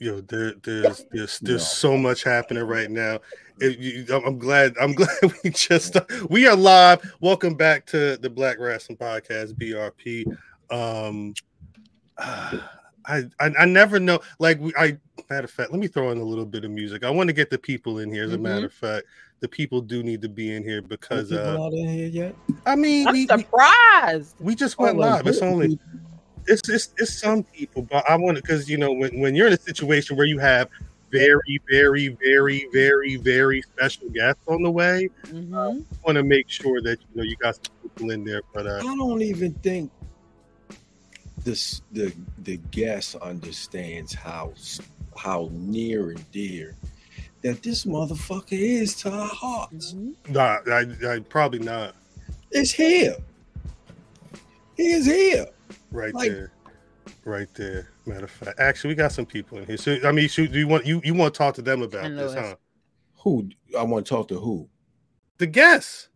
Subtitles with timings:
[0.00, 3.18] Yo, there, there's there's there's so much happening right now.
[3.58, 4.76] It, you, I'm glad.
[4.80, 5.08] I'm glad
[5.42, 5.96] we just
[6.30, 7.00] we are live.
[7.20, 10.24] Welcome back to the Black Rasslin' Podcast, BRP.
[10.70, 11.34] Um,
[12.16, 12.58] uh,
[13.06, 14.20] I, I, I never know.
[14.38, 14.98] Like we, I
[15.30, 17.02] matter of fact, let me throw in a little bit of music.
[17.02, 18.22] I want to get the people in here.
[18.22, 18.44] As a mm-hmm.
[18.44, 19.06] matter of fact,
[19.40, 22.36] the people do need to be in here because uh, not in here yet.
[22.66, 24.36] I mean, I'm we, surprised.
[24.38, 25.26] We, we just went oh, live.
[25.26, 25.80] It's only
[26.48, 29.46] it's, it's it's some people, but I want to because you know when when you're
[29.46, 30.68] in a situation where you have
[31.10, 35.54] very very very very very special guests on the way, mm-hmm.
[35.54, 38.42] uh, want to make sure that you know you got some people in there.
[38.54, 39.90] But uh, I don't even think
[41.44, 42.12] this the
[42.44, 44.54] the guest understands how
[45.16, 46.74] how near and dear
[47.42, 49.92] that this motherfucker is to our hearts.
[49.92, 50.32] Mm-hmm.
[50.32, 51.94] Nah, I, I probably not.
[52.50, 53.16] It's here.
[54.76, 55.46] He is here.
[55.90, 56.52] Right like, there.
[57.24, 57.90] Right there.
[58.06, 59.76] Matter of fact, actually, we got some people in here.
[59.76, 62.10] So, I mean, should, do you want you you want to talk to them about
[62.10, 62.56] this, huh?
[63.22, 64.38] Who I want to talk to?
[64.38, 64.68] Who?
[65.38, 66.08] The guests.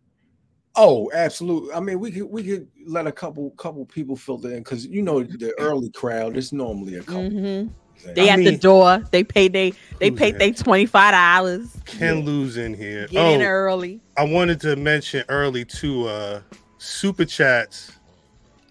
[0.75, 1.73] Oh, absolutely.
[1.73, 5.01] I mean, we could we could let a couple couple people filter in because you
[5.01, 7.29] know the early crowd is normally a couple.
[7.29, 8.13] Mm-hmm.
[8.15, 9.03] They I at mean, the door.
[9.11, 11.77] They pay they they pay they twenty five dollars.
[11.85, 12.23] Can yeah.
[12.23, 13.07] lose in here.
[13.07, 14.01] Get oh, in early.
[14.17, 16.07] I wanted to mention early too.
[16.07, 16.41] Uh,
[16.79, 17.91] super chats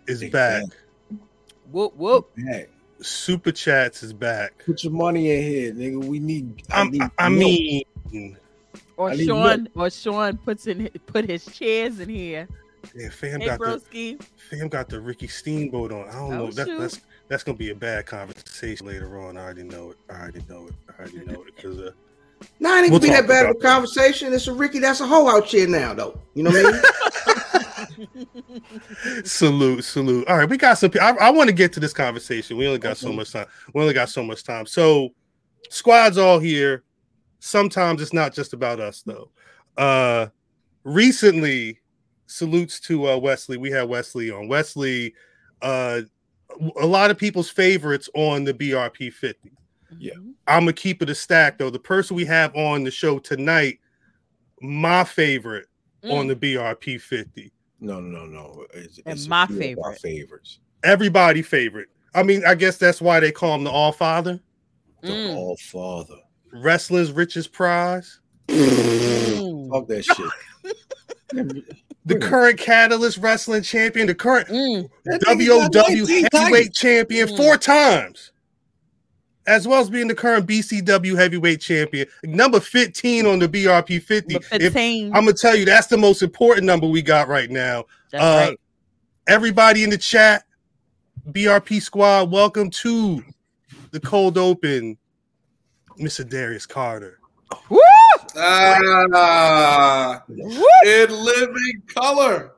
[0.06, 0.64] is back.
[1.72, 2.30] Whoop whoop.
[2.36, 2.68] Back.
[3.00, 4.62] Super chats is back.
[4.64, 6.04] Put your money in here, nigga.
[6.04, 6.62] We need.
[6.70, 7.84] I, need I mean,
[8.96, 12.46] or I Sean, or Sean puts in put his chairs in here.
[12.94, 14.18] Yeah, fam hey, got broski.
[14.18, 16.08] the fam got the Ricky Steamboat on.
[16.08, 16.50] I don't oh, know.
[16.50, 19.36] That, that's that's gonna be a bad conversation later on.
[19.36, 19.96] I already know it.
[20.10, 20.74] I already know it.
[20.90, 21.90] I already know it because uh,
[22.60, 24.32] Nah, it ain't we'll gonna be that bad of a conversation.
[24.32, 24.78] It's a Ricky.
[24.78, 26.18] That's a whole out chair now, though.
[26.34, 26.82] You know what I mean?
[29.24, 30.26] salute, salute.
[30.28, 30.90] All right, we got some.
[31.00, 32.56] I, I want to get to this conversation.
[32.56, 33.46] We only got so much time.
[33.74, 34.66] We only got so much time.
[34.66, 35.10] So,
[35.70, 36.84] squad's all here.
[37.40, 39.30] Sometimes it's not just about us, though.
[39.76, 40.26] Uh,
[40.84, 41.80] recently,
[42.26, 43.56] salutes to uh, Wesley.
[43.56, 44.48] We had Wesley on.
[44.48, 45.14] Wesley,
[45.60, 46.02] uh,
[46.80, 49.52] a lot of people's favorites on the BRP 50.
[49.98, 50.14] Yeah,
[50.46, 51.70] I'm gonna keep it a stack though.
[51.70, 53.78] The person we have on the show tonight,
[54.60, 55.66] my favorite
[56.02, 56.12] mm.
[56.12, 57.52] on the BRP 50.
[57.82, 58.64] No, no, no.
[58.74, 59.98] It's, and it's my favorite.
[60.00, 60.60] favorites.
[60.84, 61.88] Everybody favorite.
[62.14, 64.40] I mean, I guess that's why they call him the All Father.
[65.02, 65.34] The mm.
[65.34, 66.14] All Father.
[66.52, 68.20] Wrestler's richest prize.
[68.46, 69.68] Mm.
[69.70, 71.64] Fuck that shit.
[72.04, 74.88] the current Catalyst Wrestling Champion, the current mm.
[75.04, 77.36] WOW Heavyweight Champion mm.
[77.36, 78.30] four times,
[79.46, 84.36] as well as being the current BCW Heavyweight Champion, number 15 on the BRP 50.
[84.52, 87.84] If, I'm gonna tell you, that's the most important number we got right now.
[88.10, 88.60] That's uh, right.
[89.26, 90.44] Everybody in the chat,
[91.30, 93.22] BRP squad, welcome to
[93.90, 94.96] the cold open,
[95.98, 96.28] Mr.
[96.28, 97.18] Darius Carter.
[97.68, 97.80] Woo!
[98.36, 100.22] Ah,
[100.86, 102.52] in living color.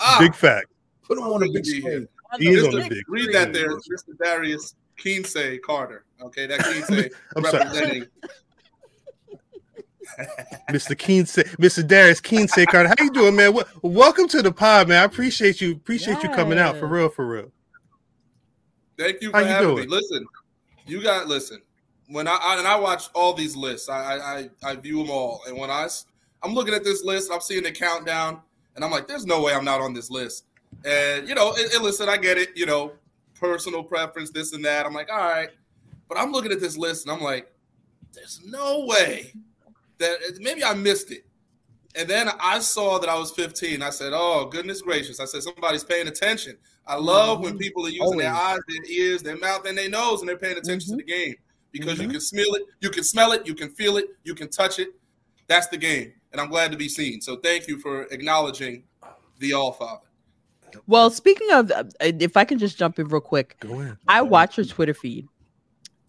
[0.00, 0.68] Ah, big fact.
[1.02, 2.08] Put him on a big screen.
[2.38, 3.02] He is on a big.
[3.08, 4.16] Read that there, Mr.
[4.22, 6.04] Darius Kinsey Carter.
[6.20, 8.06] Okay, that Kinsey representing.
[10.70, 10.96] Mr.
[10.96, 11.86] Kinsey, Mr.
[11.86, 12.88] Darius Kinsey Carter.
[12.88, 13.58] How you doing, man?
[13.82, 15.02] welcome to the pod, man.
[15.02, 15.72] I appreciate you.
[15.72, 16.22] Appreciate yes.
[16.24, 17.52] you coming out for real, for real.
[18.98, 19.86] Thank you for How having you me.
[19.86, 20.26] Listen,
[20.86, 21.60] you got listen.
[22.08, 25.42] When I, I, and I watch all these lists, I, I I view them all,
[25.46, 25.88] and when I
[26.42, 28.40] I'm looking at this list, I'm seeing the countdown,
[28.74, 30.44] and I'm like, there's no way I'm not on this list.
[30.84, 32.56] And you know, and, and listen, I get it.
[32.56, 32.92] You know,
[33.38, 34.86] personal preference, this and that.
[34.86, 35.50] I'm like, all right.
[36.08, 37.50] But I'm looking at this list and I'm like,
[38.12, 39.32] there's no way
[39.98, 41.26] that maybe I missed it.
[41.94, 43.82] And then I saw that I was 15.
[43.82, 45.18] I said, oh, goodness gracious.
[45.18, 46.58] I said, somebody's paying attention.
[46.86, 47.44] I love mm-hmm.
[47.44, 48.20] when people are using Always.
[48.20, 50.98] their eyes, their ears, their mouth, and their nose, and they're paying attention mm-hmm.
[50.98, 51.34] to the game
[51.72, 52.02] because mm-hmm.
[52.02, 54.78] you can smell it, you can smell it, you can feel it, you can touch
[54.78, 54.88] it.
[55.46, 56.12] That's the game.
[56.32, 57.20] And I'm glad to be seen.
[57.20, 58.84] So thank you for acknowledging
[59.38, 60.05] the All Father.
[60.86, 63.98] Well, speaking of, uh, if I can just jump in real quick, Go ahead.
[64.08, 65.26] I watch your Twitter feed,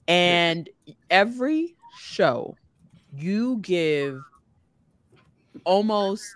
[0.08, 0.70] and
[1.10, 2.56] every show
[3.14, 4.22] you give
[5.64, 6.34] almost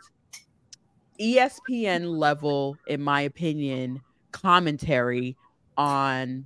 [1.20, 4.02] ESPN level, in my opinion,
[4.32, 5.38] commentary
[5.78, 6.46] on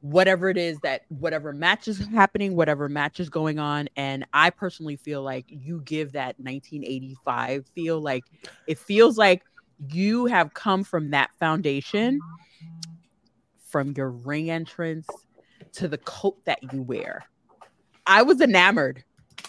[0.00, 3.88] whatever it is that whatever match is happening, whatever match is going on.
[3.96, 8.24] And I personally feel like you give that 1985 feel like
[8.66, 9.42] it feels like
[9.90, 12.18] you have come from that foundation
[13.68, 15.06] from your ring entrance
[15.72, 17.24] to the coat that you wear.
[18.06, 19.04] I was enamored.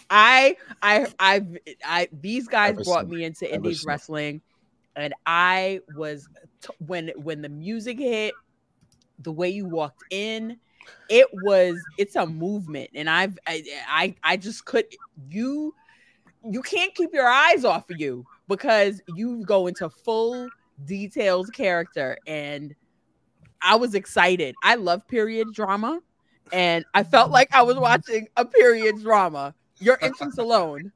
[0.08, 1.42] I I I
[1.84, 4.42] I these guys ever brought me into indies wrestling
[4.96, 6.28] and I was
[6.62, 8.34] t- when when the music hit,
[9.18, 10.58] the way you walked in
[11.08, 14.86] it was it's a movement and I've I I, I just could
[15.28, 15.74] you
[16.44, 20.48] you can't keep your eyes off of you because you go into full
[20.84, 22.74] details character and
[23.62, 24.54] I was excited.
[24.62, 26.00] I love period drama
[26.52, 29.54] and I felt like I was watching a period drama.
[29.78, 30.92] Your entrance alone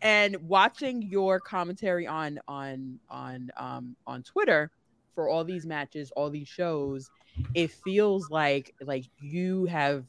[0.00, 4.72] and watching your commentary on on on um on Twitter
[5.14, 7.10] for all these matches, all these shows,
[7.54, 10.04] it feels like like you have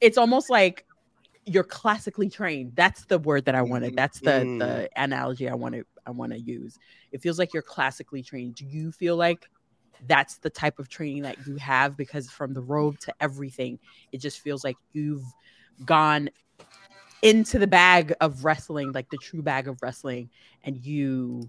[0.00, 0.86] it's almost like
[1.46, 2.72] you're classically trained.
[2.74, 3.88] That's the word that I wanted.
[3.88, 3.96] Mm-hmm.
[3.96, 4.58] That's the mm.
[4.58, 6.78] the analogy I want to I want to use.
[7.12, 8.56] It feels like you're classically trained.
[8.56, 9.48] Do you feel like
[10.06, 13.78] that's the type of training that you have because from the robe to everything,
[14.12, 15.24] it just feels like you've
[15.84, 16.30] gone
[17.22, 20.28] into the bag of wrestling, like the true bag of wrestling,
[20.64, 21.48] and you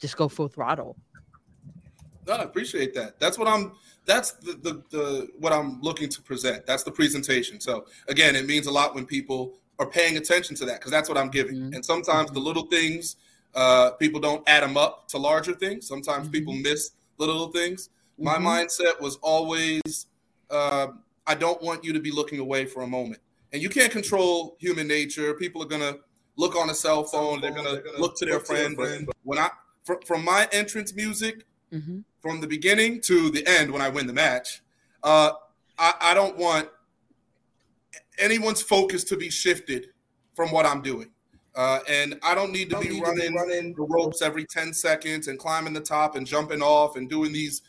[0.00, 0.96] just go full throttle.
[2.26, 3.18] No, I appreciate that.
[3.18, 3.72] That's what I'm.
[4.06, 6.66] That's the, the the what I'm looking to present.
[6.66, 7.60] That's the presentation.
[7.60, 11.08] So again, it means a lot when people are paying attention to that because that's
[11.08, 11.56] what I'm giving.
[11.56, 11.74] Mm-hmm.
[11.74, 12.34] And sometimes mm-hmm.
[12.34, 13.16] the little things,
[13.54, 15.88] uh, people don't add them up to larger things.
[15.88, 16.32] Sometimes mm-hmm.
[16.32, 17.88] people miss the little things.
[18.18, 18.46] My mm-hmm.
[18.46, 20.06] mindset was always,
[20.50, 20.88] uh,
[21.26, 23.22] I don't want you to be looking away for a moment.
[23.52, 25.32] And you can't control human nature.
[25.34, 25.96] People are gonna
[26.36, 27.40] look on a cell phone.
[27.40, 28.76] They're gonna, look to their look friend.
[28.76, 29.06] To their friend.
[29.06, 29.50] But when I,
[30.04, 34.12] from my entrance music, mm-hmm from the beginning to the end when I win the
[34.12, 34.62] match.
[35.02, 35.32] Uh,
[35.78, 36.68] I, I don't want
[38.18, 39.88] anyone's focus to be shifted
[40.34, 41.10] from what I'm doing.
[41.54, 44.22] Uh, and I don't need to don't be need running, to be running the ropes
[44.22, 47.62] every 10 seconds and climbing the top and jumping off and doing these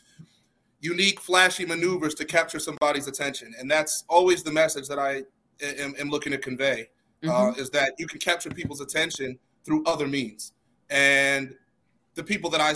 [0.80, 3.54] unique, flashy maneuvers to capture somebody's attention.
[3.58, 5.22] And that's always the message that I
[5.62, 6.90] am, am looking to convey
[7.24, 7.60] uh, mm-hmm.
[7.60, 10.52] is that you can capture people's attention through other means.
[10.90, 11.54] And
[12.14, 12.74] the people that I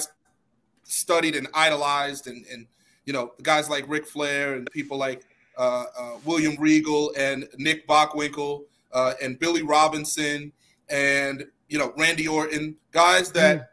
[0.86, 2.66] studied and idolized, and and
[3.04, 5.24] you know guys like Ric Flair and people like
[5.56, 10.52] uh, uh, William Regal and Nick Bockwinkel uh, and Billy Robinson
[10.88, 13.70] and you know Randy Orton, guys that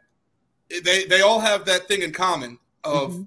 [0.70, 0.84] mm.
[0.84, 3.22] they they all have that thing in common of mm-hmm.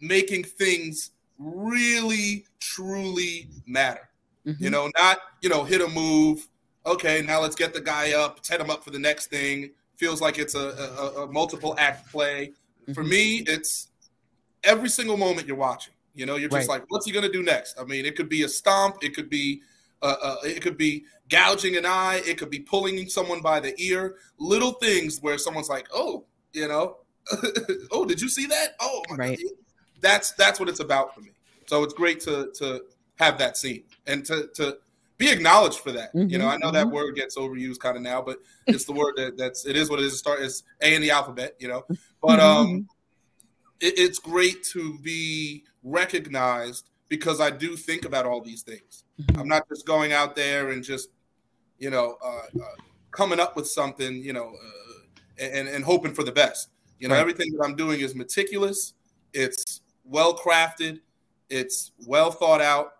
[0.00, 4.08] making things really truly matter.
[4.46, 4.64] Mm-hmm.
[4.64, 6.48] You know, not you know hit a move.
[6.84, 9.70] Okay, now let's get the guy up, set him up for the next thing.
[9.96, 12.52] Feels like it's a, a, a multiple act play.
[12.82, 12.92] Mm-hmm.
[12.92, 13.88] For me, it's
[14.64, 15.94] every single moment you're watching.
[16.14, 16.80] You know, you're just right.
[16.80, 17.78] like, what's he gonna do next?
[17.80, 19.62] I mean, it could be a stomp, it could be,
[20.02, 23.74] uh, uh, it could be gouging an eye, it could be pulling someone by the
[23.80, 24.16] ear.
[24.38, 26.98] Little things where someone's like, oh, you know,
[27.90, 28.74] oh, did you see that?
[28.80, 29.38] Oh, right.
[29.38, 29.52] God.
[30.00, 31.30] That's that's what it's about for me.
[31.66, 32.82] So it's great to to
[33.16, 34.78] have that scene and to to
[35.18, 36.14] be acknowledged for that.
[36.14, 36.76] Mm-hmm, you know, I know mm-hmm.
[36.76, 39.90] that word gets overused kind of now, but it's the word that that's it is
[39.90, 40.18] what it is.
[40.18, 41.54] Start is A in the alphabet.
[41.58, 41.84] You know,
[42.22, 42.78] but um, mm-hmm.
[43.80, 49.04] it, it's great to be recognized because I do think about all these things.
[49.20, 49.40] Mm-hmm.
[49.40, 51.10] I'm not just going out there and just,
[51.78, 52.74] you know, uh, uh,
[53.10, 56.70] coming up with something, you know, uh, and and hoping for the best.
[56.98, 57.20] You know, right.
[57.20, 58.94] everything that I'm doing is meticulous.
[59.32, 61.00] It's well crafted.
[61.50, 62.92] It's well thought out,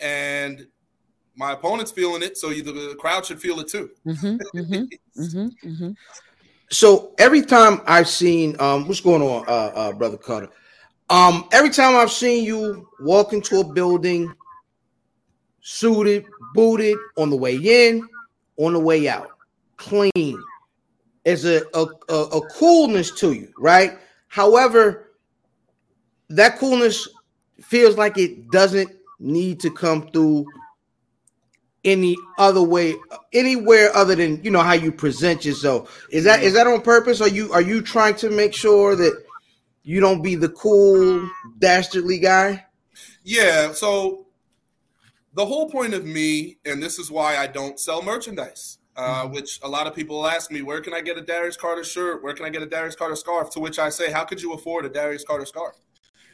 [0.00, 0.66] and
[1.38, 3.90] my opponent's feeling it, so you, the crowd should feel it too.
[4.04, 5.90] Mm-hmm, mm-hmm, mm-hmm, mm-hmm.
[6.70, 10.48] So every time I've seen, um, what's going on, uh, uh, brother Carter?
[11.08, 14.34] Um, every time I've seen you walk into a building,
[15.60, 18.06] suited, booted, on the way in,
[18.56, 19.30] on the way out,
[19.76, 20.42] clean.
[21.24, 23.92] There's a, a, a, a coolness to you, right?
[24.26, 25.12] However,
[26.30, 27.08] that coolness
[27.62, 28.90] feels like it doesn't
[29.20, 30.44] need to come through
[31.84, 32.94] any other way
[33.32, 36.06] anywhere other than you know how you present yourself.
[36.10, 37.20] Is that is that on purpose?
[37.20, 39.24] Are you are you trying to make sure that
[39.82, 42.64] you don't be the cool dastardly guy?
[43.22, 44.26] Yeah so
[45.34, 49.34] the whole point of me and this is why i don't sell merchandise uh, mm-hmm.
[49.34, 52.22] which a lot of people ask me where can i get a darius carter shirt?
[52.24, 53.50] Where can i get a darius carter scarf?
[53.50, 55.76] To which i say how could you afford a darius carter scarf?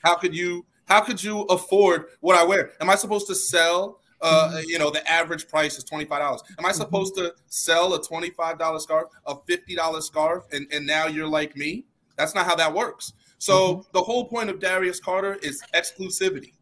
[0.02, 2.72] How could you how could you afford what i wear?
[2.80, 4.68] Am i supposed to sell uh, mm-hmm.
[4.68, 6.10] you know, the average price is $25.
[6.10, 6.70] Am I mm-hmm.
[6.72, 11.84] supposed to sell a $25 scarf, a $50 scarf, and, and now you're like me?
[12.16, 13.12] That's not how that works.
[13.38, 13.80] So mm-hmm.
[13.92, 16.52] the whole point of Darius Carter is exclusivity.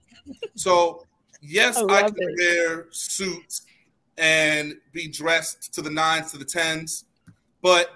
[0.55, 1.07] So
[1.41, 2.39] yes, I, I can it.
[2.39, 3.63] wear suits
[4.19, 7.05] and be dressed to the nines to the tens,
[7.61, 7.91] but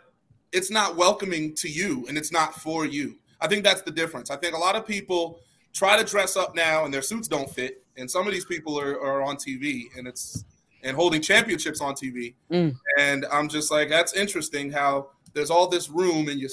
[0.53, 3.17] it's not welcoming to you and it's not for you.
[3.41, 4.31] I think that's the difference.
[4.31, 5.41] I think a lot of people
[5.73, 8.79] try to dress up now and their suits don't fit and some of these people
[8.79, 10.45] are, are on TV and it's
[10.83, 12.35] and holding championships on TV.
[12.51, 12.77] Mm.
[12.99, 16.51] And I'm just like, that's interesting how there's all this room in your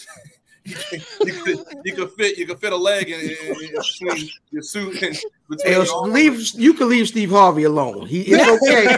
[0.65, 4.61] you, could, you could fit you could fit a leg in, in, in between your
[4.61, 5.17] suit and
[5.49, 8.07] between hey, leave you can leave Steve Harvey alone.
[8.07, 8.97] He is okay.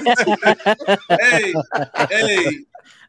[1.09, 1.53] hey,
[2.09, 2.47] hey.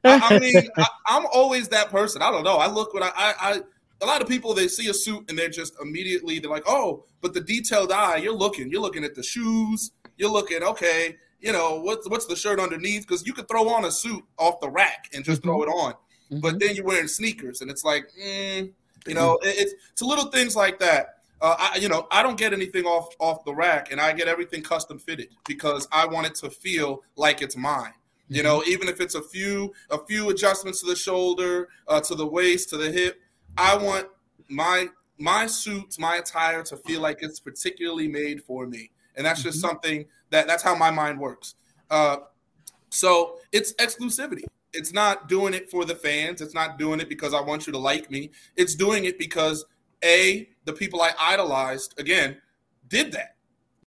[0.05, 2.23] I, I mean, I, am always that person.
[2.23, 2.57] I don't know.
[2.57, 3.61] I look when I, I, I
[4.03, 7.05] a lot of people they see a suit and they're just immediately they're like, oh,
[7.21, 11.53] but the detailed eye, you're looking, you're looking at the shoes, you're looking, okay, you
[11.53, 13.07] know, what's what's the shirt underneath?
[13.07, 15.51] Because you could throw on a suit off the rack and just mm-hmm.
[15.51, 15.93] throw it on.
[15.93, 16.41] Mm-hmm.
[16.41, 18.73] But then you're wearing sneakers, and it's like, mm,
[19.07, 21.15] you know, it, it's it's little things like that.
[21.41, 24.29] Uh, I, you know, I don't get anything off off the rack, and I get
[24.29, 27.93] everything custom fitted because I want it to feel like it's mine.
[28.29, 28.71] You know, mm-hmm.
[28.71, 32.71] even if it's a few a few adjustments to the shoulder, uh, to the waist,
[32.71, 33.21] to the hip,
[33.57, 34.09] I want
[34.49, 39.43] my my suits, my attire to feel like it's particularly made for me, and that's
[39.43, 39.69] just mm-hmm.
[39.69, 41.55] something that that's how my mind works.
[41.91, 42.19] Uh,
[42.91, 44.45] so it's exclusivity.
[44.73, 46.41] It's not doing it for the fans.
[46.43, 48.31] It's not doing it because I want you to like me.
[48.57, 49.65] It's doing it because
[50.05, 52.37] a the people I idolized again
[52.89, 53.37] did that.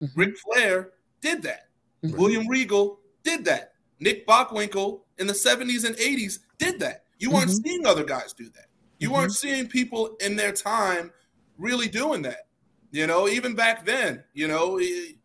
[0.02, 0.20] Mm-hmm.
[0.20, 1.68] Ric Flair did that.
[2.04, 2.18] Mm-hmm.
[2.18, 3.74] William Regal did that.
[4.00, 7.04] Nick Bockwinkel in the 70s and 80s did that.
[7.18, 7.68] You weren't mm-hmm.
[7.68, 8.68] seeing other guys do that.
[9.00, 9.48] You weren't mm-hmm.
[9.48, 11.12] seeing people in their time
[11.58, 12.48] really doing that.
[12.92, 15.16] You know, even back then, you know, a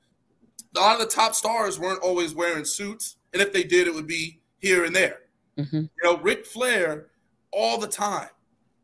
[0.77, 3.17] lot of the top stars weren't always wearing suits.
[3.33, 5.21] And if they did, it would be here and there.
[5.59, 5.77] Mm-hmm.
[5.77, 7.09] You know, Ric Flair
[7.53, 8.29] all the time.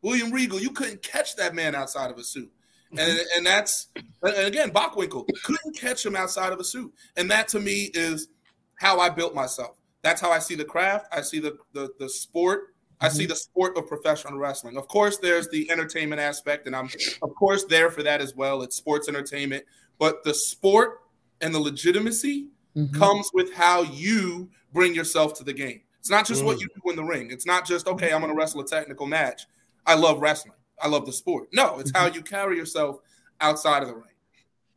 [0.01, 2.51] William Regal, you couldn't catch that man outside of a suit.
[2.93, 2.99] Mm-hmm.
[2.99, 3.89] And, and that's
[4.23, 6.93] and again, Bockwinkel couldn't catch him outside of a suit.
[7.17, 8.29] And that to me is
[8.75, 9.77] how I built myself.
[10.01, 11.07] That's how I see the craft.
[11.11, 12.73] I see the the, the sport.
[13.01, 13.29] I see mm-hmm.
[13.29, 14.77] the sport of professional wrestling.
[14.77, 16.89] Of course, there's the entertainment aspect, and I'm
[17.21, 18.61] of course there for that as well.
[18.61, 19.63] It's sports entertainment,
[19.97, 21.01] but the sport
[21.41, 22.97] and the legitimacy mm-hmm.
[22.97, 25.81] comes with how you bring yourself to the game.
[25.99, 26.45] It's not just mm.
[26.45, 27.29] what you do in the ring.
[27.31, 28.11] It's not just okay.
[28.13, 29.47] I'm going to wrestle a technical match.
[29.85, 30.55] I love wrestling.
[30.81, 31.49] I love the sport.
[31.53, 32.15] No, it's how mm-hmm.
[32.15, 32.99] you carry yourself
[33.41, 34.05] outside of the ring.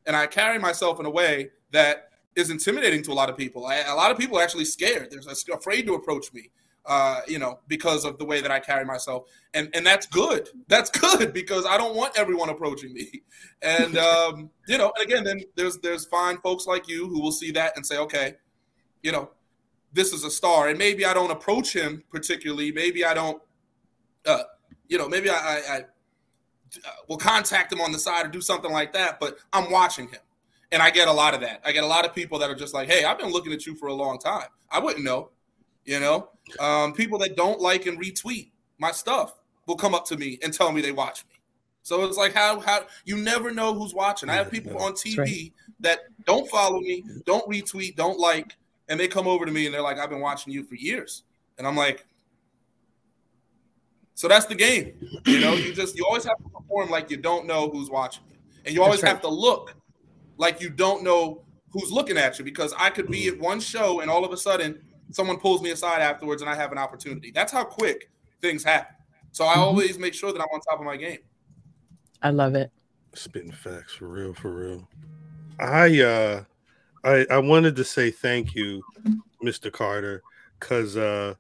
[0.06, 3.66] And I carry myself in a way that is intimidating to a lot of people.
[3.66, 5.10] I, a lot of people are actually scared.
[5.10, 5.20] They're
[5.54, 6.50] afraid to approach me,
[6.86, 9.28] uh, you know, because of the way that I carry myself.
[9.54, 10.48] And and that's good.
[10.68, 13.22] That's good because I don't want everyone approaching me.
[13.62, 17.32] And um, you know, and again, then there's there's fine folks like you who will
[17.32, 18.34] see that and say, okay,
[19.02, 19.30] you know,
[19.92, 22.72] this is a star, and maybe I don't approach him particularly.
[22.72, 23.42] Maybe I don't,
[24.26, 24.44] uh,
[24.88, 28.40] you know, maybe I, I, I uh, will contact him on the side or do
[28.40, 29.20] something like that.
[29.20, 30.20] But I'm watching him,
[30.72, 31.60] and I get a lot of that.
[31.64, 33.66] I get a lot of people that are just like, "Hey, I've been looking at
[33.66, 34.48] you for a long time.
[34.68, 35.30] I wouldn't know."
[35.84, 36.28] You know,
[36.60, 40.52] um, people that don't like and retweet my stuff will come up to me and
[40.52, 41.36] tell me they watch me.
[41.82, 44.28] So it's like how how you never know who's watching.
[44.28, 45.52] I have people on TV right.
[45.80, 48.56] that don't follow me, don't retweet, don't like,
[48.88, 51.24] and they come over to me and they're like, I've been watching you for years.
[51.58, 52.06] And I'm like,
[54.14, 54.94] so that's the game.
[55.26, 58.22] You know, you just you always have to perform like you don't know who's watching
[58.30, 58.36] you.
[58.64, 59.10] And you always right.
[59.10, 59.74] have to look
[60.36, 64.00] like you don't know who's looking at you because I could be at one show
[64.00, 64.80] and all of a sudden
[65.12, 67.30] someone pulls me aside afterwards and I have an opportunity.
[67.30, 68.96] That's how quick things happen.
[69.30, 69.60] So I mm-hmm.
[69.60, 71.18] always make sure that I'm on top of my game.
[72.22, 72.70] I love it.
[73.14, 74.88] Spitting facts for real, for real.
[75.60, 76.44] I uh
[77.04, 78.82] I, I wanted to say thank you,
[79.44, 79.72] Mr.
[79.72, 80.22] Carter,
[80.58, 81.34] because uh,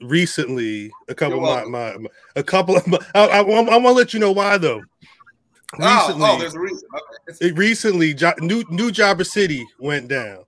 [0.00, 3.68] recently a couple of my, my, my, a couple of my, I, I, I want
[3.68, 4.82] to let you know why though.
[5.78, 6.88] Recently, oh, oh there's a reason.
[7.30, 7.52] Okay.
[7.52, 10.44] recently, new New Jobber City went down.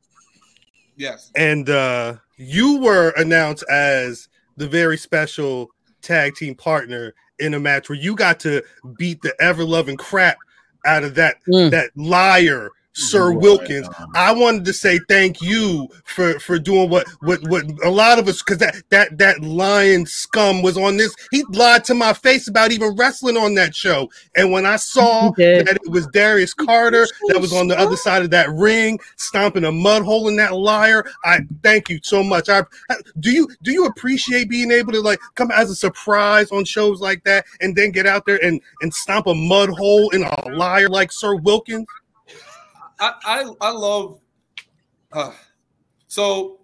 [0.96, 7.60] Yes, and uh, you were announced as the very special tag team partner in a
[7.60, 8.62] match where you got to
[8.96, 10.38] beat the ever loving crap
[10.86, 11.70] out of that mm.
[11.70, 13.88] that liar Sir Wilkins.
[14.14, 18.26] I wanted to say thank you for for doing what what what a lot of
[18.26, 21.14] us because that that that lion scum was on this.
[21.30, 24.10] He lied to my face about even wrestling on that show.
[24.36, 25.30] And when I saw
[25.64, 29.64] that it was Darius Carter that was on the other side of that ring, stomping
[29.64, 32.48] a mud hole in that liar, I thank you so much.
[32.48, 32.64] I
[33.20, 37.00] do you do you appreciate being able to like come as a surprise on shows
[37.00, 40.48] like that and then get out there and and stomp a mud hole in a
[40.48, 41.86] liar like Sir Wilkins?
[43.00, 44.20] I, I, I love
[45.12, 45.32] uh,
[46.06, 46.58] so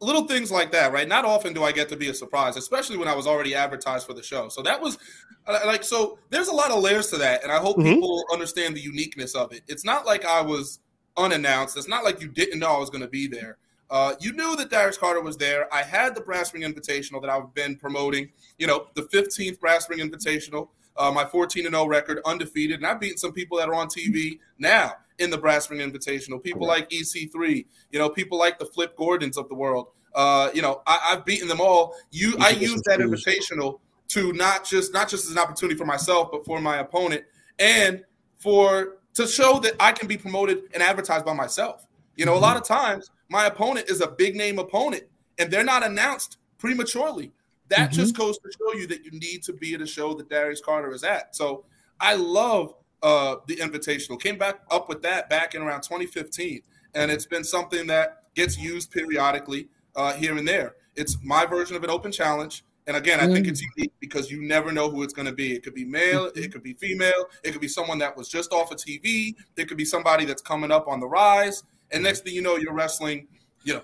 [0.00, 1.08] little things like that, right?
[1.08, 4.06] Not often do I get to be a surprise, especially when I was already advertised
[4.06, 4.48] for the show.
[4.48, 4.98] So that was
[5.46, 6.18] uh, like so.
[6.30, 7.94] There's a lot of layers to that, and I hope mm-hmm.
[7.94, 9.62] people understand the uniqueness of it.
[9.68, 10.80] It's not like I was
[11.16, 11.76] unannounced.
[11.76, 13.58] It's not like you didn't know I was going to be there.
[13.88, 15.72] Uh, you knew that Darius Carter was there.
[15.72, 18.30] I had the Brass Ring Invitational that I've been promoting.
[18.58, 22.98] You know, the 15th Brass Ring Invitational, uh, my 14 0 record, undefeated, and I've
[22.98, 26.42] beaten some people that are on TV now in the Brass Ring Invitational.
[26.42, 29.88] People like EC3, you know, people like the Flip Gordons of the world.
[30.14, 31.94] Uh, you know, I, have beaten them all.
[32.10, 36.30] You, I use that invitational to not just not just as an opportunity for myself,
[36.32, 37.24] but for my opponent,
[37.58, 38.02] and
[38.38, 41.86] for to show that I can be promoted and advertised by myself.
[42.16, 42.44] You know, mm-hmm.
[42.44, 45.04] a lot of times my opponent is a big name opponent,
[45.38, 47.32] and they're not announced prematurely.
[47.68, 47.92] That mm-hmm.
[47.92, 50.60] just goes to show you that you need to be at a show that Darius
[50.64, 51.34] Carter is at.
[51.34, 51.64] So
[52.00, 54.20] I love uh, the Invitational.
[54.20, 56.62] Came back up with that back in around 2015,
[56.94, 60.74] and it's been something that gets used periodically uh, here and there.
[60.94, 62.64] It's my version of an open challenge.
[62.86, 63.68] And again, I think it's mm.
[63.76, 65.52] unique because you never know who it's going to be.
[65.52, 68.52] It could be male, it could be female, it could be someone that was just
[68.52, 71.64] off of TV, it could be somebody that's coming up on the rise.
[71.90, 73.26] And next thing you know, you're wrestling,
[73.64, 73.82] you know,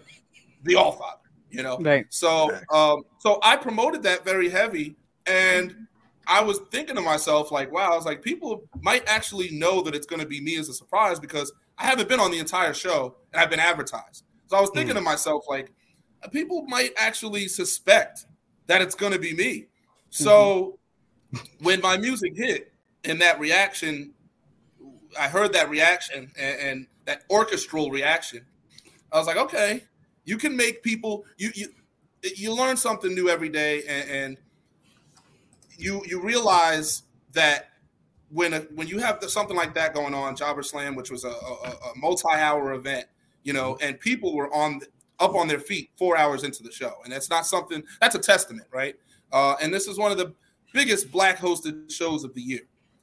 [0.63, 1.19] the All Father.
[1.51, 2.07] You know, right.
[2.09, 5.87] so um, so I promoted that very heavy, and
[6.33, 9.95] I was thinking to myself, like, wow, I was like, people might actually know that
[9.95, 12.73] it's going to be me as a surprise because I haven't been on the entire
[12.73, 14.25] show and I've been advertised.
[14.47, 15.01] So I was thinking mm.
[15.01, 15.75] to myself, like,
[16.31, 18.25] people might actually suspect
[18.67, 19.67] that it's going to be me.
[20.09, 20.79] So
[21.35, 21.65] mm-hmm.
[21.65, 22.73] when my music hit
[23.05, 24.15] and that reaction,
[25.21, 28.47] I heard that reaction and, and, that orchestral reaction.
[29.11, 29.83] I was like, okay,
[30.25, 31.67] you can make people you you
[32.23, 34.37] you learn something new every day, and, and
[35.83, 37.71] you you realize that
[38.31, 41.29] when a, when you have something like that going on, Jobber Slam, which was a,
[41.29, 43.07] a, a multi-hour event,
[43.43, 44.81] you know, and people were on
[45.21, 46.95] up on their feet four hours into the show.
[47.05, 48.97] And that's not something that's a testament, right?
[49.33, 50.35] Uh, and this is one of the
[50.73, 52.63] biggest black hosted shows of the year.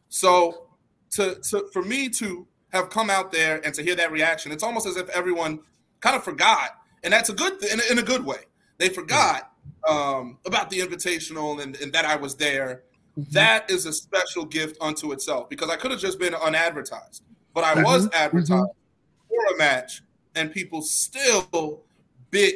[0.09, 0.67] So
[1.11, 4.63] to, to for me to have come out there and to hear that reaction, it's
[4.63, 5.59] almost as if everyone
[6.01, 6.71] kind of forgot,
[7.03, 8.41] and that's a good thing in, in a good way.
[8.77, 9.48] They forgot
[9.87, 12.83] um, about the invitational and, and that I was there.
[13.17, 13.31] Mm-hmm.
[13.31, 17.23] That is a special gift unto itself because I could have just been unadvertised,
[17.53, 17.83] but I mm-hmm.
[17.83, 19.27] was advertised mm-hmm.
[19.27, 20.03] for a match,
[20.35, 21.83] and people still
[22.31, 22.55] bit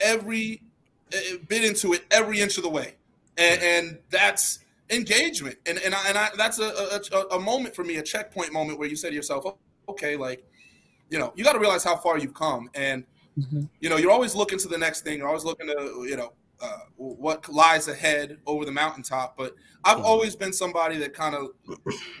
[0.00, 0.62] every
[1.12, 2.94] eh, bit into it every inch of the way,
[3.38, 4.58] and, and that's
[4.90, 5.56] engagement.
[5.66, 8.78] And and I, and I, that's a, a, a moment for me, a checkpoint moment
[8.78, 9.56] where you say to yourself,
[9.88, 10.44] okay, like
[11.10, 13.04] you know, you got to realize how far you've come, and
[13.38, 13.62] mm-hmm.
[13.80, 15.18] you know, you're always looking to the next thing.
[15.18, 19.36] You're always looking to you know uh, what lies ahead over the mountaintop.
[19.36, 20.06] But I've mm-hmm.
[20.06, 21.48] always been somebody that kind of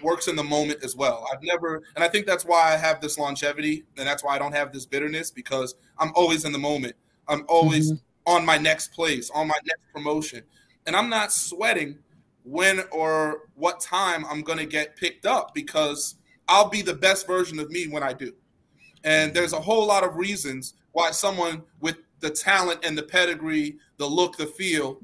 [0.02, 1.26] works in the moment as well.
[1.32, 4.38] I've never, and I think that's why I have this longevity, and that's why I
[4.38, 6.96] don't have this bitterness because I'm always in the moment.
[7.28, 8.34] I'm always mm-hmm.
[8.34, 10.42] on my next place, on my next promotion,
[10.86, 11.98] and I'm not sweating
[12.44, 16.16] when or what time I'm going to get picked up because
[16.48, 18.32] I'll be the best version of me when I do.
[19.04, 23.76] And there's a whole lot of reasons why someone with the talent and the pedigree,
[23.98, 24.98] the look, the feel.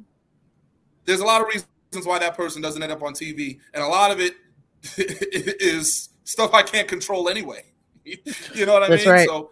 [1.04, 1.66] There's a lot of reasons
[2.04, 4.36] why that person doesn't end up on TV, and a lot of it
[4.96, 7.64] is stuff I can't control anyway.
[8.04, 9.14] you know what I That's mean?
[9.14, 9.28] Right.
[9.28, 9.50] So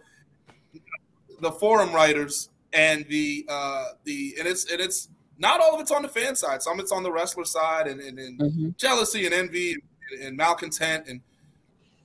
[1.41, 5.91] the forum writers and the uh the and it's and it's not all of it's
[5.91, 6.63] on the fan side.
[6.63, 8.69] Some it's on the wrestler side and and, and mm-hmm.
[8.77, 11.21] jealousy and envy and, and malcontent and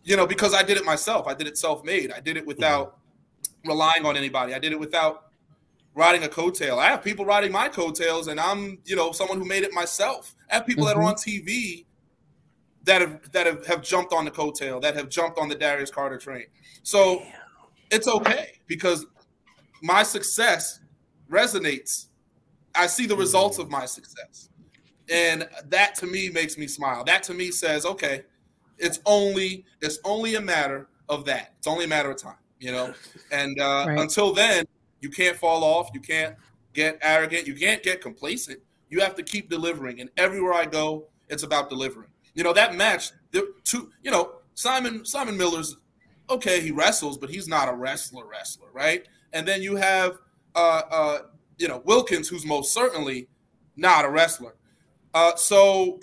[0.04, 1.26] you know because I did it myself.
[1.26, 2.12] I did it self-made.
[2.12, 3.68] I did it without mm-hmm.
[3.68, 4.54] relying on anybody.
[4.54, 5.31] I did it without
[5.94, 6.78] riding a coattail.
[6.78, 10.34] I have people riding my coattails, and I'm, you know, someone who made it myself.
[10.50, 10.88] I have people mm-hmm.
[10.88, 11.08] that are mm-hmm.
[11.08, 11.84] on TV
[12.84, 15.90] that have that have, have jumped on the coattail, that have jumped on the Darius
[15.90, 16.46] Carter train.
[16.82, 17.32] So Damn.
[17.90, 19.06] it's okay because
[19.82, 20.80] my success
[21.30, 22.06] resonates.
[22.74, 24.48] I see the results of my success.
[25.10, 27.04] And that to me makes me smile.
[27.04, 28.22] That to me says, okay,
[28.78, 31.54] it's only it's only a matter of that.
[31.58, 32.94] It's only a matter of time, you know.
[33.30, 33.98] And uh, right.
[33.98, 34.64] until then,
[35.02, 35.90] you can't fall off.
[35.92, 36.36] You can't
[36.72, 37.46] get arrogant.
[37.46, 38.60] You can't get complacent.
[38.88, 40.00] You have to keep delivering.
[40.00, 42.08] And everywhere I go, it's about delivering.
[42.34, 43.10] You know that match.
[43.32, 43.90] The two.
[44.02, 45.76] You know Simon Simon Miller's
[46.30, 46.60] okay.
[46.60, 48.26] He wrestles, but he's not a wrestler.
[48.26, 49.06] Wrestler, right?
[49.32, 50.18] And then you have
[50.54, 51.18] uh, uh,
[51.58, 53.28] you know Wilkins, who's most certainly
[53.76, 54.54] not a wrestler.
[55.14, 56.00] Uh, so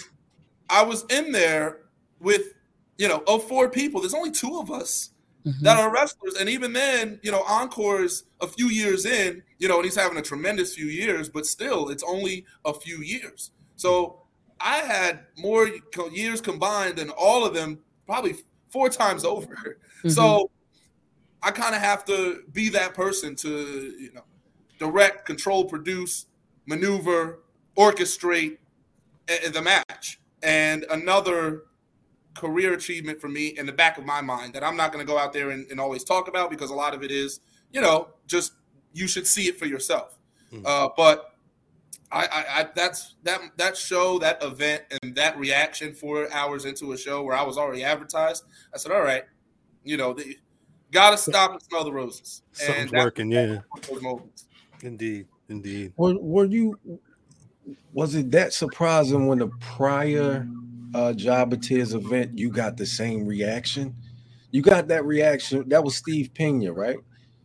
[0.69, 1.81] I was in there
[2.19, 2.53] with
[2.97, 4.01] you know of four people.
[4.01, 5.11] There's only two of us
[5.45, 5.63] mm-hmm.
[5.63, 6.35] that are wrestlers.
[6.35, 10.17] And even then, you know, Encore's a few years in, you know, and he's having
[10.17, 13.51] a tremendous few years, but still, it's only a few years.
[13.75, 14.21] So
[14.59, 15.69] I had more
[16.11, 18.35] years combined than all of them, probably
[18.69, 19.47] four times over.
[19.55, 20.09] Mm-hmm.
[20.09, 20.49] So
[21.41, 23.49] I kind of have to be that person to,
[23.99, 24.23] you know,
[24.77, 26.25] direct, control, produce,
[26.65, 27.39] maneuver,
[27.77, 28.57] orchestrate
[29.27, 30.19] the match.
[30.41, 31.63] And another
[32.39, 35.11] career achievement for me in the back of my mind that I'm not going to
[35.11, 37.81] go out there and, and, always talk about because a lot of it is, you
[37.81, 38.53] know, just
[38.93, 40.17] you should see it for yourself.
[40.51, 40.65] Mm-hmm.
[40.65, 41.35] Uh, but
[42.11, 46.93] I, I, I, that's that that show, that event, and that reaction four hours into
[46.93, 48.45] a show where I was already advertised.
[48.73, 49.23] I said, all right,
[49.83, 50.37] you know, the,
[50.91, 52.41] gotta stop and smell the roses.
[52.53, 53.59] Something's working, yeah.
[54.81, 55.93] Indeed, indeed.
[55.97, 56.79] Were, were you
[57.93, 60.47] Was it that surprising when the prior
[60.93, 63.95] uh Jobber Tears event you got the same reaction?
[64.51, 65.67] You got that reaction.
[65.69, 66.97] That was Steve Pena, right?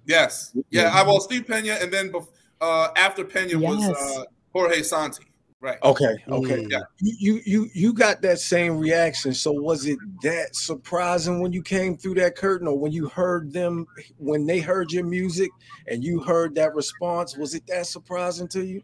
[0.07, 0.57] Yes.
[0.71, 0.91] Yeah.
[0.93, 2.13] I was Steve Pena, and then
[2.61, 3.61] uh, after Pena yes.
[3.61, 5.25] was uh, Jorge Santi.
[5.61, 5.79] Right.
[5.83, 6.23] Okay.
[6.29, 6.67] Okay.
[6.69, 6.81] Yeah.
[6.99, 9.33] You you you got that same reaction.
[9.33, 13.51] So was it that surprising when you came through that curtain, or when you heard
[13.51, 13.87] them
[14.19, 15.51] when they heard your music
[15.89, 17.39] and you heard that response?
[17.39, 18.83] Was it that surprising to you?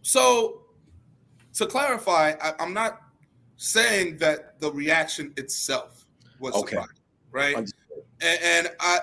[0.00, 0.64] So,
[1.54, 3.00] to clarify, I, am not
[3.62, 6.04] saying that the reaction itself
[6.40, 6.70] was okay.
[6.70, 6.96] surprising,
[7.30, 7.56] right?
[7.56, 8.98] And, and I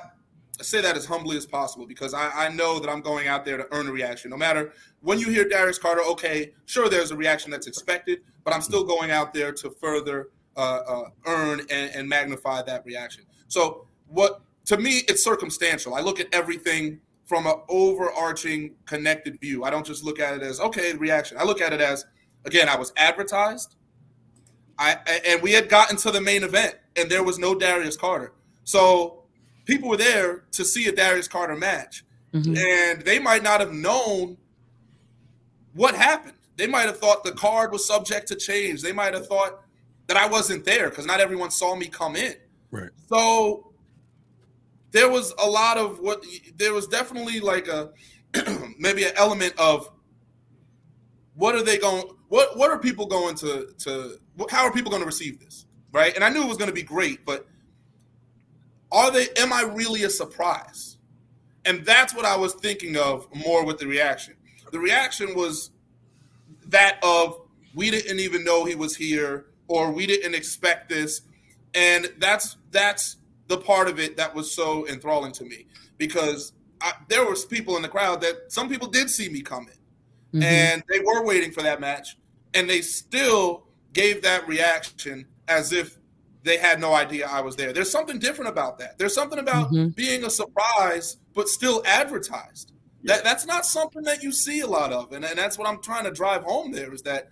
[0.61, 3.55] say that as humbly as possible because I, I, know that I'm going out there
[3.55, 4.29] to earn a reaction.
[4.29, 8.53] No matter when you hear Darius Carter, okay, sure, there's a reaction that's expected, but
[8.53, 13.23] I'm still going out there to further uh, uh, earn and, and, magnify that reaction.
[13.47, 15.93] So, what to me, it's circumstantial.
[15.93, 19.63] I look at everything from an overarching, connected view.
[19.63, 21.37] I don't just look at it as okay, reaction.
[21.39, 22.05] I look at it as
[22.43, 23.75] again, I was advertised.
[24.79, 28.31] I and we had gotten to the main event, and there was no Darius Carter.
[28.63, 29.23] So
[29.65, 32.55] people were there to see a Darius Carter match, mm-hmm.
[32.57, 34.37] and they might not have known
[35.73, 36.35] what happened.
[36.55, 38.81] They might have thought the card was subject to change.
[38.81, 39.61] They might have thought
[40.07, 42.35] that I wasn't there because not everyone saw me come in.
[42.71, 42.89] Right.
[43.07, 43.73] So
[44.91, 46.23] there was a lot of what
[46.55, 47.91] there was definitely like a
[48.79, 49.89] maybe an element of
[51.35, 55.01] what are they going what what are people going to to how are people going
[55.01, 56.13] to receive this right?
[56.15, 57.47] And i knew it was going to be great but
[58.91, 60.97] are they am i really a surprise?
[61.65, 64.35] And that's what i was thinking of more with the reaction.
[64.71, 65.71] The reaction was
[66.67, 67.41] that of
[67.73, 71.21] we didn't even know he was here or we didn't expect this.
[71.73, 75.65] And that's that's the part of it that was so enthralling to me
[75.97, 79.73] because I, there was people in the crowd that some people did see me coming.
[80.31, 80.43] Mm-hmm.
[80.43, 82.15] and they were waiting for that match
[82.53, 85.97] and they still gave that reaction as if
[86.43, 87.73] they had no idea I was there.
[87.73, 88.97] There's something different about that.
[88.97, 89.89] There's something about mm-hmm.
[89.89, 92.73] being a surprise but still advertised.
[93.01, 93.15] Yeah.
[93.15, 95.81] That that's not something that you see a lot of, and, and that's what I'm
[95.81, 96.71] trying to drive home.
[96.71, 97.29] There is that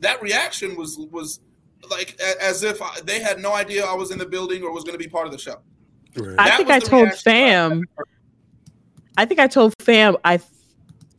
[0.00, 1.40] that reaction was was
[1.90, 4.84] like as if I, they had no idea I was in the building or was
[4.84, 5.56] going to be part of the show.
[6.16, 6.38] Right.
[6.38, 7.84] I think I told Fam.
[9.16, 10.16] I think I told Fam.
[10.24, 10.40] I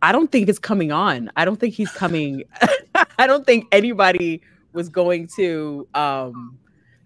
[0.02, 1.32] I don't think it's coming on.
[1.36, 2.44] I don't think he's coming.
[3.18, 4.42] I don't think anybody
[4.74, 6.58] was going to um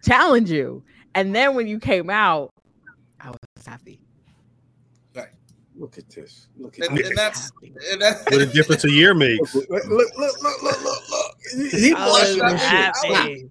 [0.04, 0.84] challenge you.
[1.16, 2.52] And then when you came out,
[3.20, 4.00] I was happy.
[5.16, 5.30] Right.
[5.76, 6.48] Look at this.
[6.58, 7.52] Look at and, and that's,
[7.92, 9.56] and that's what a difference a year makes.
[9.56, 11.10] Look, look, look, look, look, look.
[11.10, 11.38] look.
[11.72, 13.50] He blushing.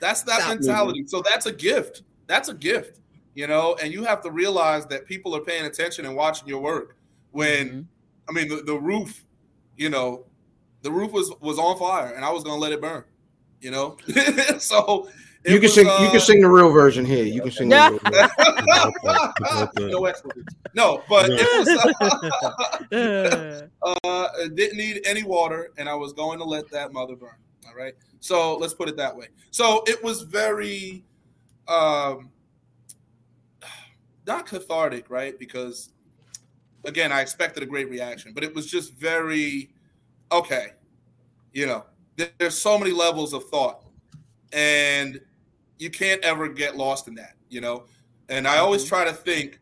[0.00, 1.02] That's that Stop mentality.
[1.02, 1.06] Me.
[1.06, 2.02] So that's a gift.
[2.26, 3.00] That's a gift,
[3.34, 6.60] you know, and you have to realize that people are paying attention and watching your
[6.60, 6.96] work.
[7.32, 7.80] When mm-hmm.
[8.28, 9.24] I mean the, the roof,
[9.76, 10.24] you know,
[10.82, 13.04] the roof was was on fire and I was gonna let it burn
[13.60, 13.96] you know.
[14.58, 15.08] so
[15.44, 15.86] you can was, sing.
[15.86, 17.24] Uh, you can sing the real version here.
[17.24, 17.70] You can sing.
[17.70, 17.90] Yeah.
[18.04, 18.92] no,
[20.74, 21.46] no, but it
[22.90, 23.66] was.
[23.82, 27.36] Uh, uh, didn't need any water, and I was going to let that mother burn.
[27.66, 27.94] All right.
[28.20, 29.28] So let's put it that way.
[29.50, 31.04] So it was very,
[31.68, 32.30] um,
[34.26, 35.38] not cathartic, right?
[35.38, 35.90] Because
[36.84, 39.70] again, I expected a great reaction, but it was just very
[40.32, 40.68] okay.
[41.52, 41.84] You know,
[42.38, 43.84] there's so many levels of thought
[44.52, 45.20] and
[45.78, 47.84] you can't ever get lost in that you know
[48.28, 48.96] and i always mm-hmm.
[48.96, 49.60] try to think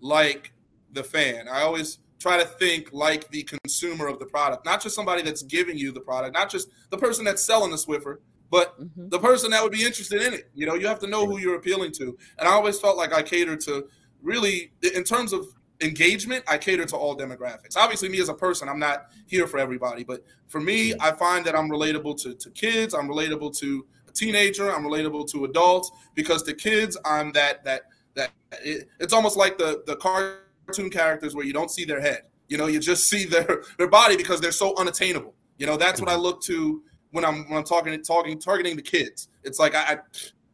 [0.00, 0.52] like
[0.92, 4.94] the fan i always try to think like the consumer of the product not just
[4.94, 8.18] somebody that's giving you the product not just the person that's selling the swiffer
[8.50, 9.08] but mm-hmm.
[9.08, 11.38] the person that would be interested in it you know you have to know who
[11.38, 13.86] you're appealing to and i always felt like i catered to
[14.22, 15.46] really in terms of
[15.80, 17.76] engagement, I cater to all demographics.
[17.76, 21.44] Obviously, me as a person, I'm not here for everybody, but for me, I find
[21.46, 25.90] that I'm relatable to, to kids, I'm relatable to a teenager, I'm relatable to adults
[26.14, 27.82] because to kids, I'm that that
[28.14, 28.30] that
[28.64, 32.22] it, it's almost like the the cartoon characters where you don't see their head.
[32.48, 35.34] You know, you just see their their body because they're so unattainable.
[35.58, 36.22] You know, that's what I mm-hmm.
[36.22, 39.28] look to when I'm when I'm talking talking targeting the kids.
[39.42, 39.98] It's like I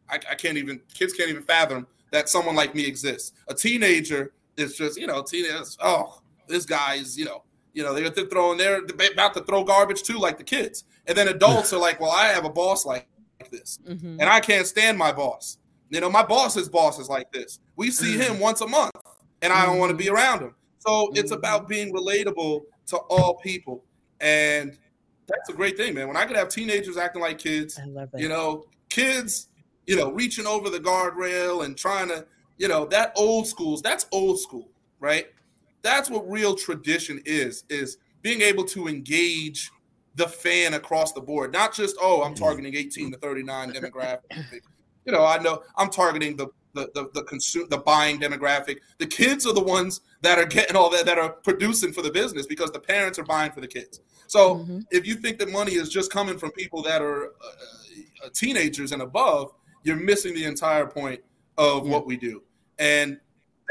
[0.09, 3.33] I, I can't even kids can't even fathom that someone like me exists.
[3.49, 5.77] A teenager it's just you know, teenagers.
[5.81, 8.83] Oh, this guy's you know, you know they're, throwing they're
[9.13, 10.85] about to throw garbage too, like the kids.
[11.07, 13.09] And then adults are like, well, I have a boss like
[13.51, 14.21] this, mm-hmm.
[14.21, 15.59] and I can't stand my boss.
[15.89, 17.59] You know, my boss's boss is like this.
[17.77, 18.43] We see him mm-hmm.
[18.43, 18.93] once a month,
[19.43, 20.15] and I don't want to be mm-hmm.
[20.15, 20.55] around him.
[20.79, 23.85] So it's about being relatable to all people,
[24.21, 24.79] and
[25.27, 26.09] that's a great thing, man.
[26.09, 27.79] When I could have teenagers acting like kids,
[28.17, 29.49] you know, kids,
[29.87, 32.27] you know, reaching over the guardrail and trying to
[32.61, 34.69] you know that old schools that's old school
[35.01, 35.27] right
[35.83, 39.71] that's what real tradition is is being able to engage
[40.17, 44.21] the fan across the board, not just oh, I'm targeting 18 to 39 demographic.
[45.07, 48.79] You know, I know I'm targeting the the the the consume the buying demographic.
[48.99, 52.11] The kids are the ones that are getting all that that are producing for the
[52.11, 54.01] business because the parents are buying for the kids.
[54.27, 54.81] So mm-hmm.
[54.91, 58.93] if you think that money is just coming from people that are uh, uh teenagers
[58.93, 59.53] and above,
[59.85, 61.21] you're missing the entire point
[61.57, 61.93] of yeah.
[61.93, 62.43] what we do.
[62.81, 63.21] And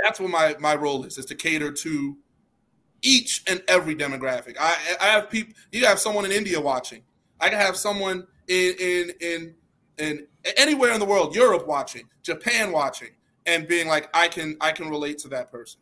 [0.02, 2.18] that's what my my role is: is to cater to
[3.02, 4.56] each and every demographic.
[4.60, 5.54] I I have people.
[5.72, 7.02] You have someone in India watching.
[7.42, 9.56] I can have someone in in in
[9.98, 13.10] in anywhere in the world, Europe watching, Japan watching,
[13.46, 15.82] and being like, I can I can relate to that person.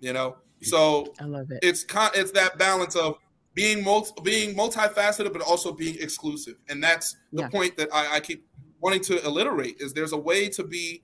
[0.00, 1.60] You know, so I love it.
[1.62, 3.16] It's con- it's that balance of
[3.54, 7.48] being multi being multifaceted, but also being exclusive, and that's the yeah.
[7.48, 8.46] point that I, I keep
[8.80, 9.76] wanting to alliterate.
[9.80, 11.02] Is there's a way to be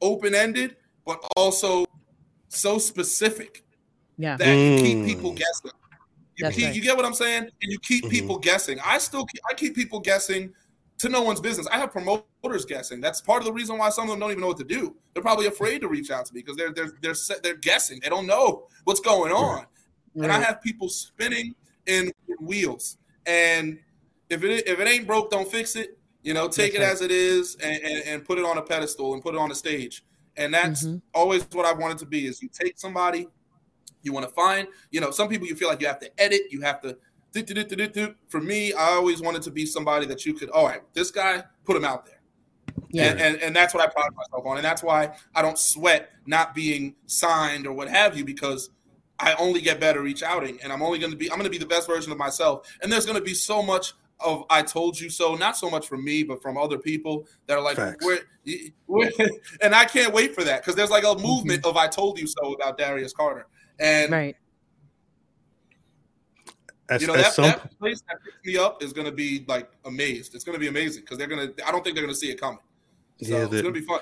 [0.00, 0.76] open ended,
[1.08, 1.86] but also
[2.48, 3.64] so specific
[4.18, 4.36] yeah.
[4.36, 4.76] that mm.
[4.76, 5.70] you keep people guessing.
[6.36, 6.74] You, keep, right.
[6.74, 7.44] you, get what I'm saying?
[7.44, 8.10] And you keep mm-hmm.
[8.10, 8.78] people guessing.
[8.84, 10.52] I still keep, I keep people guessing
[10.98, 11.66] to no one's business.
[11.68, 13.00] I have promoters guessing.
[13.00, 14.94] That's part of the reason why some of them don't even know what to do.
[15.14, 18.00] They're probably afraid to reach out to me because they're they're they're they're guessing.
[18.02, 19.64] They don't know what's going on.
[20.14, 20.24] Right.
[20.24, 21.54] And I have people spinning
[21.86, 22.98] in wheels.
[23.24, 23.78] And
[24.28, 25.98] if it if it ain't broke, don't fix it.
[26.22, 26.92] You know, take that's it right.
[26.92, 29.50] as it is and, and, and, put it on a pedestal and put it on
[29.50, 30.04] a stage.
[30.38, 30.98] And that's mm-hmm.
[31.12, 33.28] always what I wanted to be is you take somebody
[34.02, 36.42] you want to find, you know, some people you feel like you have to edit,
[36.50, 36.96] you have to
[38.28, 41.44] for me, I always wanted to be somebody that you could, all right, this guy,
[41.64, 42.20] put him out there.
[42.90, 43.10] Yeah.
[43.10, 44.56] And, and, and that's what I pride myself on.
[44.56, 48.70] And that's why I don't sweat not being signed or what have you, because
[49.20, 50.58] I only get better each outing.
[50.62, 52.66] And I'm only going to be, I'm going to be the best version of myself.
[52.82, 55.88] And there's going to be so much of I told you so, not so much
[55.88, 58.20] from me, but from other people that are like, we're,
[58.86, 59.10] we're,
[59.62, 61.68] and I can't wait for that because there's like a movement mm-hmm.
[61.68, 63.46] of I told you so about Darius Carter.
[63.78, 64.36] And right.
[66.90, 67.44] As, you know that, some...
[67.44, 70.34] that place that picks me up is going to be like amazed.
[70.34, 71.68] It's going to be amazing because they're going to.
[71.68, 72.60] I don't think they're going to see it coming.
[73.22, 74.00] So yeah, it's going to be fun.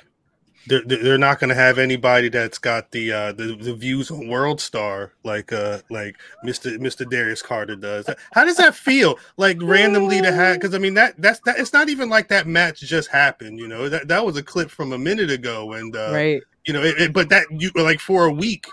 [0.69, 4.29] They're, they're not going to have anybody that's got the, uh, the the views on
[4.29, 6.77] World Star like uh like Mr.
[6.79, 7.09] Mr.
[7.09, 8.09] Darius Carter does.
[8.33, 9.19] How does that feel?
[9.37, 12.47] Like randomly to have because I mean that that's that it's not even like that
[12.47, 13.61] match just happened.
[13.61, 16.43] You know that that was a clip from a minute ago and uh, right.
[16.65, 18.67] You know, it, it, but that you like for a week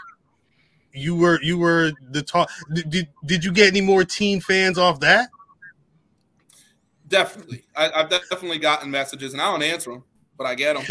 [0.94, 2.50] you were you were the talk.
[2.72, 5.30] Did, did you get any more teen fans off that?
[7.08, 10.04] Definitely, I, have definitely gotten messages, and I don't answer them,
[10.44, 10.86] but I get them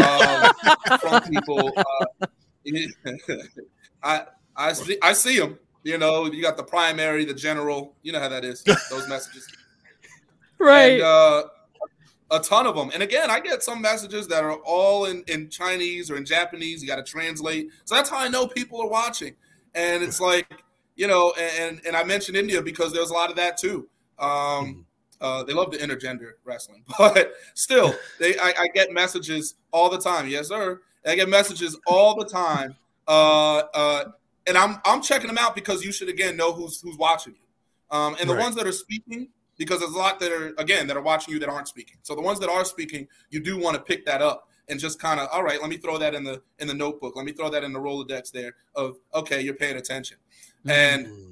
[0.04, 1.72] um, from people.
[1.76, 2.26] Uh,
[4.02, 4.24] I
[4.56, 5.58] I see I see them.
[5.84, 7.94] You know, you got the primary, the general.
[8.02, 8.62] You know how that is.
[8.90, 9.46] Those messages,
[10.58, 10.94] right?
[10.94, 11.42] And, uh,
[12.30, 12.90] a ton of them.
[12.92, 16.82] And again, I get some messages that are all in, in Chinese or in Japanese.
[16.82, 17.70] You got to translate.
[17.86, 19.34] So that's how I know people are watching.
[19.74, 20.46] And it's like,
[20.96, 23.88] you know, and and I mentioned India because there's a lot of that too.
[24.18, 24.80] Um, mm-hmm.
[25.20, 29.98] Uh, they love the intergender wrestling, but still, they I, I, get messages all the
[29.98, 30.28] time.
[30.28, 30.80] Yes, sir.
[31.06, 32.76] I get messages all the time,
[33.06, 34.04] uh, uh,
[34.46, 37.96] and I'm I'm checking them out because you should again know who's who's watching you.
[37.96, 38.42] Um, and the right.
[38.42, 41.40] ones that are speaking, because there's a lot that are again that are watching you
[41.40, 41.96] that aren't speaking.
[42.02, 45.00] So the ones that are speaking, you do want to pick that up and just
[45.00, 45.60] kind of all right.
[45.60, 47.16] Let me throw that in the in the notebook.
[47.16, 50.18] Let me throw that in the Rolodex there of okay, you're paying attention,
[51.06, 51.27] mm-hmm.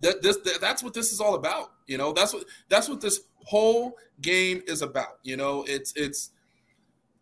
[0.00, 1.72] That this that, that's what this is all about.
[1.86, 5.18] You know, that's what that's what this whole game is about.
[5.22, 6.30] You know, it's it's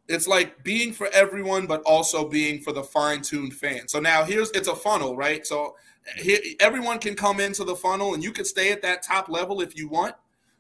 [0.09, 3.89] it's like being for everyone, but also being for the fine tuned fan.
[3.89, 5.47] So now here's it's a funnel, right?
[5.47, 5.77] So
[6.61, 9.77] everyone can come into the funnel and you can stay at that top level if
[9.77, 10.15] you want,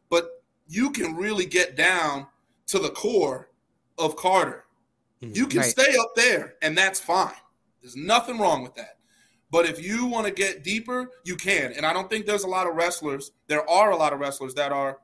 [0.08, 2.26] but you can really get down
[2.68, 3.50] to the core
[3.98, 4.64] of Carter.
[5.20, 5.32] Hmm.
[5.34, 5.68] You can right.
[5.70, 7.34] stay up there and that's fine.
[7.82, 8.98] There's nothing wrong with that.
[9.54, 11.74] But if you want to get deeper, you can.
[11.74, 14.52] And I don't think there's a lot of wrestlers, there are a lot of wrestlers
[14.54, 14.98] that are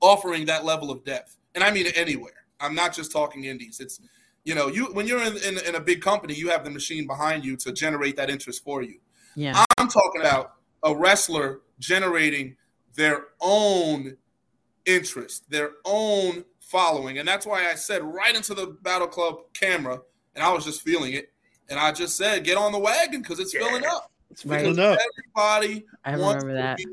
[0.00, 1.36] offering that level of depth.
[1.56, 2.44] And I mean anywhere.
[2.60, 3.80] I'm not just talking indies.
[3.80, 4.00] It's
[4.44, 7.08] you know, you when you're in, in, in a big company, you have the machine
[7.08, 9.00] behind you to generate that interest for you.
[9.34, 9.64] Yeah.
[9.76, 10.52] I'm talking about
[10.84, 12.54] a wrestler generating
[12.94, 14.18] their own
[14.86, 17.18] interest, their own following.
[17.18, 19.98] And that's why I said right into the Battle Club camera,
[20.36, 21.32] and I was just feeling it.
[21.68, 23.60] And I just said, get on the wagon because it's yeah.
[23.60, 24.10] filling up.
[24.30, 24.98] It's filling up.
[25.18, 26.76] Everybody I remember that.
[26.76, 26.86] Be,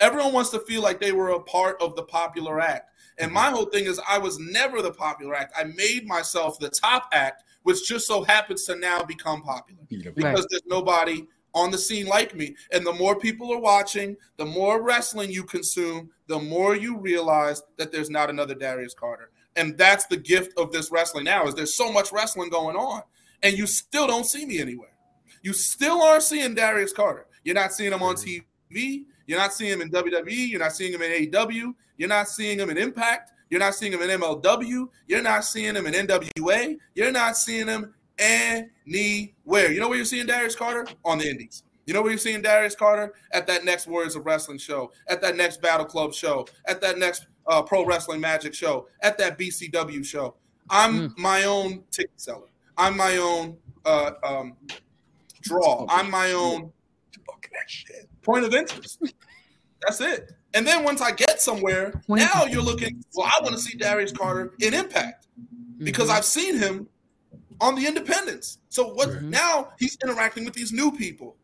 [0.00, 2.90] everyone wants to feel like they were a part of the popular act.
[3.18, 3.34] And mm-hmm.
[3.34, 5.54] my whole thing is I was never the popular act.
[5.56, 9.82] I made myself the top act, which just so happens to now become popular.
[9.88, 10.46] Because right.
[10.50, 12.54] there's nobody on the scene like me.
[12.72, 17.62] And the more people are watching, the more wrestling you consume, the more you realize
[17.76, 19.30] that there's not another Darius Carter.
[19.56, 23.02] And that's the gift of this wrestling now is there's so much wrestling going on
[23.42, 24.90] and you still don't see me anywhere.
[25.42, 27.26] You still aren't seeing Darius Carter.
[27.44, 29.04] You're not seeing him on TV.
[29.26, 30.48] You're not seeing him in WWE.
[30.48, 31.74] You're not seeing him in AEW.
[31.96, 33.32] You're not seeing him in Impact.
[33.48, 34.88] You're not seeing him in MLW.
[35.08, 36.76] You're not seeing him in NWA.
[36.94, 39.72] You're not seeing him anywhere.
[39.72, 40.86] You know where you're seeing Darius Carter?
[41.04, 41.64] On the Indies.
[41.86, 43.12] You know where you're seeing Darius Carter?
[43.32, 46.98] At that next Warriors of Wrestling show, at that next Battle Club show, at that
[46.98, 50.36] next uh, Pro Wrestling Magic show, at that BCW show.
[50.68, 51.18] I'm mm.
[51.18, 52.49] my own ticket seller.
[52.80, 54.56] I'm my own uh, um,
[55.42, 55.86] draw.
[55.88, 56.72] I'm my own
[58.22, 59.02] point of interest.
[59.82, 60.32] That's it.
[60.54, 64.12] And then once I get somewhere, now you're looking, well, I want to see Darius
[64.12, 65.28] Carter in Impact
[65.78, 66.16] because mm-hmm.
[66.16, 66.88] I've seen him
[67.60, 68.58] on the Independence.
[68.70, 69.30] So what mm-hmm.
[69.30, 71.36] now he's interacting with these new people.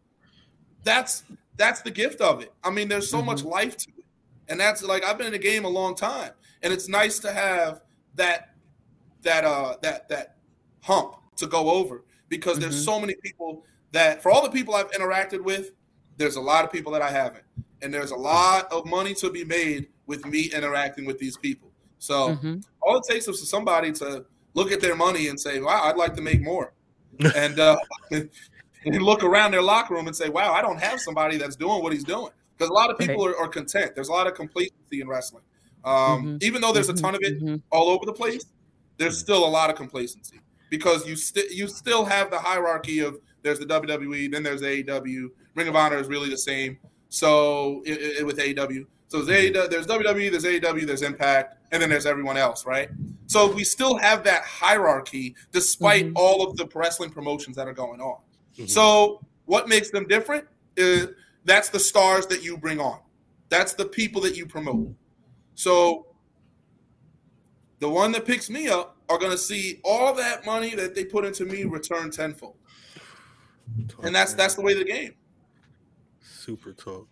[0.84, 1.24] That's
[1.56, 2.52] that's the gift of it.
[2.64, 3.26] I mean, there's so mm-hmm.
[3.26, 4.04] much life to it.
[4.48, 6.30] And that's like I've been in the game a long time.
[6.62, 7.82] And it's nice to have
[8.14, 8.54] that
[9.22, 10.36] that uh that that
[10.80, 12.62] hump to go over because mm-hmm.
[12.62, 15.72] there's so many people that for all the people I've interacted with,
[16.16, 17.44] there's a lot of people that I haven't.
[17.82, 21.70] And there's a lot of money to be made with me interacting with these people.
[21.98, 22.56] So mm-hmm.
[22.82, 25.96] all it takes is for somebody to look at their money and say, "Wow, I'd
[25.96, 26.72] like to make more,"
[27.34, 27.76] and uh,
[28.10, 28.30] and
[28.84, 31.92] look around their locker room and say, "Wow, I don't have somebody that's doing what
[31.92, 33.94] he's doing." Because a lot of people are, are, content.
[33.94, 35.42] There's a lot of complacency in wrestling.
[35.84, 36.36] Um, mm-hmm.
[36.40, 37.56] Even though there's a ton of it mm-hmm.
[37.70, 38.46] all over the place,
[38.96, 43.18] there's still a lot of complacency because you still you still have the hierarchy of
[43.42, 45.28] there's the WWE, then there's AEW.
[45.54, 46.78] Ring of Honor is really the same.
[47.08, 51.80] So it, it, with AEW, so there's, AEW, there's WWE, there's AEW, there's Impact, and
[51.80, 52.90] then there's everyone else, right?
[53.26, 56.16] So we still have that hierarchy despite mm-hmm.
[56.16, 58.20] all of the wrestling promotions that are going on.
[58.54, 58.66] Mm-hmm.
[58.66, 61.08] So what makes them different is
[61.44, 62.98] that's the stars that you bring on.
[63.48, 64.88] That's the people that you promote.
[65.54, 66.06] So
[67.78, 71.04] the one that picks me up are going to see all that money that they
[71.04, 72.56] put into me return tenfold.
[74.02, 75.14] And that's that's the way of the game.
[76.20, 77.08] Super talk.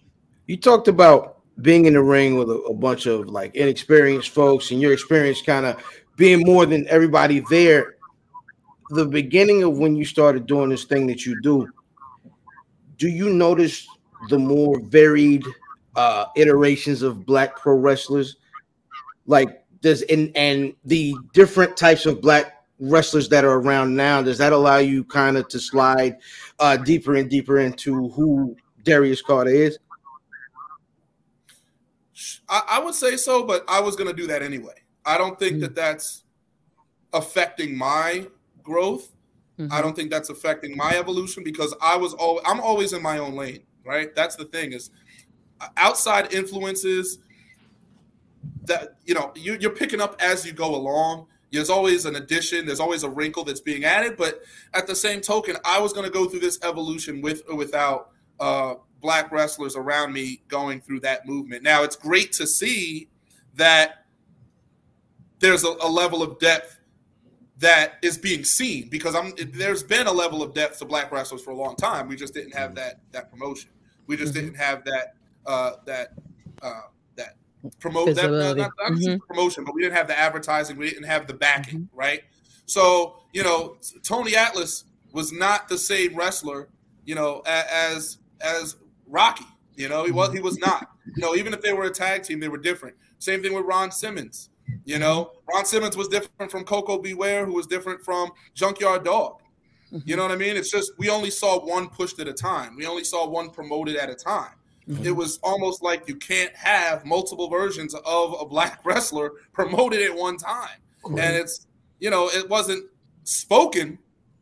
[0.46, 4.70] You talked about being in the ring with a, a bunch of like inexperienced folks
[4.70, 5.82] and your experience kind of
[6.16, 7.96] being more than everybody there.
[8.90, 11.68] The beginning of when you started doing this thing that you do,
[12.98, 13.86] do you notice
[14.28, 15.44] the more varied
[15.96, 18.36] uh iterations of black pro wrestlers?
[19.26, 24.38] Like does and and the different types of black wrestlers that are around now, does
[24.38, 26.16] that allow you kind of to slide
[26.58, 29.78] uh deeper and deeper into who Darius Carter is?
[32.48, 34.74] I, I would say so, but I was going to do that anyway.
[35.04, 35.60] I don't think mm-hmm.
[35.62, 36.24] that that's
[37.12, 38.26] affecting my
[38.62, 39.12] growth.
[39.58, 39.72] Mm-hmm.
[39.72, 43.18] I don't think that's affecting my evolution because I was always I'm always in my
[43.18, 44.14] own lane, right?
[44.14, 44.90] That's the thing is
[45.60, 47.18] uh, outside influences
[48.66, 51.26] that you know you, you're picking up as you go along.
[51.50, 52.66] There's always an addition.
[52.66, 54.16] There's always a wrinkle that's being added.
[54.16, 57.54] But at the same token, I was going to go through this evolution with or
[57.54, 61.62] without uh, black wrestlers around me going through that movement.
[61.62, 63.08] Now it's great to see
[63.54, 64.04] that
[65.38, 66.80] there's a, a level of depth
[67.58, 71.42] that is being seen because I'm there's been a level of depth to black wrestlers
[71.42, 72.08] for a long time.
[72.08, 73.70] We just didn't have that that promotion.
[74.06, 74.46] We just mm-hmm.
[74.46, 75.14] didn't have that
[75.46, 76.14] uh, that
[76.62, 76.93] uh, that
[77.80, 79.16] promote that not, not, mm-hmm.
[79.26, 80.76] promotion, but we didn't have the advertising.
[80.76, 81.96] We didn't have the backing, mm-hmm.
[81.96, 82.22] right?
[82.66, 86.68] So you know, Tony Atlas was not the same wrestler,
[87.04, 89.46] you know, as as Rocky.
[89.76, 90.90] You know, he was he was not.
[91.16, 92.96] You know, even if they were a tag team, they were different.
[93.18, 94.50] Same thing with Ron Simmons.
[94.84, 97.12] You know, Ron Simmons was different from Koko B.
[97.14, 99.40] Ware, who was different from Junkyard Dog.
[100.04, 100.56] You know what I mean?
[100.56, 102.74] It's just we only saw one pushed at a time.
[102.76, 104.52] We only saw one promoted at a time.
[104.88, 105.06] Mm-hmm.
[105.06, 110.14] It was almost like you can't have multiple versions of a black wrestler promoted at
[110.14, 110.78] one time.
[111.06, 111.66] And it's,
[112.00, 112.86] you know, it wasn't
[113.24, 113.98] spoken,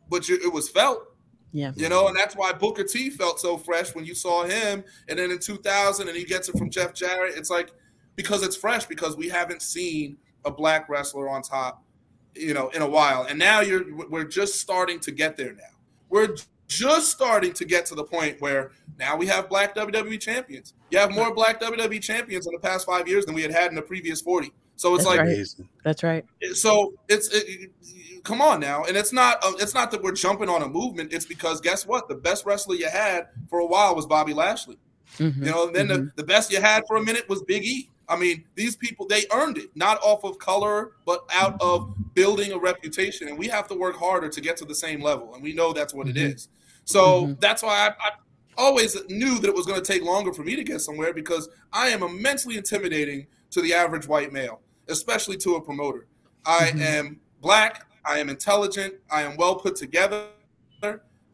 [0.09, 1.13] but you, it was felt.
[1.51, 1.71] Yeah.
[1.75, 4.83] You know, and that's why Booker T felt so fresh when you saw him.
[5.07, 7.37] And then in 2000, and he gets it from Jeff Jarrett.
[7.37, 7.71] It's like,
[8.15, 11.83] because it's fresh, because we haven't seen a black wrestler on top,
[12.33, 13.23] you know, in a while.
[13.23, 15.63] And now you're, we're just starting to get there now.
[16.09, 16.35] We're
[16.67, 20.73] just starting to get to the point where now we have black WWE champions.
[20.89, 23.69] You have more black WWE champions in the past five years than we had had
[23.69, 24.51] in the previous 40.
[24.75, 25.47] So it's That's like, right.
[25.83, 26.25] That's right.
[26.53, 27.71] So it's, it,
[28.23, 28.83] come on now.
[28.85, 31.13] And it's not uh, it's not that we're jumping on a movement.
[31.13, 32.07] It's because guess what?
[32.07, 34.77] The best wrestler you had for a while was Bobby Lashley.
[35.17, 35.43] Mm-hmm.
[35.43, 36.05] You know, and then mm-hmm.
[36.05, 37.89] the, the best you had for a minute was Big E.
[38.09, 42.51] I mean, these people they earned it, not off of color, but out of building
[42.51, 43.27] a reputation.
[43.27, 45.33] And we have to work harder to get to the same level.
[45.33, 46.17] And we know that's what mm-hmm.
[46.17, 46.49] it is.
[46.85, 47.33] So mm-hmm.
[47.39, 48.11] that's why I, I
[48.57, 51.49] always knew that it was going to take longer for me to get somewhere because
[51.71, 56.07] I am immensely intimidating to the average white male, especially to a promoter.
[56.45, 56.81] I mm-hmm.
[56.81, 57.87] am black.
[58.05, 58.95] I am intelligent.
[59.09, 60.27] I am well put together.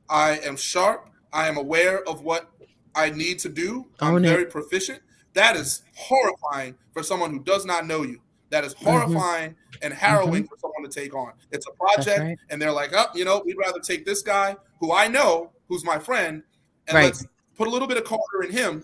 [0.09, 1.09] I am sharp.
[1.33, 2.49] I am aware of what
[2.95, 3.87] I need to do.
[3.99, 4.49] I'm Own very it.
[4.49, 5.01] proficient.
[5.33, 8.19] That is horrifying for someone who does not know you.
[8.49, 8.85] That is mm-hmm.
[8.85, 9.83] horrifying mm-hmm.
[9.83, 10.53] and harrowing mm-hmm.
[10.53, 11.33] for someone to take on.
[11.51, 12.37] It's a project, right.
[12.49, 15.85] and they're like, oh, you know, we'd rather take this guy who I know, who's
[15.85, 16.43] my friend,
[16.87, 17.05] and right.
[17.05, 17.25] let's
[17.57, 18.83] put a little bit of Carter in him,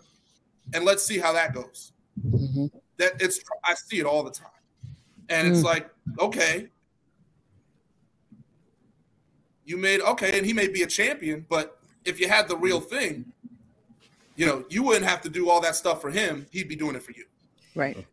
[0.73, 1.93] and let's see how that goes.
[2.25, 2.67] Mm-hmm.
[2.97, 4.47] That it's I see it all the time,
[5.29, 5.65] and it's mm.
[5.65, 5.89] like,
[6.19, 6.67] okay,
[9.65, 12.79] you made okay, and he may be a champion, but if you had the real
[12.79, 13.25] thing,
[14.35, 16.45] you know, you wouldn't have to do all that stuff for him.
[16.51, 17.25] He'd be doing it for you.
[17.73, 18.05] Right.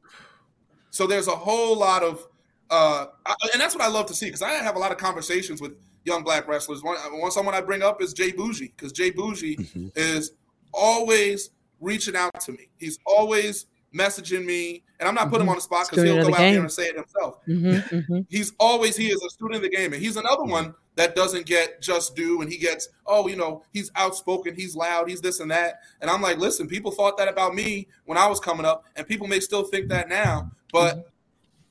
[0.90, 2.26] So there's a whole lot of,
[2.70, 3.06] uh,
[3.52, 5.72] and that's what I love to see because I have a lot of conversations with
[6.04, 6.82] young black wrestlers.
[6.82, 9.88] One, one someone I bring up is Jay Bougie because Jay Bougie mm-hmm.
[9.94, 10.32] is
[10.72, 11.50] always
[11.80, 12.68] reaching out to me.
[12.78, 15.42] He's always messaging me, and I'm not putting mm-hmm.
[15.42, 16.54] him on the spot because he'll go the out game.
[16.54, 17.38] there and say it himself.
[17.46, 18.20] Mm-hmm, mm-hmm.
[18.28, 21.46] He's always he is a student of the game, and he's another one that doesn't
[21.46, 25.40] get just due, and he gets oh you know he's outspoken, he's loud, he's this
[25.40, 28.66] and that, and I'm like, listen, people thought that about me when I was coming
[28.66, 31.08] up, and people may still think that now, but mm-hmm.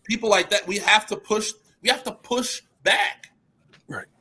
[0.03, 1.51] people like that we have to push,
[1.81, 3.30] we have to push back.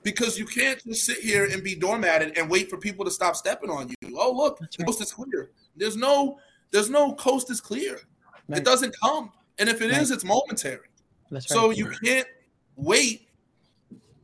[0.02, 3.36] Because you can't just sit here and be doormatted and wait for people to stop
[3.36, 4.16] stepping on you.
[4.18, 5.50] Oh, look, the coast is clear.
[5.76, 6.38] There's no,
[6.70, 8.00] there's no coast is clear.
[8.48, 8.58] Right.
[8.58, 9.32] It doesn't come.
[9.58, 10.00] And if it right.
[10.00, 10.88] is, it's momentary.
[11.40, 12.26] so you can't
[12.76, 13.28] wait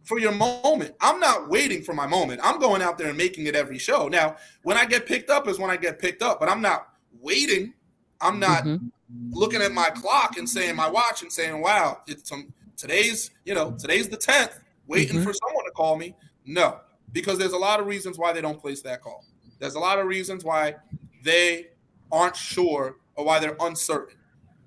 [0.04, 0.94] for your moment.
[1.00, 2.40] I'm not waiting for my moment.
[2.42, 4.08] I'm going out there and making it every show.
[4.08, 6.88] Now, when I get picked up is when I get picked up, but I'm not
[7.20, 7.74] waiting.
[8.20, 8.86] I'm not mm-hmm.
[9.30, 13.54] looking at my clock and saying my watch and saying, "Wow, it's some today's, you
[13.54, 15.24] know, today's the 10th waiting mm-hmm.
[15.24, 16.16] for someone call me.
[16.44, 16.80] No,
[17.12, 19.24] because there's a lot of reasons why they don't place that call.
[19.58, 20.76] There's a lot of reasons why
[21.22, 21.68] they
[22.10, 24.16] aren't sure or why they're uncertain.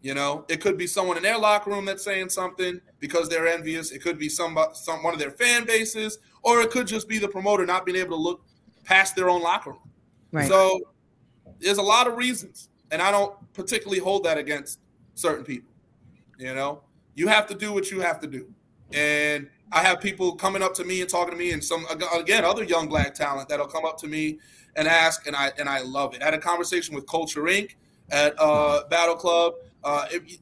[0.02, 3.48] You know, it could be someone in their locker room that's saying something because they're
[3.48, 3.92] envious.
[3.92, 7.18] It could be some, some one of their fan bases, or it could just be
[7.18, 8.46] the promoter not being able to look
[8.86, 9.90] past their own locker room.
[10.32, 10.48] Right.
[10.48, 10.80] So
[11.60, 14.80] there's a lot of reasons, and I don't particularly hold that against
[15.16, 15.74] certain people.
[16.38, 16.82] You know,
[17.16, 18.48] you have to do what you have to do,
[18.94, 22.44] and I have people coming up to me and talking to me, and some again
[22.44, 24.40] other young black talent that'll come up to me
[24.76, 26.22] and ask, and I and I love it.
[26.22, 27.76] I had a conversation with Culture Inc.
[28.10, 29.54] at uh, Battle Club.
[29.84, 30.40] Uh, it,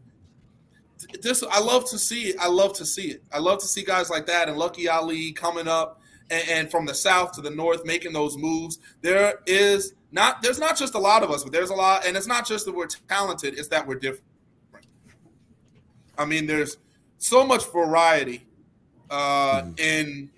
[1.21, 2.37] this I love to see it.
[2.39, 3.23] I love to see it.
[3.31, 6.85] I love to see guys like that and Lucky Ali coming up and, and from
[6.85, 8.79] the south to the north making those moves.
[9.01, 12.15] There is not there's not just a lot of us, but there's a lot, and
[12.15, 14.23] it's not just that we're talented; it's that we're different.
[16.17, 16.77] I mean, there's
[17.19, 18.46] so much variety
[19.09, 19.71] uh, mm-hmm.
[19.77, 20.29] in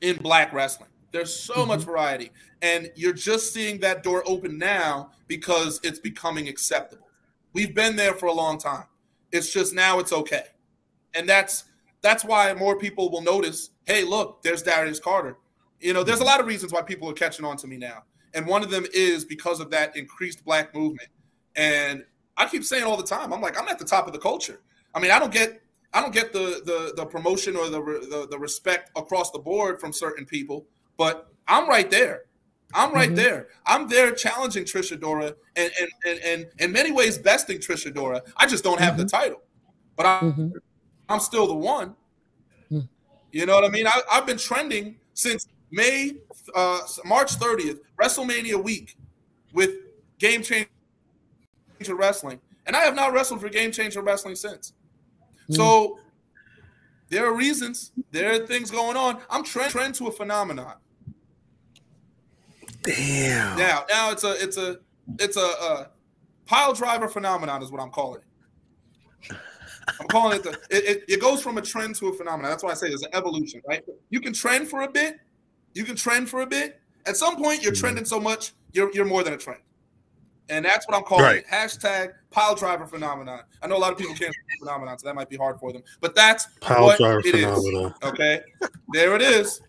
[0.00, 0.90] in black wrestling.
[1.12, 1.68] There's so mm-hmm.
[1.68, 2.30] much variety,
[2.62, 7.08] and you're just seeing that door open now because it's becoming acceptable.
[7.52, 8.84] We've been there for a long time.
[9.32, 10.44] It's just now it's okay,
[11.14, 11.64] and that's
[12.02, 13.70] that's why more people will notice.
[13.86, 15.36] Hey, look, there's Darius Carter.
[15.80, 16.30] You know, there's a mm-hmm.
[16.30, 18.04] lot of reasons why people are catching on to me now,
[18.34, 21.08] and one of them is because of that increased black movement.
[21.56, 22.04] And
[22.36, 24.60] I keep saying all the time, I'm like, I'm at the top of the culture.
[24.94, 25.60] I mean, I don't get
[25.92, 29.80] I don't get the the the promotion or the, the, the respect across the board
[29.80, 30.66] from certain people,
[30.96, 32.22] but I'm right there.
[32.74, 33.16] I'm right mm-hmm.
[33.16, 33.48] there.
[33.66, 38.20] I'm there challenging Trish Adora and and and, and in many ways besting Trish Adora.
[38.36, 39.02] I just don't have mm-hmm.
[39.02, 39.42] the title,
[39.96, 40.48] but I'm mm-hmm.
[41.08, 41.94] I'm still the one.
[42.68, 42.80] Hmm.
[43.32, 43.86] You know what I mean?
[43.86, 46.12] I, have been trending since May,
[46.54, 48.96] uh, March 30th, WrestleMania week,
[49.52, 49.70] with
[50.18, 50.68] Game Changer
[51.90, 54.74] Wrestling, and I have not wrestled for Game Changer Wrestling since.
[55.50, 55.98] So mm.
[57.08, 57.92] there are reasons.
[58.10, 59.20] There are things going on.
[59.30, 60.74] I'm trend trend to a phenomenon.
[62.82, 63.58] Damn.
[63.58, 64.78] Now, now it's a it's a
[65.18, 65.90] it's a, a
[66.46, 69.36] pile driver phenomenon is what I'm calling it.
[70.00, 72.50] I'm calling it the it, it, it, goes from a trend to a phenomenon.
[72.50, 73.82] That's why I say it's an evolution, right?
[74.10, 75.18] You can trend for a bit,
[75.74, 76.80] you can trend for a bit.
[77.06, 77.80] At some point, you're mm.
[77.80, 79.60] trending so much, you're you're more than a trend.
[80.50, 81.36] And that's what I'm calling right.
[81.38, 81.46] it.
[81.46, 83.40] Hashtag pile driver phenomenon.
[83.62, 85.82] I know a lot of people can't phenomenon, so that might be hard for them.
[86.00, 87.94] But that's pile what driver it phenomenon.
[88.02, 88.08] is.
[88.08, 88.40] Okay.
[88.92, 89.60] There it is.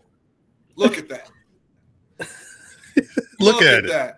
[0.76, 1.30] Look at that.
[2.18, 3.06] Look,
[3.38, 4.16] Look, at, at that.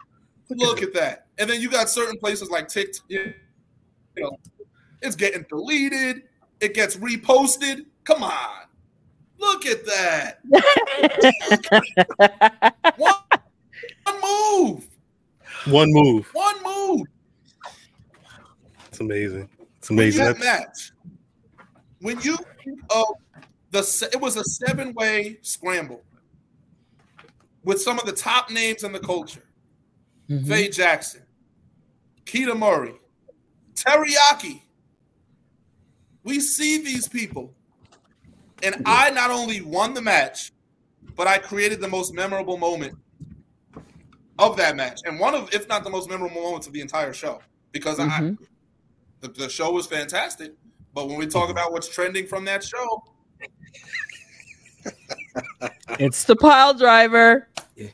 [0.51, 1.27] Look at that.
[1.39, 3.35] And then you got certain places like TikTok, you
[4.17, 4.37] know,
[5.01, 6.23] it's getting deleted,
[6.61, 7.87] it gets reposted.
[8.05, 8.67] Come on.
[9.39, 10.39] Look at that.
[12.97, 13.15] one,
[14.05, 14.89] one move.
[15.67, 16.29] One move.
[16.33, 17.07] One move.
[18.89, 19.49] It's amazing.
[19.79, 20.25] It's amazing.
[20.25, 20.93] That match.
[22.01, 22.37] When you
[22.91, 23.17] oh
[23.71, 26.03] the it was a seven way scramble
[27.65, 29.45] with some of the top names in the culture.
[30.29, 30.49] Mm-hmm.
[30.49, 31.23] Faye Jackson,
[32.25, 32.95] Keita Murray,
[33.75, 34.63] Teriyaki.
[36.25, 37.53] We see these people.
[38.63, 40.53] And I not only won the match,
[41.17, 42.97] but I created the most memorable moment
[44.39, 47.13] of that match, and one of, if not the most memorable moments of the entire
[47.13, 48.35] show, because mm-hmm.
[48.43, 48.47] I,
[49.21, 50.53] the, the show was fantastic.
[50.95, 51.53] But when we talk mm-hmm.
[51.53, 53.05] about what's trending from that show,
[55.99, 57.49] it's the pile driver.
[57.77, 57.89] Yeah.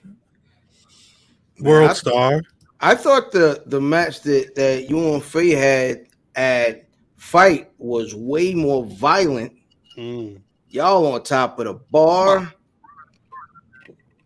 [1.60, 2.42] World I, star.
[2.80, 8.54] I thought the the match that that you and Faye had at fight was way
[8.54, 9.52] more violent.
[9.96, 10.40] Mm.
[10.68, 12.52] Y'all on top of the bar.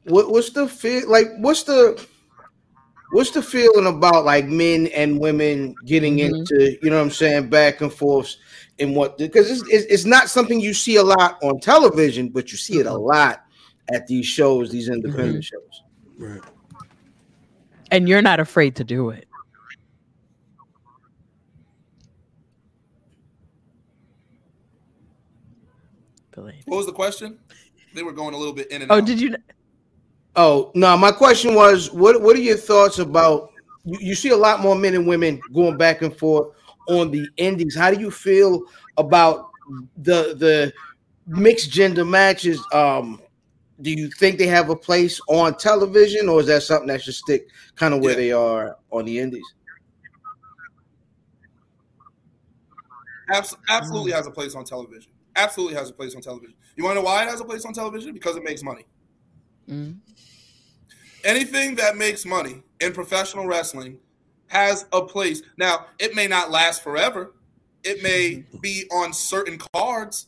[0.04, 1.28] What, what's the feel like?
[1.38, 2.04] What's the
[3.12, 6.34] what's the feeling about like men and women getting mm-hmm.
[6.34, 8.34] into you know what I'm saying back and forth
[8.78, 12.58] and what because it's, it's not something you see a lot on television, but you
[12.58, 13.04] see it a mm-hmm.
[13.04, 13.44] lot
[13.92, 15.56] at these shows, these independent mm-hmm.
[15.56, 15.82] shows.
[16.18, 16.40] Right.
[17.90, 19.28] And you're not afraid to do it.
[26.72, 27.38] What was the question?
[27.94, 29.04] They were going a little bit in and oh, out.
[29.04, 29.36] did you?
[30.34, 33.50] Oh no, my question was, what what are your thoughts about?
[33.84, 36.54] You, you see a lot more men and women going back and forth
[36.88, 37.76] on the indies.
[37.76, 38.62] How do you feel
[38.96, 39.50] about
[39.96, 40.72] the the
[41.26, 42.60] mixed gender matches?
[42.72, 43.20] Um,
[43.82, 47.14] do you think they have a place on television, or is that something that should
[47.14, 48.16] stick kind of where yeah.
[48.16, 49.44] they are on the indies?
[53.68, 55.10] absolutely has a place on television.
[55.36, 56.54] Absolutely has a place on television.
[56.76, 58.12] You want to know why it has a place on television?
[58.12, 58.84] Because it makes money.
[59.68, 59.96] Mm.
[61.24, 63.98] Anything that makes money in professional wrestling
[64.48, 65.42] has a place.
[65.56, 67.32] Now, it may not last forever.
[67.84, 70.26] It may be on certain cards.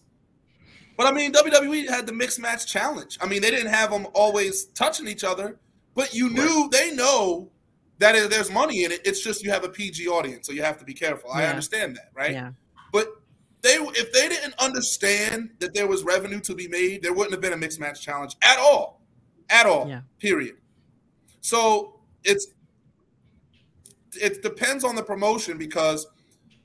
[0.97, 3.19] But I mean, WWE had the mixed match challenge.
[3.21, 5.59] I mean, they didn't have them always touching each other,
[5.95, 6.71] but you knew right.
[6.71, 7.51] they know
[7.99, 9.01] that there's money in it.
[9.05, 11.31] It's just you have a PG audience, so you have to be careful.
[11.31, 11.43] Yeah.
[11.43, 12.33] I understand that, right?
[12.33, 12.51] Yeah.
[12.93, 13.09] But
[13.63, 17.41] they if they didn't understand that there was revenue to be made, there wouldn't have
[17.41, 19.01] been a mixed match challenge at all.
[19.51, 19.89] At all.
[19.89, 20.03] Yeah.
[20.21, 20.57] Period.
[21.45, 22.47] So it's
[24.15, 26.07] it depends on the promotion because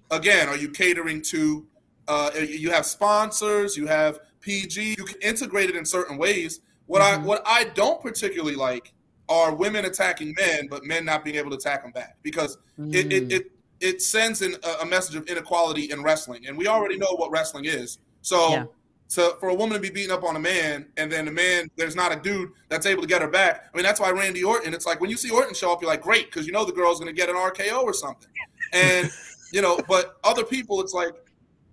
[0.09, 1.67] again, are you catering to
[2.07, 6.61] uh, you have sponsors, you have PG, you can integrate it in certain ways.
[6.85, 7.23] What mm-hmm.
[7.23, 8.93] I what I don't particularly like
[9.27, 12.95] are women attacking men, but men not being able to attack them back because mm.
[12.95, 13.51] it, it, it
[13.81, 17.31] it sends in a, a, message of inequality in wrestling, and we already know what
[17.31, 17.99] wrestling is.
[18.21, 18.63] So yeah.
[19.09, 21.67] So for a woman to be beating up on a man, and then the man,
[21.75, 23.65] there's not a dude that's able to get her back.
[23.73, 24.71] I mean, that's why Randy Orton.
[24.71, 26.71] It's like when you see Orton show up, you're like, great, because you know the
[26.71, 28.29] girl's going to get an RKO or something.
[28.71, 29.09] And
[29.51, 31.13] you know, but other people, it's like,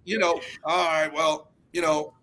[0.04, 2.14] you know, all right, well, you know,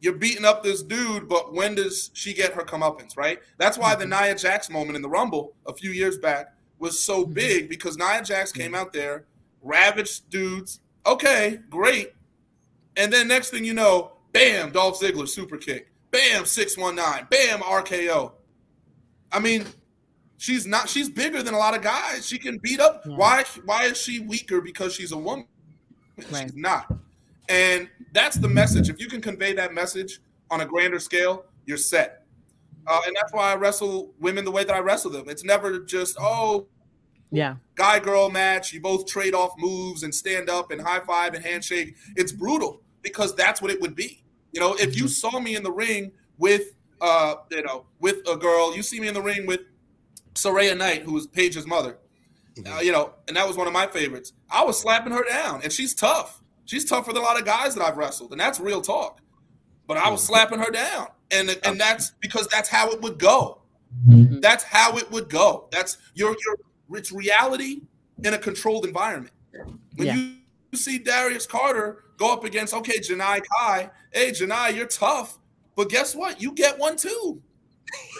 [0.00, 3.38] you're beating up this dude, but when does she get her comeuppance, right?
[3.58, 4.24] That's why the mm-hmm.
[4.24, 7.32] Nia Jax moment in the Rumble a few years back was so mm-hmm.
[7.32, 9.24] big because Nia Jax came out there,
[9.62, 10.80] ravaged dudes.
[11.06, 12.14] Okay, great.
[12.96, 15.92] And then next thing you know, Bam, Dolph Ziggler super kick.
[16.10, 17.26] Bam, 619.
[17.30, 18.32] Bam, RKO.
[19.30, 19.64] I mean,
[20.36, 22.26] she's not she's bigger than a lot of guys.
[22.26, 23.02] She can beat up.
[23.06, 23.16] Yeah.
[23.16, 25.46] Why why is she weaker because she's a woman?
[26.30, 26.44] Right.
[26.44, 26.92] She's not.
[27.48, 28.88] And that's the message.
[28.88, 30.20] If you can convey that message
[30.50, 32.26] on a grander scale, you're set.
[32.86, 35.28] Uh, and that's why I wrestle women the way that I wrestle them.
[35.28, 36.66] It's never just, oh,
[37.30, 38.72] yeah, guy girl match.
[38.72, 41.96] You both trade off moves and stand up and high five and handshake.
[42.16, 44.21] It's brutal because that's what it would be.
[44.52, 45.08] You know, if you mm-hmm.
[45.08, 49.08] saw me in the ring with uh, you know, with a girl, you see me
[49.08, 49.62] in the ring with
[50.34, 51.98] Saraya Knight, who was Paige's mother.
[52.56, 52.72] Mm-hmm.
[52.72, 54.32] Uh, you know, and that was one of my favorites.
[54.50, 56.40] I was slapping her down, and she's tough.
[56.64, 59.20] She's tougher than a lot of guys that I've wrestled, and that's real talk.
[59.86, 60.32] But I was mm-hmm.
[60.32, 63.62] slapping her down, and and that's because that's how it would go.
[64.08, 64.40] Mm-hmm.
[64.40, 65.68] That's how it would go.
[65.72, 67.80] That's your your it's reality
[68.22, 69.34] in a controlled environment.
[69.96, 70.14] When yeah.
[70.14, 70.36] you
[70.74, 73.90] see Darius Carter go up against, okay, Janai Kai.
[74.12, 75.38] Hey, Janai, you're tough.
[75.74, 76.40] But guess what?
[76.40, 77.40] You get one too.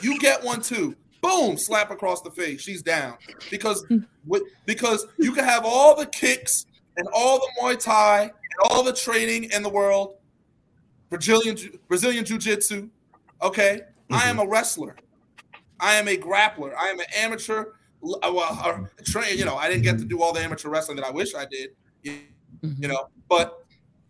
[0.03, 0.97] You get one too.
[1.21, 2.61] Boom, slap across the face.
[2.61, 3.17] She's down.
[3.51, 3.87] Because
[4.27, 6.67] with, because you can have all the kicks
[6.97, 8.33] and all the Muay Thai and
[8.65, 10.17] all the training in the world.
[11.11, 11.57] Brazilian
[11.89, 12.89] Brazilian Jiu-Jitsu.
[13.43, 13.81] Okay.
[13.83, 14.15] Mm-hmm.
[14.15, 14.97] I am a wrestler.
[15.79, 16.75] I am a grappler.
[16.77, 17.67] I am an amateur.
[18.03, 19.39] Uh, well, train.
[19.39, 21.45] You know, I didn't get to do all the amateur wrestling that I wish I
[21.45, 21.71] did.
[22.03, 22.19] You,
[22.65, 22.83] mm-hmm.
[22.83, 23.62] you know, but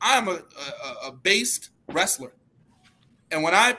[0.03, 2.32] I'm a, a, a based wrestler.
[3.30, 3.78] And when I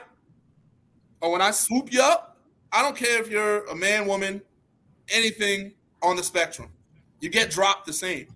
[1.20, 2.38] or when I swoop you up,
[2.72, 4.42] I don't care if you're a man, woman,
[5.10, 6.70] anything on the spectrum.
[7.20, 8.28] You get dropped the same.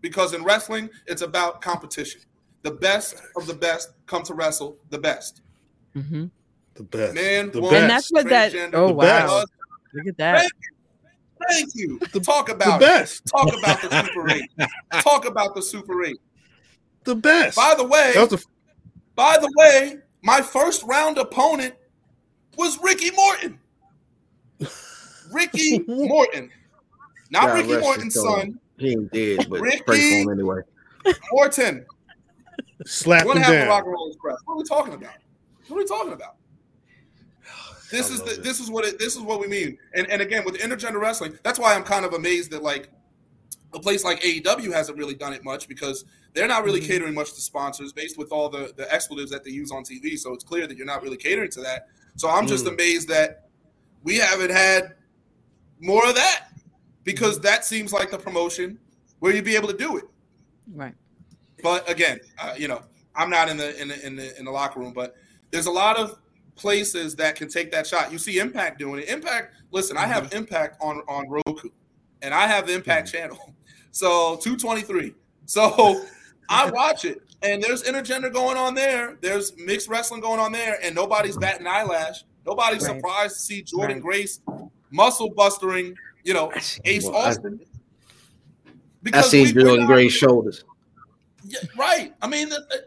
[0.00, 2.20] Because in wrestling, it's about competition.
[2.62, 5.42] The best of the best come to wrestle the best.
[5.94, 6.26] Mm-hmm.
[6.74, 7.14] The best.
[7.14, 8.54] Man, the woman, and that's what that.
[8.72, 9.44] Oh wow!
[9.92, 10.50] Look at that.
[11.48, 11.98] Thank you.
[11.98, 12.20] Thank you.
[12.20, 13.22] Talk about the best.
[13.26, 13.30] It.
[13.30, 14.50] Talk about the Super Eight.
[15.02, 16.18] Talk about the Super Eight
[17.04, 17.56] the best.
[17.56, 18.38] By the way, a-
[19.14, 21.74] by the way, my first round opponent
[22.56, 23.58] was Ricky Morton.
[25.32, 26.50] Ricky Morton,
[27.30, 28.58] not God Ricky Morton's son.
[28.78, 30.60] He ain't dead, but Ricky pray for him anyway.
[31.32, 31.86] Morton.
[32.86, 33.68] Slap him down.
[33.68, 34.36] Rock and Roll Express.
[34.44, 35.14] What are we talking about?
[35.68, 36.36] What are we talking about?
[37.90, 38.42] This is the, it.
[38.42, 39.78] this is what it, this is what we mean.
[39.94, 42.90] And and again with intergender wrestling, that's why I'm kind of amazed that like
[43.72, 46.04] a place like AEW hasn't really done it much because
[46.34, 46.90] they're not really mm-hmm.
[46.90, 50.18] catering much to sponsors based with all the the expletives that they use on TV.
[50.18, 51.88] So it's clear that you're not really catering to that.
[52.16, 52.74] So I'm just mm.
[52.74, 53.48] amazed that
[54.02, 54.94] we haven't had
[55.80, 56.48] more of that
[57.04, 58.78] because that seems like the promotion
[59.20, 60.04] where you'd be able to do it.
[60.72, 60.94] Right.
[61.62, 62.82] But again, uh, you know,
[63.14, 65.16] I'm not in the in the in the in the locker room, but
[65.50, 66.18] there's a lot of
[66.56, 68.12] places that can take that shot.
[68.12, 69.08] You see Impact doing it.
[69.08, 70.38] Impact, listen, I have mm-hmm.
[70.38, 71.68] Impact on on Roku,
[72.22, 73.16] and I have the Impact mm-hmm.
[73.16, 73.54] channel.
[73.94, 75.14] So 223.
[75.46, 76.04] So
[76.48, 79.16] I watch it, and there's intergender going on there.
[79.20, 82.24] There's mixed wrestling going on there, and nobody's batting eyelash.
[82.46, 82.96] Nobody's right.
[82.96, 84.02] surprised to see Jordynne right.
[84.02, 84.40] Grace
[84.90, 86.52] muscle bustering, you know,
[86.84, 87.60] Ace well, Austin.
[87.62, 88.70] I,
[89.02, 90.64] because I see Jordynne Grace shoulders.
[91.44, 92.14] Yeah, right.
[92.22, 92.86] I mean, the, the,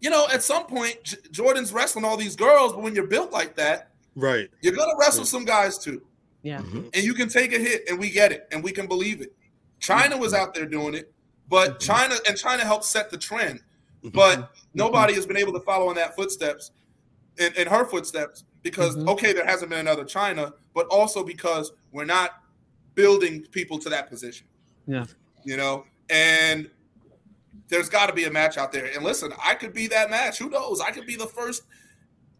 [0.00, 3.30] you know, at some point, J- Jordynne's wrestling all these girls, but when you're built
[3.30, 6.02] like that, right, you're gonna wrestle some guys too.
[6.42, 6.88] Yeah, mm-hmm.
[6.94, 9.34] and you can take a hit, and we get it, and we can believe it.
[9.80, 11.12] Chyna was out there doing it,
[11.52, 11.92] but mm-hmm.
[11.92, 13.60] Chyna and Chyna helped set the trend,
[14.02, 14.08] mm-hmm.
[14.08, 14.54] but mm-hmm.
[14.72, 16.70] nobody has been able to follow in that footsteps,
[17.36, 19.10] in, in her footsteps, because mm-hmm.
[19.10, 22.42] okay, there hasn't been another Chyna, but also because we're not
[22.94, 24.46] building people to that position.
[24.86, 25.04] Yeah,
[25.44, 26.70] you know, and
[27.68, 28.86] there's got to be a match out there.
[28.86, 30.38] And listen, I could be that match.
[30.38, 30.80] Who knows?
[30.80, 31.64] I could be the first,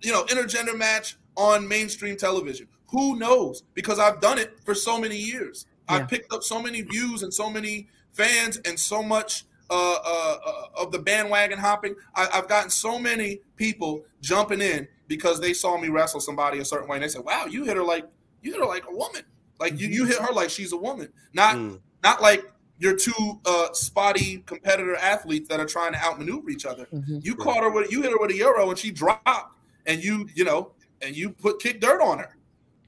[0.01, 2.67] you know, intergender match on mainstream television.
[2.87, 3.63] Who knows?
[3.75, 5.67] Because I've done it for so many years.
[5.91, 5.97] Yeah.
[5.97, 10.37] I've picked up so many views and so many fans and so much uh, uh,
[10.45, 11.95] uh, of the bandwagon hopping.
[12.15, 16.65] I, have gotten so many people jumping in because they saw me wrestle somebody a
[16.65, 18.07] certain way, and they said, "Wow, you hit her like
[18.43, 19.23] you hit her like a woman.
[19.59, 21.81] Like you you hit her like she's a woman, not mm.
[22.03, 26.87] not like your two uh, spotty competitor athletes that are trying to outmaneuver each other.
[26.93, 27.21] Mm-hmm.
[27.23, 29.57] You caught her with you hit her with a euro and she dropped,
[29.87, 32.37] and you you know and you put kick dirt on her.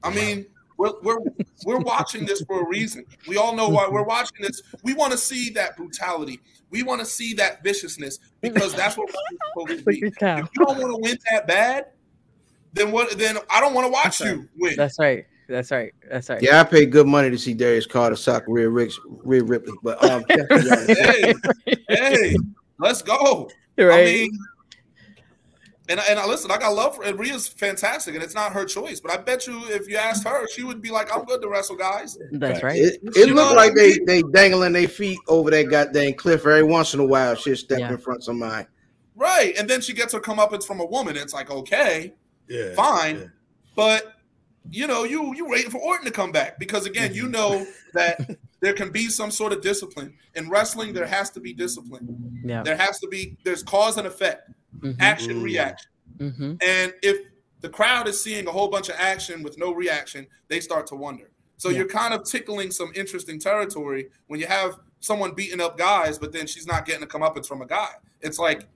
[0.03, 0.45] I mean,
[0.77, 1.19] we're we're
[1.65, 3.05] we're watching this for a reason.
[3.27, 4.61] We all know why we're watching this.
[4.83, 6.41] We want to see that brutality.
[6.69, 10.07] We want to see that viciousness because that's what we're supposed to be.
[10.07, 11.87] If you don't want to win that bad,
[12.73, 13.17] then what?
[13.17, 14.75] Then I don't want to watch you win.
[14.75, 15.25] That's right.
[15.47, 15.93] That's right.
[16.09, 16.41] That's right.
[16.41, 20.03] Yeah, I paid good money to see Darius Carter sock Rhea, Ricks, Rhea Ripley, but
[20.03, 21.33] um, hey,
[21.87, 22.35] hey,
[22.79, 23.49] let's go.
[23.77, 23.91] Right.
[23.91, 24.39] I mean,
[25.87, 28.65] and and I listen, I got love for and Rhea's fantastic, and it's not her
[28.65, 28.99] choice.
[28.99, 31.49] But I bet you, if you asked her, she would be like, "I'm good to
[31.49, 32.79] wrestle, guys." That's right.
[32.79, 36.93] It, it looked like they they dangling their feet over that goddamn cliff every once
[36.93, 37.35] in a while.
[37.35, 37.91] She'll step yeah.
[37.91, 38.67] in front of somebody.
[39.15, 41.15] Right, and then she gets her comeuppance from a woman.
[41.15, 42.13] It's like, okay,
[42.49, 43.25] yeah, fine, yeah.
[43.75, 44.15] but
[44.69, 48.37] you know, you you waiting for Orton to come back because again, you know that
[48.61, 50.93] there can be some sort of discipline in wrestling.
[50.93, 52.41] There has to be discipline.
[52.43, 52.63] Yeah.
[52.63, 53.37] There has to be.
[53.43, 54.49] There's cause and effect,
[54.79, 55.01] mm-hmm.
[55.01, 56.55] action reaction, mm-hmm.
[56.61, 57.27] and if
[57.61, 60.95] the crowd is seeing a whole bunch of action with no reaction, they start to
[60.95, 61.31] wonder.
[61.57, 61.79] So yeah.
[61.79, 66.31] you're kind of tickling some interesting territory when you have someone beating up guys, but
[66.31, 67.89] then she's not getting to come up from a guy.
[68.21, 68.67] It's like,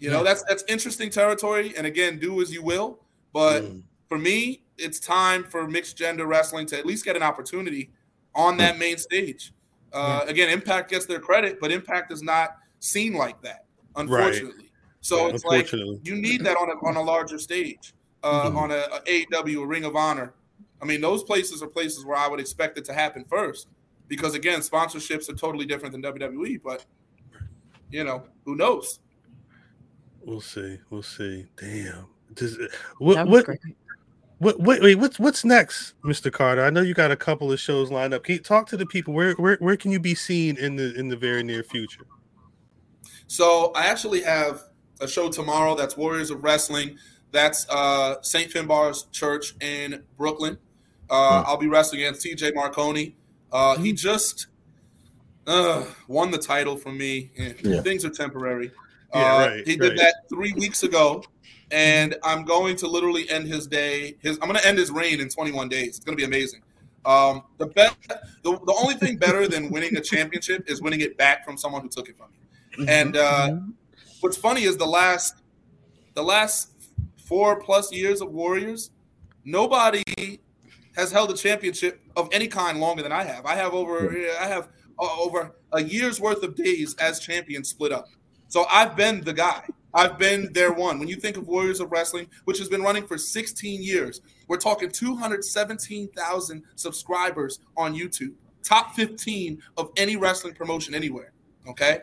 [0.00, 1.74] you know, that's that's interesting territory.
[1.76, 3.00] And again, do as you will.
[3.32, 7.22] But mm for me, it's time for mixed gender wrestling to at least get an
[7.22, 7.90] opportunity
[8.34, 9.52] on that main stage.
[9.92, 10.30] Uh, yeah.
[10.30, 13.65] Again, Impact gets their credit, but Impact is not seen like that,
[13.96, 14.56] unfortunately.
[14.56, 14.70] Right.
[15.00, 18.56] So yeah, it's like you need that on a, on a larger stage, uh, mm-hmm.
[18.56, 20.34] on a, a AEW, a Ring of Honor.
[20.82, 23.68] I mean, those places are places where I would expect it to happen first,
[24.08, 26.60] because again, sponsorships are totally different than WWE.
[26.62, 26.84] But
[27.90, 29.00] you know, who knows?
[30.24, 30.78] We'll see.
[30.90, 31.46] We'll see.
[31.56, 32.06] Damn.
[32.34, 32.58] Does,
[32.98, 33.46] what, what,
[34.38, 36.32] what, wait, wait, what's what's next, Mr.
[36.32, 36.64] Carter?
[36.64, 38.24] I know you got a couple of shows lined up.
[38.24, 39.14] Can you talk to the people?
[39.14, 42.06] Where where where can you be seen in the in the very near future?
[43.26, 44.64] So I actually have
[45.00, 45.74] a show tomorrow.
[45.74, 46.98] That's Warriors of Wrestling.
[47.32, 48.50] That's uh, St.
[48.50, 50.58] Finbar's Church in Brooklyn.
[51.10, 51.48] Uh, hmm.
[51.48, 53.14] I'll be wrestling against TJ Marconi.
[53.52, 53.96] Uh, he hmm.
[53.96, 54.46] just
[55.46, 57.30] uh, won the title from me.
[57.62, 57.82] Yeah.
[57.82, 58.70] Things are temporary.
[59.14, 59.98] Yeah, uh, right, he did right.
[59.98, 61.22] that three weeks ago
[61.70, 64.16] and I'm going to literally end his day.
[64.20, 65.88] His I'm going to end his reign in 21 days.
[65.88, 66.62] It's going to be amazing.
[67.04, 67.96] Um, the best,
[68.42, 71.82] the, the only thing better than winning a championship is winning it back from someone
[71.82, 72.45] who took it from you.
[72.78, 72.88] Mm-hmm.
[72.88, 73.70] And uh, mm-hmm.
[74.20, 75.42] what's funny is the last,
[76.14, 76.72] the last
[77.16, 78.90] four plus years of Warriors,
[79.44, 80.02] nobody
[80.94, 83.44] has held a championship of any kind longer than I have.
[83.46, 84.68] I have over, I have
[84.98, 88.08] uh, over a year's worth of days as champion split up.
[88.48, 89.62] So I've been the guy.
[89.92, 90.98] I've been there one.
[90.98, 94.58] When you think of Warriors of Wrestling, which has been running for 16 years, we're
[94.58, 101.32] talking 217,000 subscribers on YouTube, top 15 of any wrestling promotion anywhere.
[101.66, 102.00] Okay.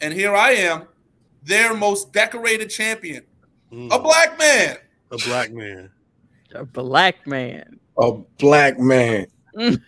[0.00, 0.84] And here I am,
[1.42, 3.24] their most decorated champion,
[3.72, 3.94] mm.
[3.94, 4.76] a black man.
[5.10, 5.90] A black man.
[6.54, 7.78] A black man.
[7.98, 9.26] A black man.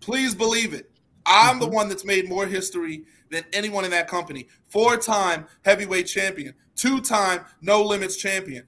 [0.00, 0.90] Please believe it.
[1.26, 1.74] I'm the mm-hmm.
[1.74, 4.48] one that's made more history than anyone in that company.
[4.68, 8.66] Four time heavyweight champion, two time no limits champion,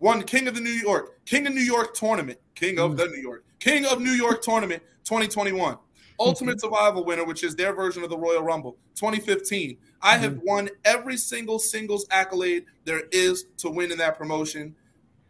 [0.00, 2.96] won King of the New York, King of New York tournament, King of mm.
[2.96, 5.78] the New York, King of New York tournament 2021.
[6.20, 9.76] Ultimate Survival winner, which is their version of the Royal Rumble 2015.
[10.04, 10.46] I have mm-hmm.
[10.46, 14.76] won every single singles accolade there is to win in that promotion.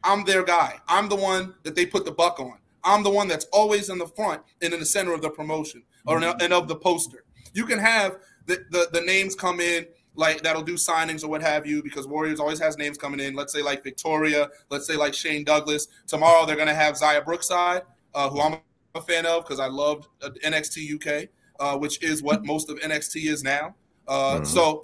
[0.03, 0.81] I'm their guy.
[0.89, 2.59] I'm the one that they put the buck on.
[2.83, 5.85] I'm the one that's always in the front and in the center of the promotion
[6.07, 6.39] or mm-hmm.
[6.41, 7.25] and of the poster.
[7.55, 11.41] You can have the, the, the names come in like that'll do signings or what
[11.41, 13.35] have you because Warriors always has names coming in.
[13.35, 15.87] Let's say like Victoria, let's say like Shane Douglas.
[16.09, 17.83] Tomorrow they're gonna have Xia Brookside,
[18.15, 18.59] uh, who I'm
[18.97, 21.29] a fan of because I loved uh, NXT UK,
[21.61, 23.75] uh, which is what most of NXT is now.
[24.07, 24.45] Uh, mm-hmm.
[24.45, 24.83] So,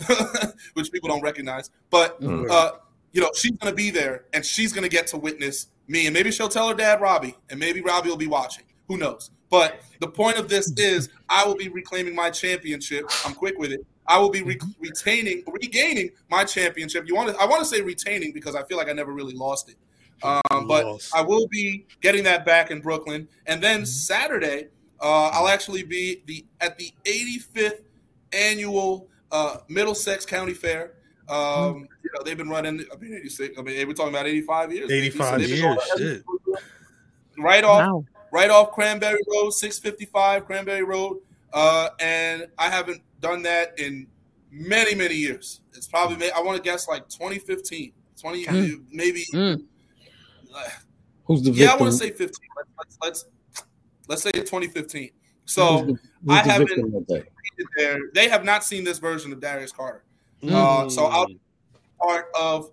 [0.75, 2.51] which people don't recognize, but mm-hmm.
[2.51, 2.71] uh,
[3.13, 6.31] you know she's gonna be there and she's gonna get to witness me, and maybe
[6.31, 8.65] she'll tell her dad Robbie, and maybe Robbie will be watching.
[8.89, 9.31] Who knows?
[9.51, 13.11] But the point of this is, I will be reclaiming my championship.
[13.25, 13.85] I'm quick with it.
[14.07, 14.81] I will be re- mm-hmm.
[14.81, 17.07] retaining, regaining my championship.
[17.07, 17.37] You want to?
[17.37, 19.77] I want to say retaining because I feel like I never really lost it.
[20.23, 23.85] Um, but I will be getting that back in Brooklyn, and then mm-hmm.
[23.87, 24.69] Saturday
[25.01, 27.83] uh, I'll actually be the at the 85th
[28.33, 30.95] annual uh, Middlesex County Fair.
[31.29, 31.79] Um, mm-hmm.
[32.03, 32.85] you know, they've been running.
[32.93, 33.59] I mean, 86.
[33.59, 34.91] I mean, we're talking about 85 years.
[34.91, 35.79] 85 so years.
[35.97, 36.25] Shit.
[37.39, 38.05] Right off, wow.
[38.33, 41.19] right off Cranbury Road, 655 Cranbury Road,
[41.53, 44.07] uh, and I haven't done that in
[44.51, 45.61] many, many years.
[45.75, 48.85] It's probably I want to guess like 2015, 20 mm.
[48.91, 49.25] maybe.
[49.33, 49.65] Mm.
[51.25, 51.67] Who's the victim?
[51.67, 52.29] Yeah, I want to say 15.
[52.77, 53.25] Let's let's
[54.09, 55.11] let's say 2015.
[55.51, 57.09] So who's the, who's I haven't
[57.77, 58.01] there.
[58.15, 60.05] They have not seen this version of Darius Carter.
[60.43, 60.53] Mm.
[60.53, 61.41] Uh, so I'll be
[62.01, 62.71] part of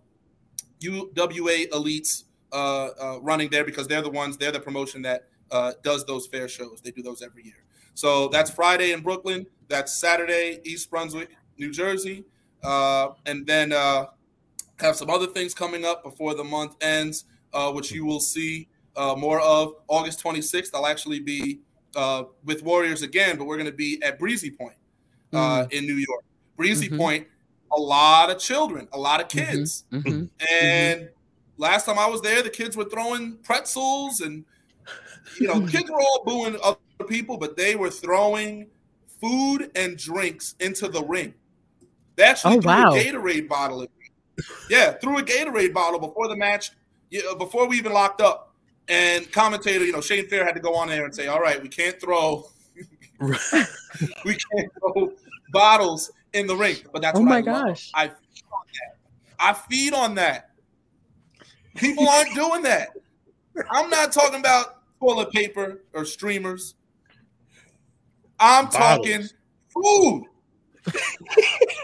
[0.82, 4.38] UWA Elites uh, uh, running there because they're the ones.
[4.38, 6.80] They're the promotion that uh, does those fair shows.
[6.84, 7.64] They do those every year.
[7.96, 9.48] So that's Friday in Brooklyn.
[9.70, 12.26] That's Saturday, East Brunswick, New Jersey.
[12.64, 14.06] Uh, and then uh,
[14.80, 18.68] have some other things coming up before the month ends, uh, which you will see
[18.96, 19.74] uh, more of.
[19.88, 21.60] August 26th, I'll actually be
[21.98, 24.78] uh, with Warriors again, but we're going to be at Breezy Point
[25.34, 25.72] uh, mm-hmm.
[25.72, 26.24] in New York.
[26.56, 26.98] Breezy mm-hmm.
[26.98, 27.28] Point,
[27.76, 29.52] a lot of children, a lot of mm-hmm.
[29.52, 29.84] kids.
[29.92, 30.26] Mm-hmm.
[30.54, 31.62] And mm-hmm.
[31.62, 34.46] last time I was there, the kids were throwing pretzels and,
[35.40, 36.78] you know, kids were all booing other
[37.08, 38.68] people, but they were throwing
[39.20, 41.34] food and drinks into the ring.
[42.16, 42.94] They actually oh, threw wow.
[42.94, 43.88] a Gatorade bottle.
[44.70, 46.72] Yeah, threw a Gatorade bottle before the match,
[47.40, 48.47] before we even locked up.
[48.90, 51.62] And commentator, you know, Shane Fair had to go on there and say, "All right,
[51.62, 52.48] we can't throw,
[53.20, 53.36] we
[54.26, 55.12] can't throw
[55.52, 58.06] bottles in the ring." But that's oh my I gosh, love.
[58.06, 59.40] I feed on that.
[59.40, 60.52] I feed on that.
[61.76, 62.90] People aren't doing that.
[63.72, 66.76] I'm not talking about toilet paper or streamers.
[68.40, 69.24] I'm talking
[69.70, 70.26] food.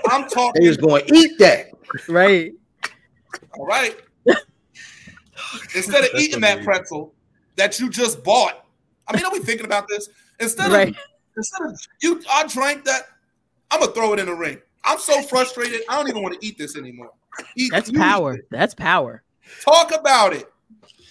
[0.07, 0.61] I'm talking.
[0.61, 1.71] He's going to eat that.
[2.07, 2.53] Right.
[3.57, 3.95] All right.
[5.75, 7.13] Instead of eating that pretzel
[7.55, 8.65] that you just bought,
[9.07, 10.09] I mean, are we thinking about this?
[10.39, 10.89] Instead right.
[10.89, 10.97] of
[11.37, 13.03] instead of you, I drank that.
[13.71, 14.59] I'm gonna throw it in the ring.
[14.83, 15.81] I'm so frustrated.
[15.89, 17.11] I don't even want to eat this anymore.
[17.55, 18.37] Eat, That's power.
[18.51, 19.23] That's power.
[19.61, 20.51] Talk about it.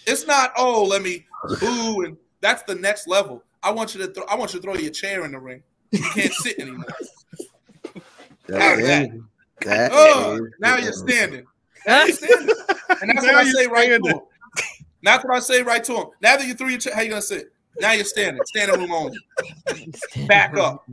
[0.06, 0.52] It's not.
[0.56, 1.26] Oh, let me
[1.60, 3.42] boo, and that's the next level.
[3.62, 4.24] I want you to throw.
[4.24, 5.62] I want you to throw your chair in the ring.
[5.90, 6.84] You can't sit anymore.
[8.46, 9.10] that?
[9.60, 11.44] that oh, now you're standing.
[11.86, 12.54] Now you're standing.
[13.00, 14.22] And that's what I say right to
[15.02, 15.12] him.
[15.12, 16.06] That's what I say right to him.
[16.20, 17.52] Now that you threw your chair, how you gonna sit?
[17.80, 18.42] Now you're standing.
[18.46, 19.18] Standing room only.
[20.26, 20.84] Back up.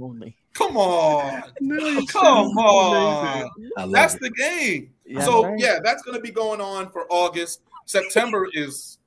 [0.53, 1.43] Come on.
[2.07, 3.49] Come on.
[3.91, 4.21] That's it.
[4.21, 4.91] the game.
[5.05, 5.59] Yeah, so right.
[5.59, 7.61] yeah, that's gonna be going on for August.
[7.85, 8.97] September is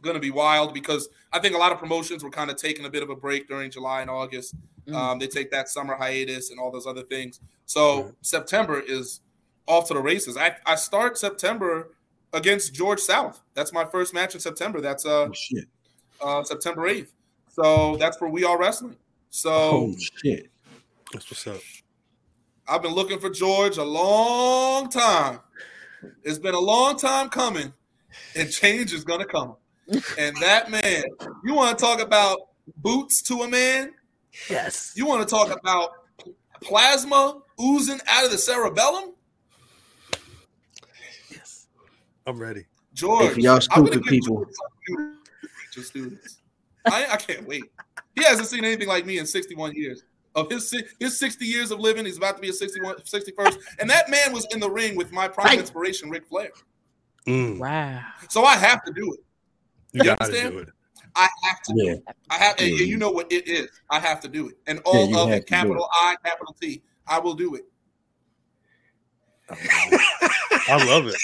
[0.00, 2.90] gonna be wild because I think a lot of promotions were kind of taking a
[2.90, 4.54] bit of a break during July and August.
[4.86, 4.94] Mm.
[4.94, 7.40] Um, they take that summer hiatus and all those other things.
[7.66, 9.20] So September is
[9.66, 10.36] off to the races.
[10.36, 11.94] I, I start September
[12.32, 13.40] against George South.
[13.54, 14.80] That's my first match in September.
[14.80, 17.08] That's uh, oh, uh September 8th.
[17.48, 18.96] So that's for We Are Wrestling.
[19.30, 20.50] So oh shit.
[21.12, 21.60] That's what's up.
[22.68, 25.40] I've been looking for George a long time.
[26.22, 27.72] It's been a long time coming,
[28.34, 29.56] and change is gonna come
[30.18, 31.02] and that man,
[31.44, 32.38] you want to talk about
[32.76, 33.92] boots to a man?
[34.48, 34.92] Yes.
[34.96, 35.90] You want to talk about
[36.62, 39.14] plasma oozing out of the cerebellum?
[42.26, 42.64] I'm ready.
[42.94, 44.44] George, y'all stupid people.
[45.72, 46.38] Just students.
[46.86, 47.64] I, I can't wait.
[48.14, 50.02] He hasn't seen anything like me in 61 years.
[50.34, 53.58] Of his his 60 years of living, he's about to be a 61, 61st.
[53.80, 56.50] And that man was in the ring with my prime inspiration, Ric Flair.
[57.26, 57.58] Mm.
[57.58, 58.00] Wow.
[58.28, 59.20] So I have to do it.
[59.92, 60.54] You, you understand?
[60.56, 60.68] It.
[61.14, 61.84] I have to yeah.
[61.84, 62.16] do it.
[62.30, 63.68] I have and you know what it is.
[63.90, 64.56] I have to do it.
[64.66, 66.82] And all yeah, of it, capital I, capital T.
[67.06, 67.64] I will do it.
[69.50, 71.16] I love it.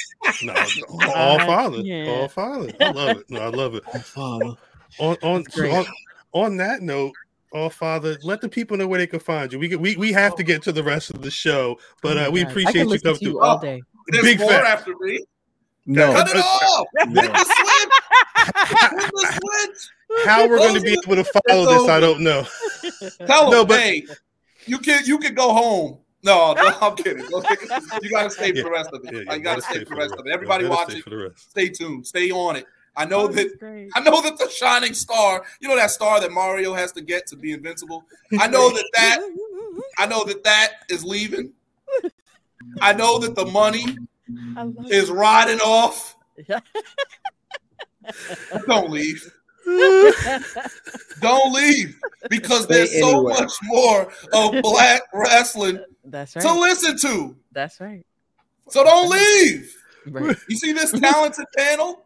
[0.43, 0.55] No,
[1.15, 2.11] all father, yeah.
[2.11, 2.73] all father.
[2.81, 3.31] I love it.
[3.31, 3.83] No, I love it.
[3.87, 4.55] All father.
[4.99, 5.87] On on, on
[6.33, 7.13] on that note,
[7.53, 9.59] all father, let the people know where they can find you.
[9.59, 12.43] We we we have to get to the rest of the show, but uh, we
[12.43, 13.83] appreciate you coming through all day.
[14.15, 15.25] Oh, Big more after me.
[15.87, 16.87] No, cut it off.
[17.07, 17.23] No.
[17.23, 17.93] Hit the switch.
[18.69, 19.89] Hit the switch.
[20.27, 22.47] How we're going to be able to follow this, I don't know.
[23.27, 24.05] Tell them, no, but hey,
[24.67, 27.25] you can you can go home no, no, I'm kidding.
[28.03, 29.27] You got to stay for the rest of it.
[29.27, 30.33] Yeah, you got to stay for the rest of it.
[30.33, 31.03] Everybody watching,
[31.37, 32.67] stay tuned, stay on it.
[32.97, 36.75] I know that I know that the shining star, you know that star that Mario
[36.75, 38.05] has to get to be invincible.
[38.41, 39.21] I know that that
[39.99, 41.53] I know that that is leaving.
[42.81, 43.85] I know that the money
[44.89, 46.17] is riding off.
[48.67, 49.33] Don't leave.
[51.21, 51.99] Don't leave
[52.31, 56.43] because there's so much more of black wrestling That's right.
[56.43, 57.37] to listen to.
[57.53, 58.05] That's right.
[58.69, 59.75] So don't leave.
[60.07, 60.37] Right.
[60.49, 62.05] You see this talented panel?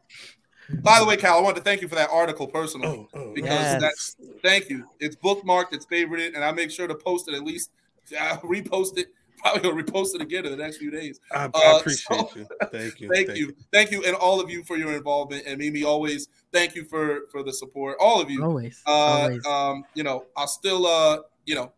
[0.80, 3.34] By the way, Cal, I want to thank you for that article personally oh, oh,
[3.34, 3.80] because yes.
[3.80, 4.86] that's thank you.
[5.00, 7.70] It's bookmarked, it's favorited, and I make sure to post it at least,
[8.18, 9.08] uh, repost it
[9.42, 11.20] probably gonna repost it again in the next few days.
[11.30, 12.46] I, I uh, appreciate so, you.
[12.70, 13.08] Thank you.
[13.12, 13.46] thank, thank you.
[13.46, 13.56] you.
[13.72, 15.44] Thank you, and all of you for your involvement.
[15.46, 17.96] And Mimi, always thank you for for the support.
[18.00, 18.42] All of you.
[18.42, 18.82] Always.
[18.86, 19.46] Uh, always.
[19.46, 21.72] Um, you know, I'll still uh, you know,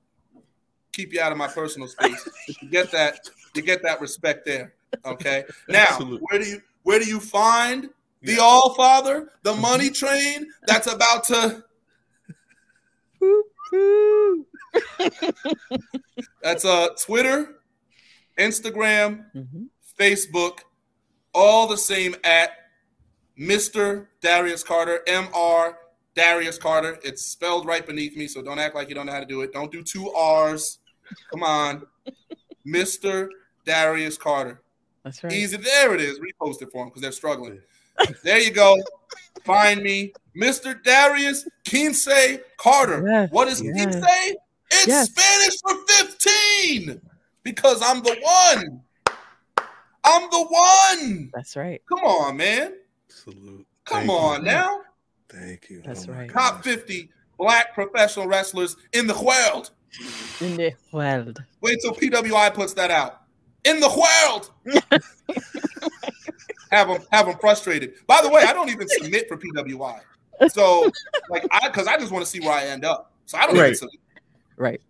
[0.93, 2.29] keep you out of my personal space.
[2.61, 4.75] you get that, you get that respect there.
[5.05, 5.45] Okay.
[5.69, 6.27] Now, Absolutely.
[6.31, 7.91] where do you where do you find
[8.23, 9.63] the All Father, the mm-hmm.
[9.63, 11.65] money train that's about to
[16.43, 17.61] That's uh Twitter,
[18.39, 19.65] Instagram, mm-hmm.
[19.99, 20.61] Facebook,
[21.35, 22.51] all the same at
[23.39, 24.07] Mr.
[24.21, 25.75] Darius Carter, MR
[26.15, 26.99] Darius Carter.
[27.03, 29.43] It's spelled right beneath me, so don't act like you don't know how to do
[29.43, 29.53] it.
[29.53, 30.79] Don't do two R's.
[31.31, 31.87] Come on.
[32.67, 33.29] Mr.
[33.65, 34.63] Darius Carter.
[35.03, 35.33] That's right.
[35.33, 35.57] Easy.
[35.57, 36.19] There it is.
[36.19, 37.61] Repost it for them because they're struggling.
[38.23, 38.77] there you go.
[39.45, 40.83] Find me, Mr.
[40.83, 42.09] Darius Quince
[42.57, 43.07] Carter.
[43.07, 43.75] Yes, what does yes.
[43.75, 44.07] Quince?
[44.71, 45.11] It's yes.
[45.11, 45.75] Spanish for
[46.87, 47.01] 15
[47.43, 48.81] because I'm the one.
[50.05, 51.31] I'm the one.
[51.35, 51.83] That's right.
[51.89, 52.75] Come on, man.
[53.09, 53.67] Salute.
[53.85, 54.47] Come Thank on you.
[54.47, 54.81] now.
[55.29, 55.83] Thank you.
[55.85, 56.31] That's oh right.
[56.31, 59.71] Top 50 black professional wrestlers in the world.
[60.41, 61.43] In the world.
[61.61, 63.23] Wait till PWI puts that out.
[63.65, 64.51] In the world.
[66.71, 67.95] have them have them frustrated.
[68.07, 70.01] By the way, I don't even submit for PWI.
[70.49, 70.91] So
[71.31, 73.13] like I because I just want to see where I end up.
[73.27, 73.67] So I don't right.
[73.67, 74.01] even submit.
[74.57, 74.81] Right.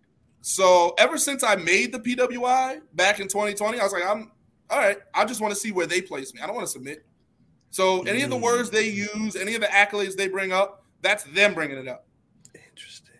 [0.41, 4.31] So ever since I made the PWI back in 2020, I was like, I'm
[4.69, 4.99] all right.
[5.13, 6.41] I just want to see where they place me.
[6.41, 7.05] I don't want to submit.
[7.71, 8.43] So any of the mm.
[8.43, 12.07] words they use, any of the accolades they bring up, that's them bringing it up.
[12.53, 13.15] Interesting.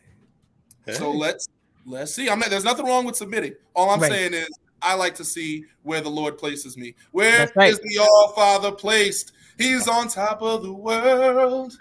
[0.85, 0.93] Hey.
[0.93, 1.49] So let's
[1.85, 2.29] let's see.
[2.29, 3.55] I'm not, there's nothing wrong with submitting.
[3.75, 4.11] All I'm right.
[4.11, 4.49] saying is
[4.81, 6.95] I like to see where the Lord places me.
[7.11, 7.71] Where right.
[7.71, 9.33] is the All Father placed?
[9.57, 11.77] He's on top of the world.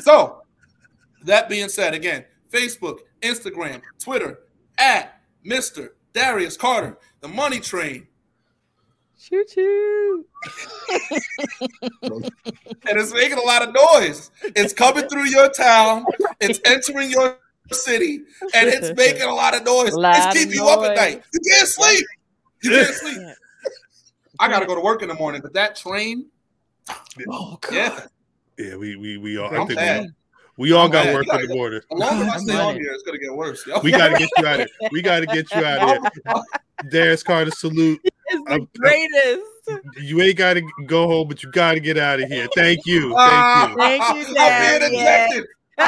[0.00, 0.42] so
[1.24, 4.40] that being said, again, Facebook, Instagram, Twitter,
[4.78, 5.90] at Mr.
[6.12, 8.06] Darius Carter, the money train.
[9.18, 10.26] Choo choo.
[12.02, 12.30] and
[12.98, 14.30] it's making a lot of noise.
[14.42, 16.04] It's coming through your town,
[16.40, 17.38] it's entering your
[17.72, 18.20] city,
[18.54, 19.92] and it's making a lot of noise.
[19.94, 21.22] Lot it's keeping you up at night.
[21.32, 22.06] You can't sleep.
[22.62, 23.18] You can't sleep.
[24.38, 26.26] I gotta go to work in the morning, but that train.
[27.28, 27.72] Oh god.
[27.72, 28.06] Yeah.
[28.58, 29.48] Yeah, we we we all.
[29.48, 30.10] I think we,
[30.56, 31.84] we all got work on the border.
[31.90, 33.66] As long as I stay on here, it's gonna get worse.
[33.66, 33.80] Yo.
[33.80, 34.88] We gotta get you out of here.
[34.92, 36.42] We gotta get you out of here.
[36.90, 38.00] Darius Carter, salute.
[38.04, 39.42] It's the I'm, greatest.
[39.68, 42.46] I'm, you ain't gotta go home, but you gotta get out of here.
[42.54, 43.14] Thank you.
[43.14, 43.76] Thank you.
[43.78, 45.46] Thank you, Darius.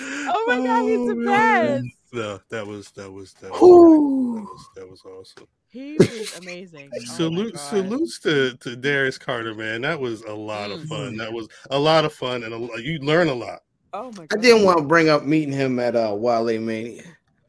[0.00, 1.86] oh my god, he's the oh, best.
[2.12, 5.46] No, that was that was that was, that was, that was awesome.
[5.76, 6.88] He was amazing.
[6.94, 9.82] Oh Salute, salutes to, to Darius Carter, man.
[9.82, 11.08] That was a lot of fun.
[11.08, 11.16] Mm-hmm.
[11.18, 13.60] That was a lot of fun, and a, you learn a lot.
[13.92, 14.24] Oh my!
[14.24, 14.38] God.
[14.38, 17.02] I didn't want to bring up meeting him at uh, Wale Mania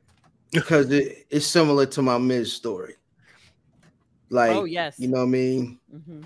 [0.52, 2.96] because it, it's similar to my Miz story.
[4.30, 5.80] Like, oh yes, you know what I mean.
[5.96, 6.24] Mm-hmm.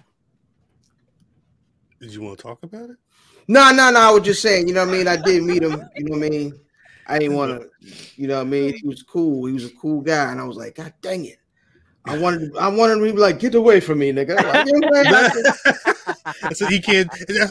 [1.99, 2.97] Did you want to talk about it?
[3.47, 3.99] No, no, no.
[3.99, 5.07] I was just saying, you know what I mean.
[5.07, 5.83] I did meet him.
[5.95, 6.59] You know what I mean.
[7.05, 7.69] I didn't want to,
[8.15, 8.73] you know what I mean.
[8.75, 9.45] He was cool.
[9.45, 11.37] He was a cool guy, and I was like, God dang it.
[12.05, 14.35] I wanted, I wanted him to be like, get away from me, nigga.
[14.35, 14.67] Like,
[16.55, 17.09] so he can't.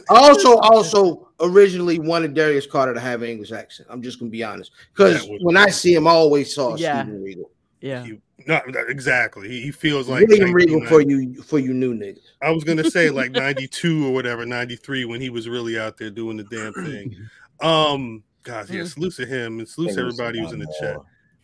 [0.08, 3.88] also, also originally wanted Darius Carter to have an English accent.
[3.90, 7.02] I'm just gonna be honest, because when I see him, I always saw yeah.
[7.02, 7.50] Steven Regal.
[7.80, 9.48] Yeah, he, no, exactly.
[9.48, 12.18] He, he feels like William Regal for you, for you new niggas.
[12.42, 16.10] I was gonna say like '92 or whatever, '93 when he was really out there
[16.10, 17.16] doing the damn thing.
[17.60, 20.96] Um, guys, yeah, salute to him and salute to everybody who's in the more, chat.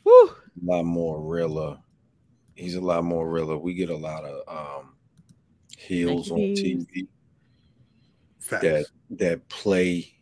[0.05, 0.13] Woo.
[0.13, 1.79] A lot more realer.
[2.57, 3.59] He's a lot more realer.
[3.59, 4.95] We get a lot of um
[5.79, 7.07] heels on TV
[8.39, 8.63] Facts.
[8.63, 10.13] that that play.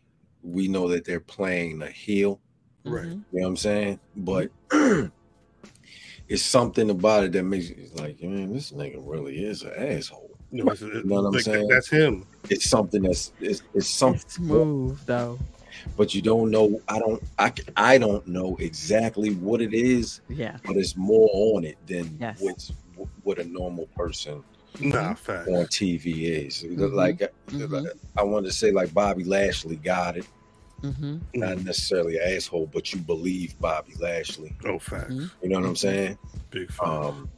[0.43, 2.39] We know that they're playing a heel,
[2.83, 3.05] right?
[3.05, 3.99] You know what I'm saying?
[4.15, 4.51] But
[6.27, 10.37] it's something about it that makes you like, man, this nigga really is an asshole.
[10.51, 11.67] You know what I'm like, saying?
[11.67, 12.25] That's him.
[12.49, 15.39] It's something that's it's, it's something it's smooth though
[15.97, 16.81] but you don't know.
[16.87, 17.23] I don't.
[17.39, 20.21] I I don't know exactly what it is.
[20.29, 20.57] Yeah.
[20.65, 22.39] But it's more on it than yes.
[22.39, 22.71] what's
[23.23, 24.43] what a normal person
[24.79, 26.63] nah, on TV is.
[26.63, 26.95] Mm-hmm.
[26.95, 27.85] Like mm-hmm.
[28.17, 30.27] I wanted to say, like Bobby Lashley got it.
[30.81, 31.17] Mm-hmm.
[31.35, 34.55] Not necessarily an asshole, but you believe Bobby Lashley.
[34.65, 35.09] Oh, fact.
[35.09, 36.17] You know what I'm saying?
[36.51, 37.29] Big Um,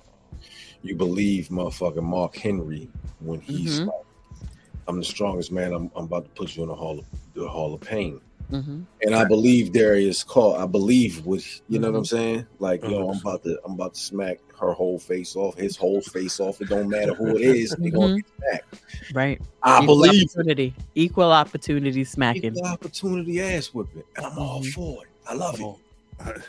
[0.82, 3.90] you believe motherfucking Mark Henry when he's Mm-hmm.
[3.90, 4.50] like,
[4.88, 5.74] "I'm the strongest man.
[5.74, 8.20] I'm, I'm about to put you in the hall of the Hall of Pain."
[8.52, 8.82] Mm-hmm.
[9.02, 10.56] And I believe Darius call.
[10.56, 12.16] I believe with you know what I'm mm-hmm.
[12.16, 12.48] saying.
[12.60, 13.28] Like yo, I'm mm-hmm.
[13.28, 16.62] about to I'm about to smack her whole face off, his whole face off.
[16.62, 18.16] It don't matter who it is, he gonna mm-hmm.
[18.16, 19.14] get smacked.
[19.14, 19.42] Right.
[19.64, 20.74] I Equal believe opportunity.
[20.96, 22.56] Equal opportunity smacking.
[22.56, 25.10] Equal opportunity ass whipping, and I'm all for it.
[25.28, 25.80] I love oh,
[26.26, 26.42] it.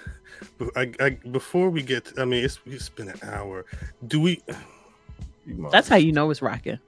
[0.77, 3.65] I, I, I, before we get, to, I mean, it's it's been an hour.
[4.07, 4.41] Do we?
[5.73, 6.79] That's how you know it's rocking.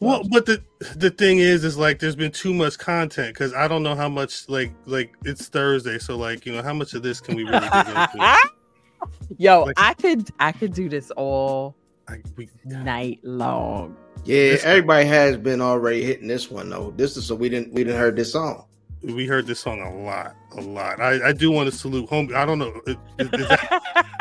[0.00, 0.62] Well, but the
[0.96, 4.08] the thing is, is like there's been too much content because I don't know how
[4.08, 7.44] much like like it's Thursday, so like you know how much of this can we
[7.44, 8.38] really dig into?
[9.38, 11.74] Yo, like, I could I could do this all
[12.08, 13.96] I, we, night long.
[14.24, 16.92] Yeah, this everybody has been already hitting this one though.
[16.96, 18.64] This is so we didn't we didn't heard this song.
[19.02, 20.98] We heard this song a lot, a lot.
[20.98, 22.30] I, I do want to salute home.
[22.34, 22.80] I don't know.
[22.86, 24.06] Is, is that,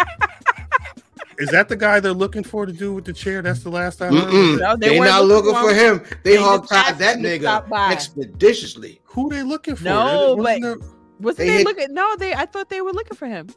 [1.44, 3.41] is that the guy they're looking for to do with the chair?
[3.41, 4.14] That's the last time.
[4.14, 6.04] No, they are not looking for him.
[6.24, 9.02] They, they hog tied that nigga expeditiously.
[9.06, 9.84] Who they looking for?
[9.84, 10.78] No, but there,
[11.20, 11.94] wasn't they, they hit, looking?
[11.94, 12.34] No, they.
[12.34, 13.48] I thought they were looking for him.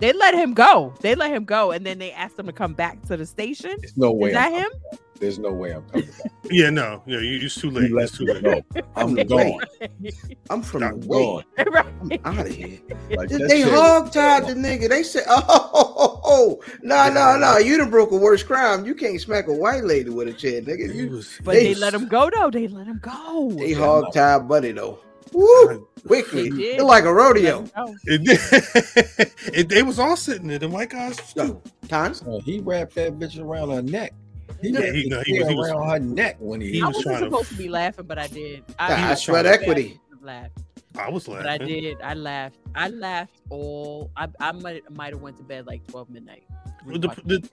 [0.00, 0.94] They let him go.
[1.00, 3.76] They let him go, and then they asked him to come back to the station.
[3.80, 4.28] There's no way.
[4.28, 4.70] Is that him?
[5.18, 6.32] There's no way I'm coming back.
[6.50, 7.90] yeah, no, yeah, you, it's too late.
[7.90, 8.42] It's too late.
[8.42, 8.62] Go.
[8.96, 9.60] I'm gone.
[10.50, 11.44] I'm from I'm the gone.
[11.70, 11.86] Right.
[12.24, 12.78] I'm out of here.
[13.10, 14.88] Like they hog tied the nigga.
[14.88, 16.60] They said, "Oh, oh, oh, oh.
[16.82, 17.58] no, no, no!
[17.58, 18.86] You done broke a worse crime.
[18.86, 21.94] You can't smack a white lady with a chair, nigga." You, but they, they, let
[21.94, 22.50] him go though.
[22.50, 23.50] They let him go.
[23.50, 25.00] They hog tied Buddy though.
[25.32, 25.88] Woo!
[26.06, 27.64] Quickly, it's like a rodeo.
[28.04, 30.58] It, it, they was all sitting there.
[30.58, 31.60] The white guys too.
[31.88, 32.22] Times.
[32.22, 34.14] Uh, he wrapped that bitch around her neck.
[34.60, 36.96] He, yeah, he, no, he, was, he was around her neck when he, he was
[36.96, 38.64] wasn't supposed to, to be laughing, but I did.
[38.78, 40.00] I, I sweat equity.
[40.20, 40.58] Laughed.
[40.98, 41.44] I was laughing.
[41.44, 42.00] But I did.
[42.02, 42.58] I laughed.
[42.74, 44.10] I laughed all.
[44.16, 46.44] I, I might might have went to bed like twelve midnight.
[46.86, 47.48] The, the,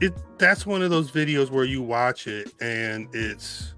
[0.00, 3.74] it, that's one of those videos where you watch it and it's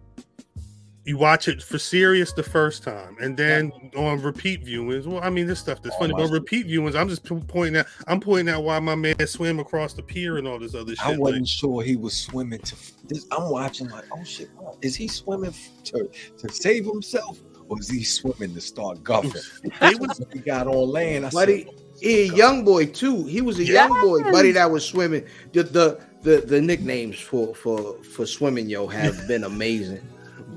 [1.10, 3.98] you watch it for serious the first time, and then yeah.
[3.98, 5.06] on repeat viewings.
[5.06, 7.86] Well, I mean, this stuff that's oh, funny, but repeat viewings, I'm just pointing out.
[8.06, 11.04] I'm pointing out why my man swam across the pier and all this other shit.
[11.04, 12.76] I wasn't like, sure he was swimming to.
[13.08, 14.50] This, I'm watching like, oh shit,
[14.82, 15.52] is he swimming
[15.86, 16.08] to
[16.38, 19.32] to save himself, or is he swimming to start guffing?
[19.90, 21.26] He was, he got on land.
[21.26, 23.24] I buddy, said, oh, he a young boy too.
[23.24, 23.74] He was a yes.
[23.74, 25.26] young boy, buddy, that was swimming.
[25.52, 30.06] The the the, the nicknames for for for swimming, yo, have been amazing.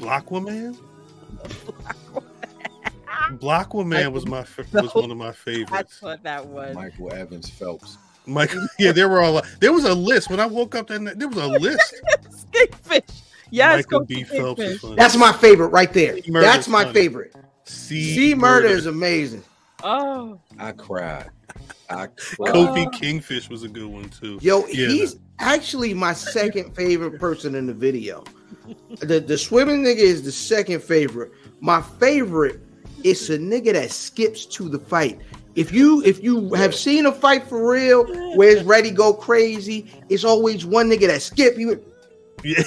[0.03, 0.77] Blockwoman.
[3.39, 5.71] Blockwoman was my was one of my favorites.
[5.71, 6.75] That's what that was.
[6.75, 7.97] Michael Evans Phelps.
[8.25, 9.41] Michael, yeah, there were all.
[9.59, 10.87] There was a list when I woke up.
[10.87, 11.93] Then there was a list.
[12.51, 13.21] Skatefish.
[13.49, 14.23] Yes, Michael B.
[14.23, 14.81] Phelps.
[14.95, 16.19] That's my favorite right there.
[16.27, 16.93] That's my funny.
[16.93, 17.35] favorite.
[17.65, 18.67] See, See murder.
[18.67, 19.43] murder is amazing.
[19.83, 21.29] Oh, I cried.
[21.89, 22.53] I cried.
[22.53, 24.39] Kofi Kingfish was a good one too.
[24.41, 25.21] Yo, yeah, he's no.
[25.39, 28.23] actually my second favorite person in the video.
[28.99, 31.31] The the swimming nigga is the second favorite.
[31.59, 32.59] My favorite
[33.03, 35.19] is a nigga that skips to the fight.
[35.55, 39.91] If you if you have seen a fight for real where it's ready go crazy,
[40.09, 41.83] it's always one nigga that skip you.
[42.43, 42.63] Yeah.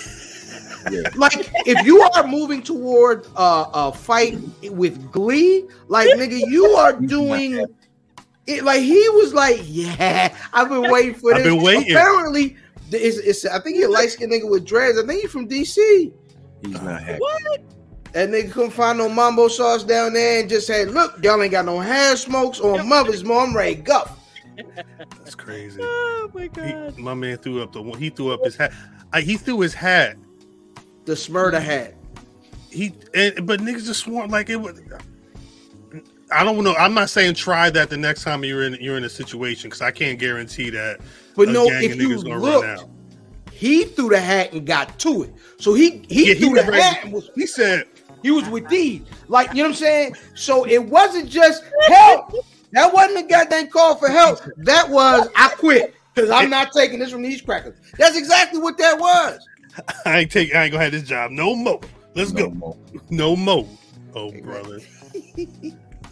[0.91, 1.03] Yeah.
[1.17, 4.39] Like if you are moving toward uh, a fight
[4.71, 7.67] with glee, like nigga, you are doing
[8.47, 8.63] it.
[8.63, 11.39] Like he was like, yeah, I've been waiting for this.
[11.39, 11.91] I've been waiting.
[11.91, 12.57] Apparently,
[12.91, 14.99] it's, it's I think he a light skinned nigga with dreads.
[14.99, 16.13] I think he's from DC.
[16.63, 17.21] He's not happy.
[17.21, 17.61] What?
[18.13, 21.51] That nigga couldn't find no mambo sauce down there and just said, look, y'all ain't
[21.51, 24.19] got no hair smokes or mother's mom, I'm ready guff.
[25.19, 25.81] That's crazy.
[26.29, 26.95] Oh my god!
[26.97, 28.73] He, my man threw up the one he threw up his hat.
[29.13, 30.17] I, he threw his hat.
[31.05, 31.95] The Smurda hat.
[32.69, 34.83] He and but niggas just sworn like it was.
[36.33, 36.75] I don't know.
[36.75, 39.83] I'm not saying try that the next time you're in you're in a situation because
[39.83, 40.99] I can't guarantee that.
[41.37, 42.87] But no, if you looked,
[43.53, 45.35] he threw the hat and got to it.
[45.59, 47.87] So he he yeah, threw he the hat and was he said
[48.23, 49.03] he was with these.
[49.29, 50.17] Like you know what I'm saying.
[50.35, 52.33] So it wasn't just help.
[52.73, 54.41] That wasn't a goddamn call for help.
[54.59, 57.79] That was I quit because I'm not taking this from these crackers.
[57.99, 59.39] That's exactly what that was.
[60.05, 60.55] I ain't take.
[60.55, 61.81] I ain't gonna have this job no more.
[62.15, 62.55] Let's no go.
[62.55, 62.77] More.
[63.11, 63.69] No more.
[64.15, 64.81] Oh brother.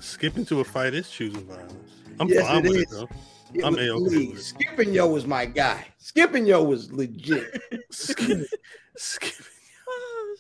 [0.00, 1.72] Skipping to a fight is choosing violence.
[2.20, 2.82] I'm yes, fine with is.
[2.82, 3.08] it though.
[3.54, 5.86] Yeah, I'm a okay Skipping yo was my guy.
[5.98, 7.62] Skipping yo was legit.
[7.90, 8.44] skipping,
[8.96, 9.46] skipping.
[9.88, 10.36] Oh,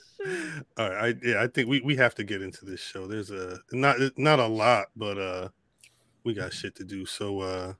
[0.78, 3.06] All right, I yeah, I think we, we have to get into this show.
[3.06, 5.48] There's a not not a lot, but uh
[6.24, 7.06] we got shit to do.
[7.06, 7.74] So uh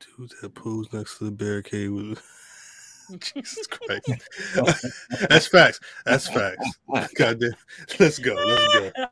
[0.00, 2.18] dude that pose next to the barricade was
[3.18, 4.10] Jesus Christ.
[5.28, 5.80] That's facts.
[6.06, 6.78] That's facts.
[7.14, 7.50] God damn.
[8.00, 8.34] Let's go.
[8.34, 9.06] Let's go.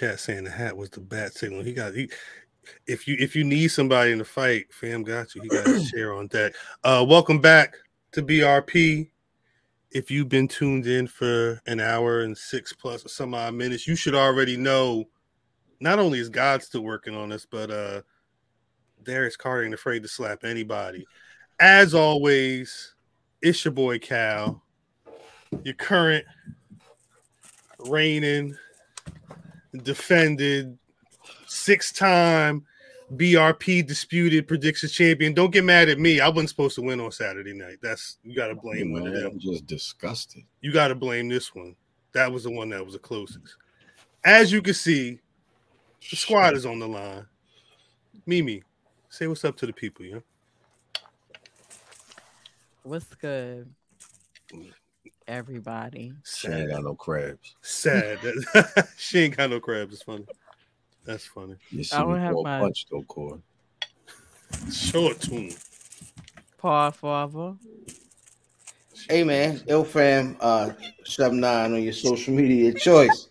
[0.00, 1.62] Chat saying the hat was the bat signal.
[1.62, 2.10] He got he.
[2.86, 5.42] If you if you need somebody in the fight, fam got you.
[5.42, 6.54] He got a share on that.
[6.82, 7.76] Uh, welcome back
[8.12, 9.10] to BRP.
[9.90, 13.86] If you've been tuned in for an hour and six plus or some odd minutes,
[13.86, 15.04] you should already know.
[15.80, 18.02] Not only is God still working on us, but uh,
[19.02, 21.06] Darius Carter ain't afraid to slap anybody.
[21.58, 22.94] As always,
[23.42, 24.62] it's your boy Cal,
[25.62, 26.24] your current
[27.78, 28.56] reigning
[29.72, 30.78] defended,
[31.46, 32.64] six time
[33.14, 35.34] BRP disputed predictions champion.
[35.34, 36.20] Don't get mad at me.
[36.20, 37.78] I wasn't supposed to win on Saturday night.
[37.82, 40.44] That's you got to blame Man, I'm just disgusted.
[40.60, 41.74] You got to blame this one.
[42.12, 43.56] That was the one that was the closest.
[44.24, 45.18] As you can see,
[46.10, 47.26] the squad is on the line.
[48.26, 48.62] Mimi,
[49.08, 50.18] say what's up to the people, yeah.
[52.82, 53.72] What's good?
[55.30, 56.12] Everybody.
[56.24, 57.54] She ain't got no crabs.
[57.62, 58.18] Sad.
[58.96, 59.94] she ain't got no crabs.
[59.94, 60.26] It's funny.
[61.04, 61.56] That's funny.
[61.70, 63.40] You see I don't have my punch though, Cord.
[64.70, 65.54] Short tune.
[66.58, 67.54] Paw father.
[69.08, 70.72] Hey man, ill fam, uh,
[71.04, 73.28] seven nine on your social media choice.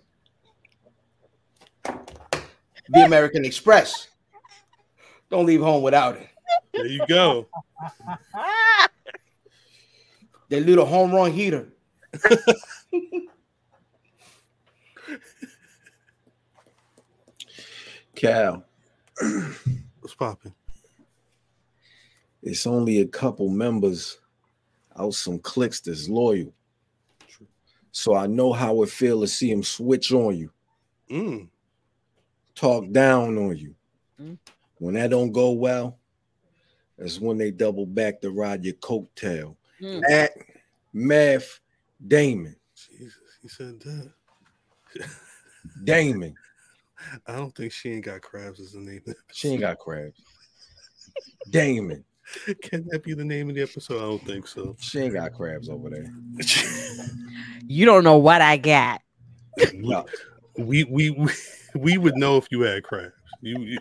[1.83, 4.07] The American Express.
[5.29, 6.27] Don't leave home without it.
[6.73, 7.47] There you go.
[10.49, 11.67] that little home run heater.
[18.15, 18.65] Cal.
[19.99, 20.53] What's popping?
[22.41, 24.19] It's only a couple members
[24.97, 26.53] out some clicks that's loyal.
[27.91, 30.51] So I know how it feel to see them switch on you.
[31.09, 31.47] Mm.
[32.55, 33.75] Talk down on you.
[34.21, 34.37] Mm.
[34.77, 35.97] When that don't go well,
[36.97, 39.55] that's when they double back to ride your coattail.
[39.81, 40.01] Mm.
[40.09, 40.31] At
[40.93, 41.59] math
[42.07, 42.55] Damon.
[42.75, 44.11] Jesus, he said that.
[45.83, 46.35] Damon.
[47.27, 49.01] I don't think she ain't got crabs as the name.
[49.31, 50.21] She ain't got crabs.
[51.49, 52.03] Damon.
[52.61, 53.97] Can that be the name of the episode?
[53.97, 54.75] I don't think so.
[54.79, 56.13] She ain't got crabs over there.
[57.67, 59.01] you don't know what I got.
[59.73, 60.05] no.
[60.57, 61.31] we, we we
[61.75, 63.13] we would know if you had crabs.
[63.41, 63.79] You, you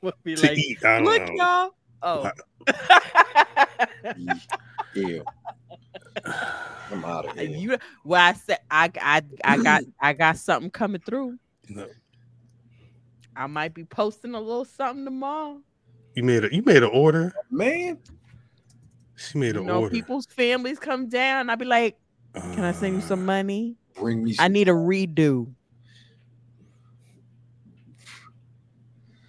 [0.00, 0.84] would be to like, eat.
[0.84, 1.34] I don't look, know.
[1.34, 1.70] y'all.
[2.02, 2.30] Oh.
[4.94, 5.24] Ew.
[6.90, 7.48] I'm out of here.
[7.48, 11.38] You, well, I said I, I, I got, I got something coming through.
[11.68, 11.86] No.
[13.36, 15.60] I might be posting a little something tomorrow.
[16.14, 17.98] You made a, you made an order, man.
[19.16, 19.94] She made an you know, order.
[19.94, 21.50] People's families come down.
[21.50, 21.96] I'd be like,
[22.34, 23.76] "Can uh, I send you some uh, money?
[23.96, 24.36] Bring me.
[24.38, 25.52] I need a redo.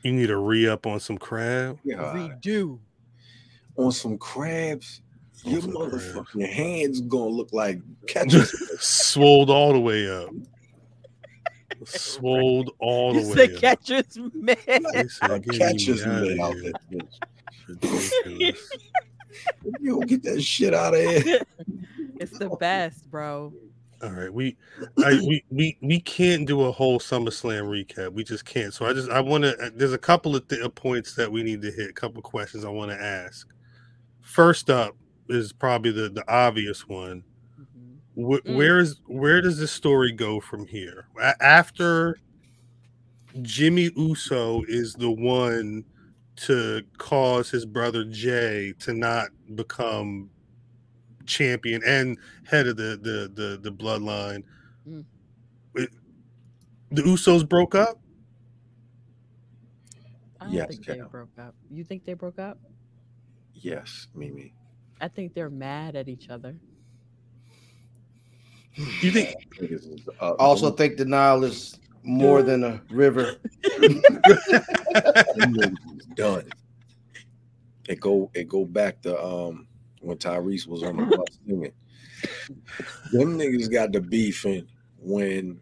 [0.04, 1.80] You need a re up on some crab.
[1.84, 1.98] Yeah.
[2.14, 2.80] Redo
[3.76, 5.02] on some crabs
[5.46, 10.30] your motherfucking hands gonna look like catches swolled all the way up.
[11.86, 13.48] Swolled all the way.
[13.48, 14.60] Said catcher's mitt.
[14.66, 17.02] Catcher's mitt out there.
[17.68, 18.70] Ridiculous.
[19.80, 21.42] you don't get that shit out of here.
[22.20, 23.54] It's the best, bro.
[24.02, 24.58] All right, we,
[25.04, 28.12] I, we, we, we can't do a whole SummerSlam recap.
[28.12, 28.74] We just can't.
[28.74, 29.58] So I just, I want to.
[29.58, 31.90] Uh, there's a couple of th- uh, points that we need to hit.
[31.90, 33.48] A couple questions I want to ask.
[34.22, 34.96] First up
[35.30, 37.24] is probably the the obvious one.
[37.60, 38.32] Mm-hmm.
[38.32, 38.56] Wh- mm.
[38.56, 41.08] Where is where does this story go from here?
[41.22, 42.18] A- after
[43.42, 45.84] Jimmy Uso is the one
[46.38, 50.30] to cause his brother Jey to not become
[51.26, 54.44] champion and head of the the the, the bloodline.
[54.88, 55.06] Mm.
[55.76, 55.90] It,
[56.92, 58.00] the Usos broke up.
[60.40, 61.56] I don't yes, think they broke up.
[61.72, 62.60] You think they broke up?
[63.54, 64.54] Yes, Mimi.
[65.02, 66.56] I think they're mad at each other.
[68.76, 69.36] You think?
[70.22, 73.36] I also think the Nile is more than a river.
[76.16, 76.50] done.
[77.88, 79.68] It go it go back to um
[80.02, 81.72] when Tyrese was on the bus singing.
[83.12, 84.68] Them niggas got the beefing
[85.00, 85.60] when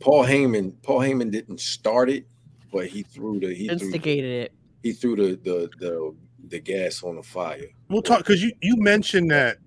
[0.00, 2.26] Paul Heyman Paul Heyman didn't start it,
[2.72, 4.52] but he threw the he instigated threw, it.
[4.82, 6.14] He threw the the the
[6.48, 7.68] the gas on the fire.
[7.88, 9.58] We'll talk because you you mentioned that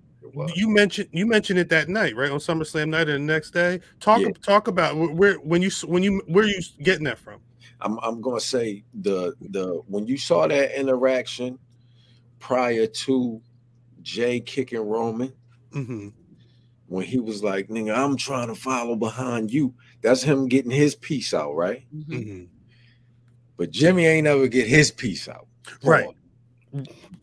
[0.54, 3.80] you mentioned you mentioned it that night, right on SummerSlam night, and the next day.
[4.00, 4.28] Talk yeah.
[4.42, 7.40] talk about where when you when you where you getting that from.
[7.80, 11.58] I'm I'm gonna say the the when you saw that interaction
[12.38, 13.40] prior to
[14.02, 15.32] Jey kicking Roman,
[15.72, 16.08] mm-hmm.
[16.86, 20.94] when he was like, "Nigga, I'm trying to follow behind you." That's him getting his
[20.94, 21.84] piece out, right?
[21.94, 22.12] Mm-hmm.
[22.12, 22.44] mm-hmm.
[23.56, 25.48] But Jimmy ain't ever get his piece out,
[25.82, 26.06] right?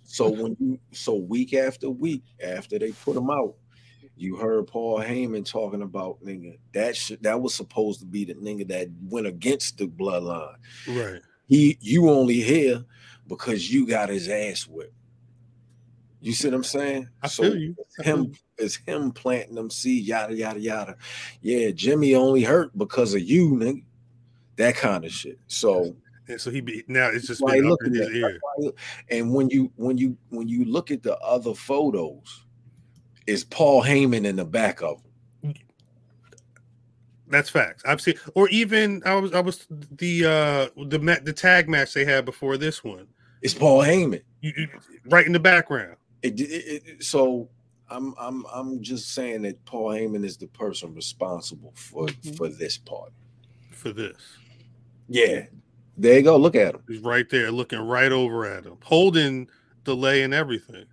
[0.04, 3.56] So when you so week after week after they put him out,
[4.18, 8.36] you heard Paul Heyman talking about nigga that shit that was supposed to be the
[8.36, 10.56] nigga that went against the bloodline.
[10.88, 11.22] Right.
[11.48, 12.84] He you only here
[13.28, 14.94] because you got his ass whipped.
[16.22, 17.10] You see what I'm saying?
[17.22, 17.76] I so feel you.
[18.00, 20.96] I him is him planting them seeds, yada yada yada.
[21.42, 23.84] Yeah, Jimmy only hurt because of you, nigga.
[24.56, 25.38] That kind of shit.
[25.48, 25.96] So
[26.28, 28.40] and so he be now it's just been up in his ear.
[29.10, 32.46] And when you when you when you look at the other photos,
[33.28, 35.54] is Paul Heyman in the back of them.
[37.28, 37.84] That's facts.
[37.86, 42.06] I've seen, or even I was I was the uh the the tag match they
[42.06, 43.08] had before this one.
[43.42, 44.68] It's Paul Heyman, you, you,
[45.10, 45.98] right in the background.
[46.22, 47.50] It, it, it, so
[47.90, 52.34] I'm I'm I'm just saying that Paul Heyman is the person responsible for mm-hmm.
[52.34, 53.12] for this part.
[53.72, 54.18] For this.
[55.08, 55.46] Yeah.
[55.98, 56.38] There you go.
[56.38, 56.84] Look at him.
[56.88, 59.48] He's right there looking right over at him, holding
[59.84, 60.86] delay and everything.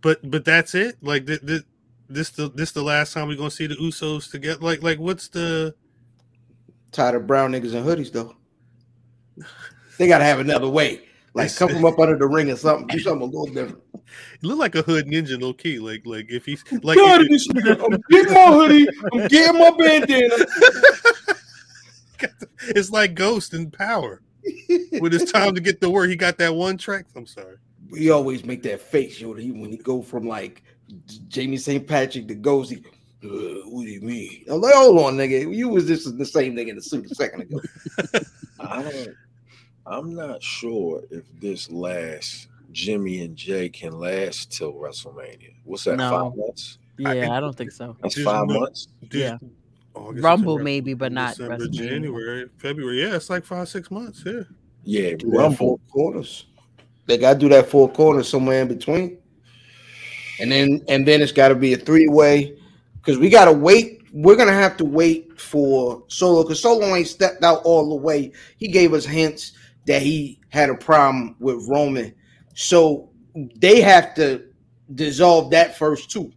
[0.00, 0.96] But but that's it?
[1.02, 1.62] Like th- th-
[2.08, 4.60] this the this the last time we're gonna see the Usos together?
[4.60, 5.74] Like like what's the
[6.92, 8.34] tired of brown niggas and hoodies though?
[9.98, 11.02] They gotta have another way.
[11.34, 12.86] Like come from up under the ring or something.
[12.86, 13.82] Do something a little different.
[14.40, 15.78] You look like a hood ninja, low key.
[15.78, 20.36] Like like if he's like if it, I'm getting my hoodie, I'm getting my bandana.
[22.68, 24.22] it's like Ghost in Power.
[24.98, 27.06] when it's time to get the work, he got that one track.
[27.14, 27.56] I'm sorry.
[27.90, 29.32] We always make that face, yo.
[29.32, 30.62] When he go from like
[31.28, 31.86] Jamie St.
[31.86, 32.76] Patrick to Ghost, he,
[33.24, 34.44] uh, what do you mean?
[34.48, 35.54] I'm like, hold on, nigga.
[35.54, 37.60] You was just the same nigga in the suit a second ago.
[38.60, 39.08] I don't
[39.86, 45.54] I'm not sure if this lasts Jimmy and Jey can last till WrestleMania.
[45.64, 45.96] What's that?
[45.96, 46.10] No.
[46.10, 46.78] Five months?
[46.98, 47.96] Yeah, I, I, don't think so.
[48.02, 48.88] That's five no, months.
[49.10, 49.38] Yeah.
[49.98, 53.02] August, Rumble September, maybe, but not December, January, February.
[53.02, 54.22] Yeah, it's like five, six months.
[54.24, 54.42] Yeah.
[54.84, 56.46] Yeah, Rumble four quarters.
[57.06, 59.18] They got to do that four corners somewhere in between,
[60.40, 62.56] and then and then it's got to be a three way
[62.94, 64.02] because we got to wait.
[64.12, 68.32] We're gonna have to wait for Solo because Solo ain't stepped out all the way.
[68.56, 69.52] He gave us hints
[69.86, 72.14] that he had a problem with Roman,
[72.54, 73.10] so
[73.56, 74.44] they have to
[74.94, 76.32] dissolve that first too.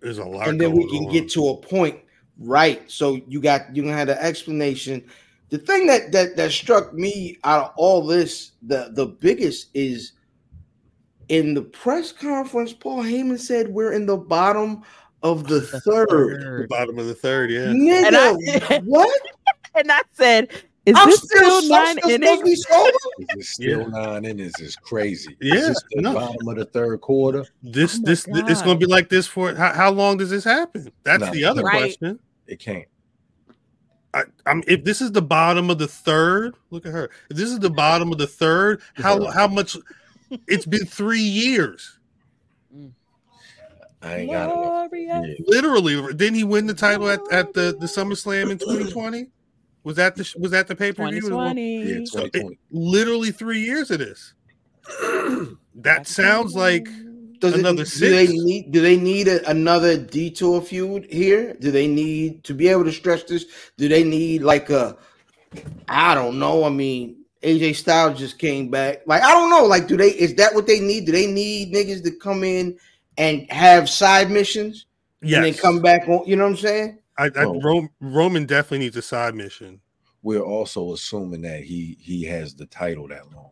[0.00, 1.12] There's a lot, and then we can on.
[1.12, 1.98] get to a point
[2.38, 2.90] Right.
[2.90, 5.04] So you got you gonna have the explanation.
[5.50, 10.12] The thing that that that struck me out of all this, the the biggest is
[11.28, 14.82] in the press conference, Paul Heyman said we're in the bottom
[15.22, 16.08] of the, the third.
[16.10, 16.64] third.
[16.64, 17.66] The bottom of the third, yeah.
[17.66, 19.20] Nigga, and I, what?
[19.74, 20.50] And I said,
[20.86, 22.66] is I'm this still, still nine innings?
[23.36, 23.86] Is still yeah.
[23.86, 24.60] nine innings?
[24.60, 25.36] Is crazy.
[25.40, 26.14] Yeah, is the no.
[26.14, 27.46] bottom of the third quarter.
[27.62, 28.50] This, oh this, God.
[28.50, 30.92] it's going to be like this for how, how long does this happen?
[31.02, 31.78] That's no, the other right.
[31.78, 32.18] question.
[32.46, 32.86] It can't.
[34.12, 37.10] I, I'm if this is the bottom of the third, look at her.
[37.30, 39.76] If this is the bottom of the third, how how much?
[40.48, 41.98] It's been three years.
[44.02, 45.00] I ain't got it.
[45.00, 45.34] Yeah.
[45.46, 49.28] Literally, didn't he win the title at, at the the SummerSlam in 2020?
[49.84, 51.20] Was that the was that the pay per view?
[51.20, 51.78] 2020.
[51.78, 52.58] Yeah, 2020.
[52.70, 54.32] literally three years of this.
[55.76, 56.88] that sounds like
[57.38, 61.54] Does Another it, do they need do they need a, another detour feud here?
[61.60, 63.44] Do they need to be able to stretch this?
[63.76, 64.96] Do they need like a
[65.88, 66.64] I don't know.
[66.64, 69.02] I mean, AJ Styles just came back.
[69.06, 69.64] Like I don't know.
[69.64, 71.06] Like, do they is that what they need?
[71.06, 72.78] Do they need niggas to come in
[73.18, 74.86] and have side missions
[75.20, 75.36] yes.
[75.36, 76.26] and then come back on?
[76.26, 76.98] You know what I'm saying?
[77.18, 79.80] I, I Well- Roman definitely needs a side mission.
[80.22, 83.50] We're also assuming that he he has the title that long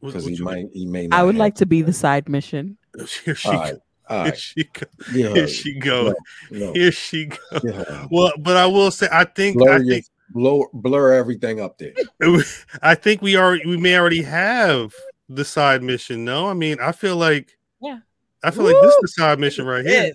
[0.00, 1.06] because he you might he may.
[1.06, 2.78] Not I would like to be the side mission.
[3.24, 3.78] Here she All go.
[4.08, 4.86] right, Here she go.
[5.12, 6.14] Yeah, Here she go.
[6.50, 6.72] No, no.
[6.72, 7.36] Here she go.
[7.62, 8.06] Yeah.
[8.10, 11.76] Well, but I will say, I think Blur, I your- think blur, blur everything up
[11.78, 11.92] there.
[12.82, 14.94] I think we already we may already have
[15.28, 16.24] the side mission.
[16.24, 17.98] No, I mean I feel like Yeah.
[18.42, 20.12] I feel like this is the side mission right here.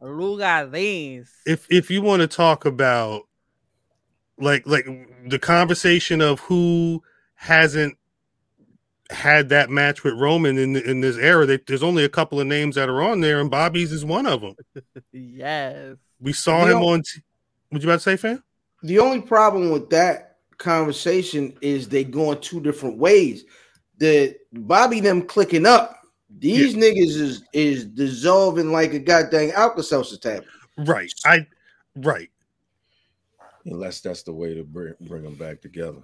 [0.00, 0.40] Look.
[1.46, 3.22] If if you want to talk about
[4.38, 4.86] like like
[5.26, 7.02] the conversation of who
[7.34, 7.96] hasn't
[9.10, 12.46] had that match with Roman in in this era, they, there's only a couple of
[12.46, 14.54] names that are on there, and Bobby's is one of them.
[15.12, 15.96] Yes.
[16.20, 17.02] We saw You him know- on.
[17.02, 17.22] T-
[17.70, 18.42] what you about to say, fam?
[18.82, 23.44] The only problem with that conversation is they going two different ways.
[23.98, 25.95] The Bobby them clicking up.
[26.38, 30.44] These niggas is is dissolving like a goddamn Alka-Seltzer tab.
[30.78, 31.12] Right.
[31.24, 31.46] I
[31.96, 32.30] right.
[33.64, 35.98] Unless that's the way to bring bring them back together.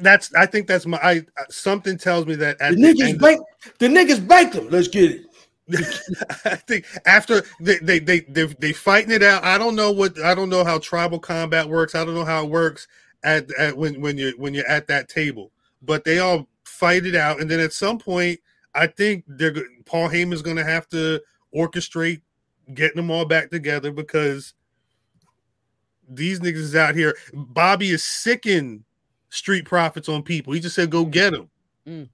[0.00, 3.20] That's I think that's my I something tells me that at The the niggas end-
[3.20, 3.40] bank.
[3.78, 4.68] The niggas banked them.
[4.70, 5.22] Let's get it.
[6.44, 9.44] I think after they they they they they fighting it out.
[9.44, 11.94] I don't know what I don't know how tribal combat works.
[11.94, 12.86] I don't know how it works
[13.24, 15.50] at, at when when you're when you're at that table.
[15.82, 18.38] But they all fight it out, and then at some point,
[18.76, 21.20] I think they're go- Paul Heyman's going to have to
[21.54, 22.20] orchestrate
[22.74, 24.52] getting them all back together because
[26.08, 27.16] these niggas is out here.
[27.32, 28.84] Bobby is sicking
[29.30, 30.52] street profits on people.
[30.52, 31.50] He just said, "Go get them."
[31.86, 32.08] Mm.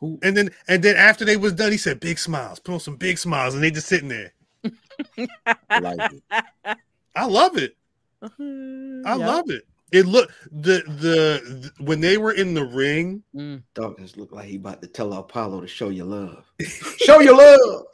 [0.00, 2.80] Who And then and then after they was done, he said, "Big smiles, put on
[2.80, 4.32] some big smiles," and they just sitting there.
[5.80, 6.22] like it?
[7.16, 7.76] I love it.
[8.22, 9.02] Uh-huh.
[9.04, 9.62] I love it.
[9.90, 13.22] It looked the, the the when they were in the ring.
[13.74, 16.44] Dawkins look like he about to tell Apollo to show your love.
[16.98, 17.84] show your love.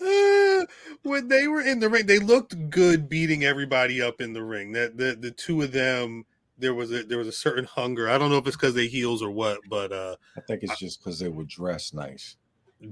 [0.00, 0.64] uh,
[1.02, 4.72] when they were in the ring, they looked good beating everybody up in the ring.
[4.72, 6.24] That the the two of them,
[6.56, 8.08] there was a there was a certain hunger.
[8.08, 10.78] I don't know if it's because they heels or what, but uh I think it's
[10.78, 12.36] just because they were dressed nice.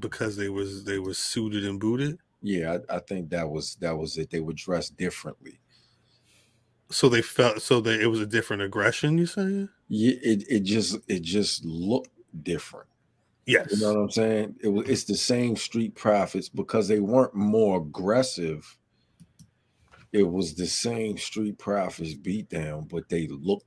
[0.00, 3.96] because they was they were suited and booted, Yeah, I, I think that was that
[3.98, 4.30] was it.
[4.30, 5.60] They were dressed differently.
[6.90, 9.18] so they felt so that it was a different aggression.
[9.18, 9.68] You saying?
[9.88, 12.10] Yeah, it, it just it just looked
[12.42, 12.88] different.
[13.46, 13.68] Yes.
[13.72, 14.56] You know what I'm saying?
[14.62, 18.76] It was it's the same street profits because they weren't more aggressive.
[20.12, 23.66] It was the same street profits beat down, but they looked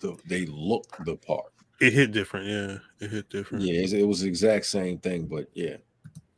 [0.00, 1.52] the they looked the part.
[1.80, 2.46] It hit different.
[2.46, 3.64] Yeah, it hit different.
[3.64, 5.76] Yeah, it was the exact same thing, but yeah,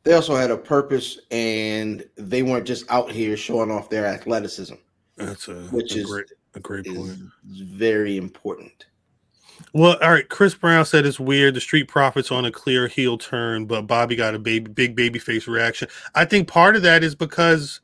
[0.09, 4.73] They also had a purpose, and they weren't just out here showing off their athleticism,
[5.17, 6.25] That's a which a is great
[6.55, 7.19] a great point.
[7.45, 8.87] very important.
[9.73, 10.27] Well, all right.
[10.27, 11.53] Chris Brown said it's weird.
[11.53, 15.19] The Street Profits on a clear heel turn, but Bobby got a baby, big baby
[15.19, 15.87] face reaction.
[16.15, 17.79] I think part of that is because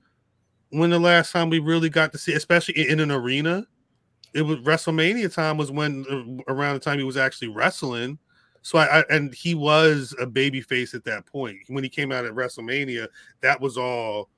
[0.72, 3.68] when the last time we really got to see, especially in an arena,
[4.34, 8.18] it was WrestleMania time was when uh, around the time he was actually wrestling.
[8.66, 12.12] So I, I and he was a baby face at that point when he came
[12.12, 13.08] out at WrestleMania.
[13.42, 14.30] That was all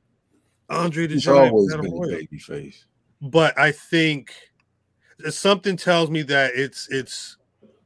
[0.69, 1.53] Andre the he's Giant.
[1.53, 2.85] always been a baby face.
[3.21, 4.33] but I think
[5.29, 7.37] something tells me that it's it's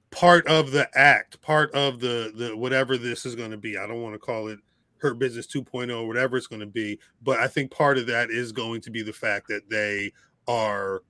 [0.09, 3.77] part of the act, part of the the whatever this is going to be.
[3.77, 4.57] I don't want to call it
[4.97, 8.31] Hurt Business 2.0, or whatever it's going to be, but I think part of that
[8.31, 10.11] is going to be the fact that they
[10.47, 11.03] are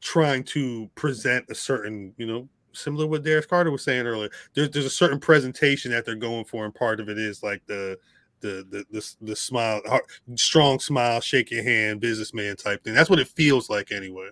[0.00, 4.30] trying to present a certain, you know, similar to what Darius Carter was saying earlier.
[4.54, 7.62] There's there's a certain presentation that they're going for, and part of it is like
[7.66, 7.98] the
[8.40, 12.94] the the the, the smile, heart- strong smile, shake your hand, businessman type thing.
[12.94, 14.30] That's what it feels like anyway.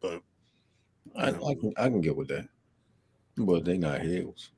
[0.00, 0.22] But
[1.16, 2.48] I, I can I can get with that,
[3.36, 4.50] but they not heels.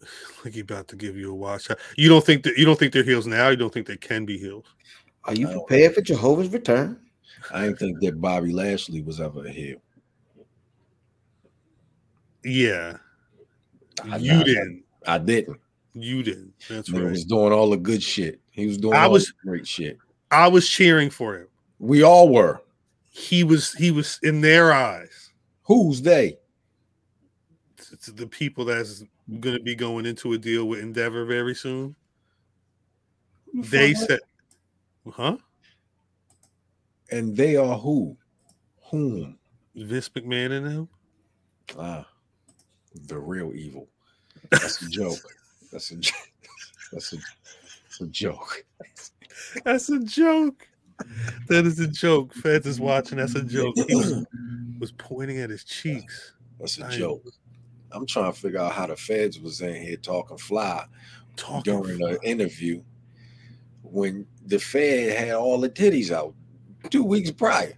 [0.44, 1.68] like he about to give you a watch.
[1.96, 3.48] You don't think that you don't think they're heels now.
[3.48, 4.66] You don't think they can be heels.
[5.24, 7.00] Are you prepared for Jehovah's return?
[7.52, 9.76] I didn't think that Bobby Lashley was ever a heel.
[12.44, 12.96] Yeah,
[14.04, 14.84] I- you I- didn't.
[15.06, 15.60] I didn't.
[15.94, 16.52] You didn't.
[16.68, 17.10] That's He right.
[17.10, 18.40] was doing all the good shit.
[18.50, 19.98] He was doing I all was- great shit.
[20.30, 21.48] I was cheering for him.
[21.78, 22.62] We all were.
[23.08, 23.72] He was.
[23.72, 25.30] He was in their eyes.
[25.64, 26.38] Who's they?
[28.14, 29.02] the people that's
[29.40, 31.96] going to be going into a deal with Endeavor very soon.
[33.54, 34.20] They said,
[35.10, 35.38] huh?
[37.10, 38.16] And they are who?
[38.90, 39.38] Whom?
[39.74, 40.88] Vince McMahon and them.
[41.78, 42.06] Ah,
[43.06, 43.88] the real evil.
[44.50, 45.18] That's a joke.
[45.72, 45.96] That's a
[46.92, 48.64] that's a, that's a joke.
[49.64, 50.66] That's a joke.
[51.48, 52.32] That is a joke.
[52.34, 53.18] Feds is watching.
[53.18, 53.74] That's a joke.
[53.86, 54.26] He was,
[54.80, 56.32] was pointing at his cheeks.
[56.58, 57.22] That's a joke.
[57.92, 60.86] I'm trying to figure out how the feds was in here talking fly
[61.36, 62.82] talking during an interview
[63.82, 66.34] when the Fed had all the titties out
[66.90, 67.74] two weeks prior.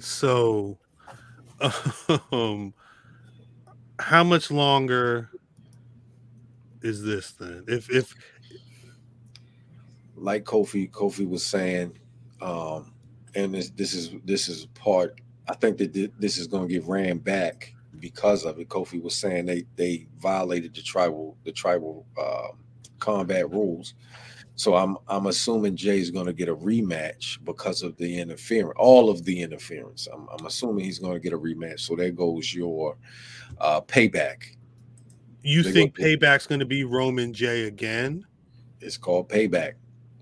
[0.00, 0.78] So,
[2.32, 2.72] um,
[3.98, 5.30] how much longer
[6.82, 7.64] is this then?
[7.66, 8.14] If if
[10.16, 11.98] like Kofi, Kofi was saying,
[12.40, 12.92] um,
[13.34, 15.20] and this this is this is part.
[15.48, 18.68] I think that this is going to get ran back because of it.
[18.68, 22.48] Kofi was saying they they violated the tribal the tribal uh,
[22.98, 23.94] combat rules.
[24.58, 29.08] So I'm I'm assuming Jey's going to get a rematch because of the interference, all
[29.08, 30.08] of the interference.
[30.12, 31.78] I'm, I'm assuming he's going to get a rematch.
[31.78, 32.96] So there goes your
[33.60, 34.56] uh, payback.
[35.42, 38.26] You think payback's going to be Roman Jey again?
[38.80, 39.74] It's called payback.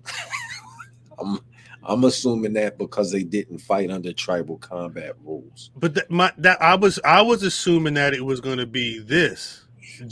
[1.18, 1.40] I'm
[1.82, 5.70] I'm assuming that because they didn't fight under tribal combat rules.
[5.76, 8.98] But that my that I was I was assuming that it was going to be
[8.98, 9.64] this.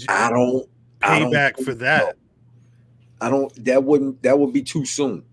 [0.08, 0.66] I don't
[1.00, 2.16] payback I don't for that.
[3.24, 3.64] I don't.
[3.64, 4.22] That wouldn't.
[4.22, 5.24] That would be too soon.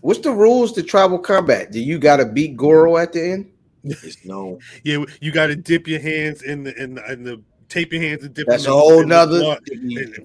[0.00, 1.70] What's the rules to tribal combat?
[1.70, 3.52] Do you got to beat Goro at the end?
[3.84, 4.58] It's no.
[4.84, 8.00] yeah, you got to dip your hands in the in the, in the tape your
[8.00, 8.46] hands and dip.
[8.46, 9.58] That's a whole nother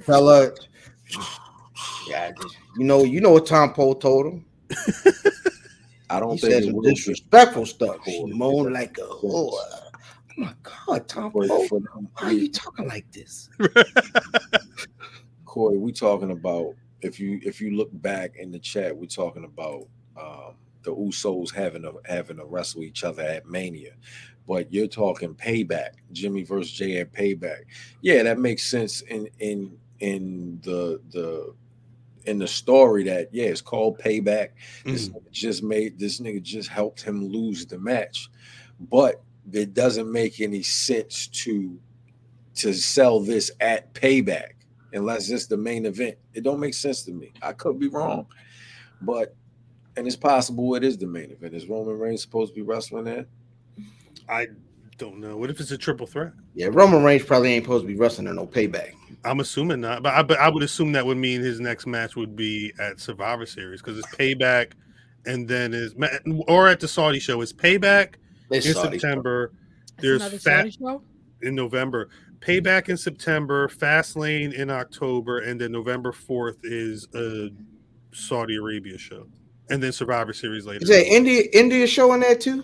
[0.01, 0.51] fella.
[2.07, 2.31] Yeah,
[2.77, 4.45] you know, you know what Tom Poe told him.
[6.09, 7.97] I don't he think said some disrespectful stuff.
[8.05, 9.51] She moaned like a whore.
[9.53, 9.91] Oh
[10.38, 13.49] my God, Tom Poe, why are you talking like this?
[15.45, 19.45] Corey, we talking about if you if you look back in the chat, we're talking
[19.45, 19.87] about
[20.19, 23.93] um, the Usos having a having to wrestle each other at Mania,
[24.47, 27.63] but you're talking payback, Jimmy versus Jey at payback.
[28.01, 31.53] Yeah, that makes sense in in in the the
[32.25, 34.49] in the story that yeah, it's called payback.
[34.83, 34.91] Mm-hmm.
[34.91, 38.29] This just made this nigga just helped him lose the match,
[38.79, 39.21] but
[39.51, 41.79] it doesn't make any sense to
[42.55, 44.53] to sell this at payback
[44.93, 46.18] unless it's the main event.
[46.34, 47.31] It don't make sense to me.
[47.41, 48.27] I could be wrong,
[49.01, 49.35] but
[49.97, 51.53] and it's possible it is the main event.
[51.53, 53.26] Is Roman Reigns supposed to be wrestling there?
[54.30, 54.47] I
[54.97, 55.38] don't know.
[55.38, 56.34] What if it's a triple threat?
[56.53, 58.93] Yeah, Roman Reigns probably ain't supposed to be wrestling in no payback.
[59.23, 62.15] I'm assuming not, but I, but I would assume that would mean his next match
[62.15, 64.72] would be at Survivor Series because it's payback,
[65.26, 65.93] and then is
[66.47, 67.41] or at the Saudi show.
[67.41, 68.15] It's payback
[68.49, 69.51] in Saudi September.
[69.51, 69.57] Show.
[70.01, 71.03] There's fat Show
[71.41, 72.09] in November.
[72.41, 77.49] Payback in September, Fastlane in October, and then November 4th is a
[78.11, 79.27] Saudi Arabia show.
[79.69, 80.84] And then Survivor Series later.
[80.84, 82.63] Is that India India showing that too?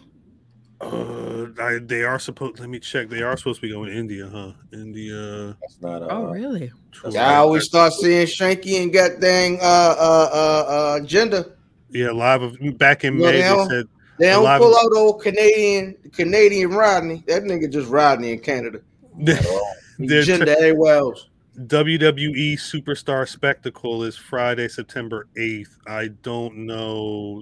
[0.81, 2.59] Uh, I, they are supposed.
[2.59, 3.07] Let me check.
[3.07, 4.51] They are supposed to be going to India, huh?
[4.73, 5.55] India.
[5.61, 6.01] That's not.
[6.03, 6.71] Uh, oh, really?
[7.17, 11.45] I always start seeing Shanky and got dang uh uh uh uh agenda.
[11.89, 13.23] Yeah, live of back in May.
[13.23, 13.85] They, they said
[14.19, 17.23] they don't pull out old Canadian Canadian Rodney.
[17.27, 18.81] That nigga just Rodney in Canada.
[19.99, 21.29] Agenda t- Wells.
[21.57, 25.77] WWE Superstar Spectacle is Friday, September 8th.
[25.87, 27.41] I don't know.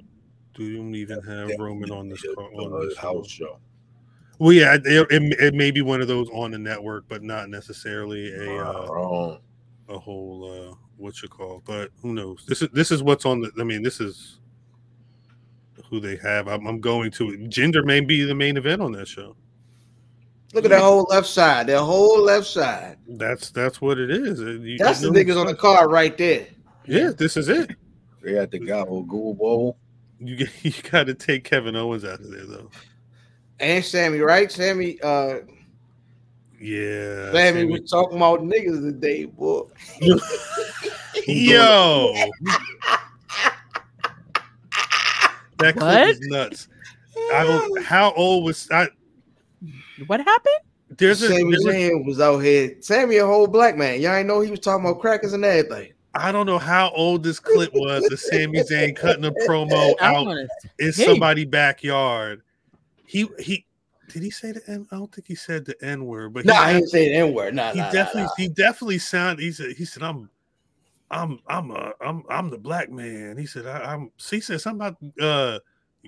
[0.54, 3.60] Do you even have Roman on this, on this house show?
[4.40, 7.50] Well, yeah, it, it, it, may be one of those on the network, but not
[7.50, 9.38] necessarily a uh,
[9.88, 11.62] a whole uh, what you call.
[11.66, 12.46] But who knows?
[12.48, 13.52] This is this is what's on the.
[13.60, 14.40] I mean, this is
[15.90, 16.48] who they have.
[16.48, 17.26] I'm, I'm going to.
[17.48, 19.36] Jinder may be the main event on that show.
[20.56, 21.68] Look at that whole left side.
[21.68, 22.98] That whole left side.
[23.10, 24.40] That's that's what it is.
[24.40, 26.48] You, that's the niggas on the card right there.
[26.86, 27.72] Yeah, this is it.
[28.24, 29.78] They got the guy with Google Bowl.
[30.18, 32.70] You you got to take Kevin Owens out of there though.
[33.60, 34.50] And Sami, right?
[34.50, 34.98] Sami.
[35.02, 35.40] uh
[36.58, 37.34] Yeah.
[37.34, 37.66] Sami, Sami.
[37.66, 39.64] was talking about niggas today, boy.
[41.28, 42.14] Yo.
[45.58, 46.68] that clip is nuts.
[47.34, 47.84] I don't.
[47.84, 48.88] How old was I?
[50.08, 50.56] What happened?
[50.98, 52.76] There's a, Sami Zayn was out here.
[52.82, 54.02] Sami, a whole black man.
[54.02, 55.94] Y'all ain't know he was talking about crackers and everything.
[56.14, 58.08] I don't know how old this clip was.
[58.08, 60.28] The Sami Zayn cutting a promo out
[60.80, 62.42] in somebody's backyard.
[63.06, 63.66] He he
[64.10, 64.88] did he say the N?
[64.92, 67.16] I don't think he said the N word, but no, nah, he didn't say the
[67.16, 67.56] N word.
[67.56, 69.44] No, he nah, definitely nah, he definitely sounded.
[69.44, 70.30] He said he said I'm
[71.12, 73.38] I'm I'm a I'm I'm the black man.
[73.38, 75.60] He said I, am He said something about uh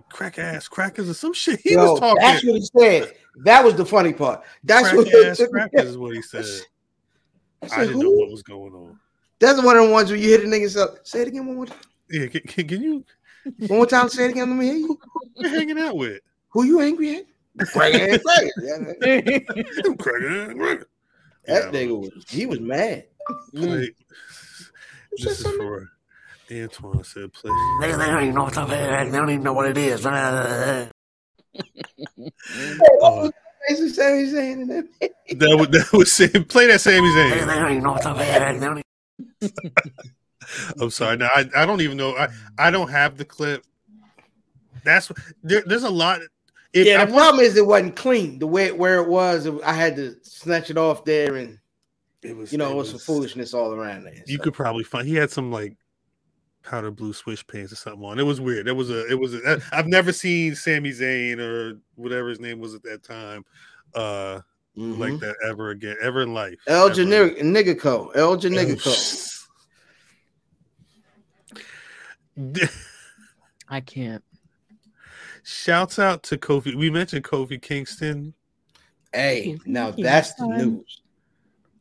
[0.09, 1.59] crack ass crackers or some shit.
[1.61, 2.21] He Yo, was talking.
[2.21, 3.13] That's what he said.
[3.43, 4.43] That was the funny part.
[4.63, 6.45] That's crack what ass crackers is what he said.
[7.61, 8.03] I, said, I didn't who?
[8.03, 8.99] know what was going on.
[9.39, 11.05] That's one of the ones where you hit a nigga up.
[11.05, 11.77] Say it again one more time.
[12.09, 13.05] Yeah, can, can, can you
[13.67, 14.09] one more time?
[14.09, 14.49] Say it again.
[14.49, 14.99] Let me hear you.
[15.35, 16.21] Who you hanging out with?
[16.49, 17.25] Who you angry at?
[17.67, 18.53] Cracking ass crackers.
[21.45, 23.05] That nigga was he was mad.
[23.53, 23.95] Like,
[25.11, 25.89] this is for
[26.51, 28.69] Antoine said, "Please." They, they don't even know what's up.
[28.69, 30.05] They don't even know what it is.
[30.05, 30.89] uh,
[33.67, 34.87] Sami Zayn that.
[35.39, 37.29] that was that was saying, play that Sami Zayn.
[37.31, 38.81] They, they don't even know what's up there.
[40.79, 41.17] I'm sorry.
[41.17, 42.15] Now I, I don't even know.
[42.15, 43.63] I, I don't have the clip.
[44.83, 45.11] That's
[45.43, 46.21] there, there's a lot.
[46.73, 49.47] If yeah, the I, problem is it wasn't clean the way where it was.
[49.65, 51.59] I had to snatch it off there, and
[52.21, 54.23] it was you know it was, it was some foolishness all around there.
[54.25, 54.43] You so.
[54.43, 55.07] could probably find.
[55.07, 55.75] He had some like
[56.67, 58.19] powder blue swish pants or something on.
[58.19, 58.67] It was weird.
[58.67, 59.07] It was a.
[59.09, 59.33] It was.
[59.33, 63.45] A, I've never seen Sami Zayn or whatever his name was at that time,
[63.95, 64.41] uh,
[64.77, 64.99] mm-hmm.
[64.99, 66.55] like that ever again, ever in life.
[66.67, 68.09] El Nigga Co.
[68.09, 68.93] El Nigga Co.
[73.69, 74.23] I can't.
[75.43, 76.75] Shouts out to Kofi.
[76.75, 78.33] We mentioned Kofi Kingston.
[79.13, 81.01] Hey, now that's the news.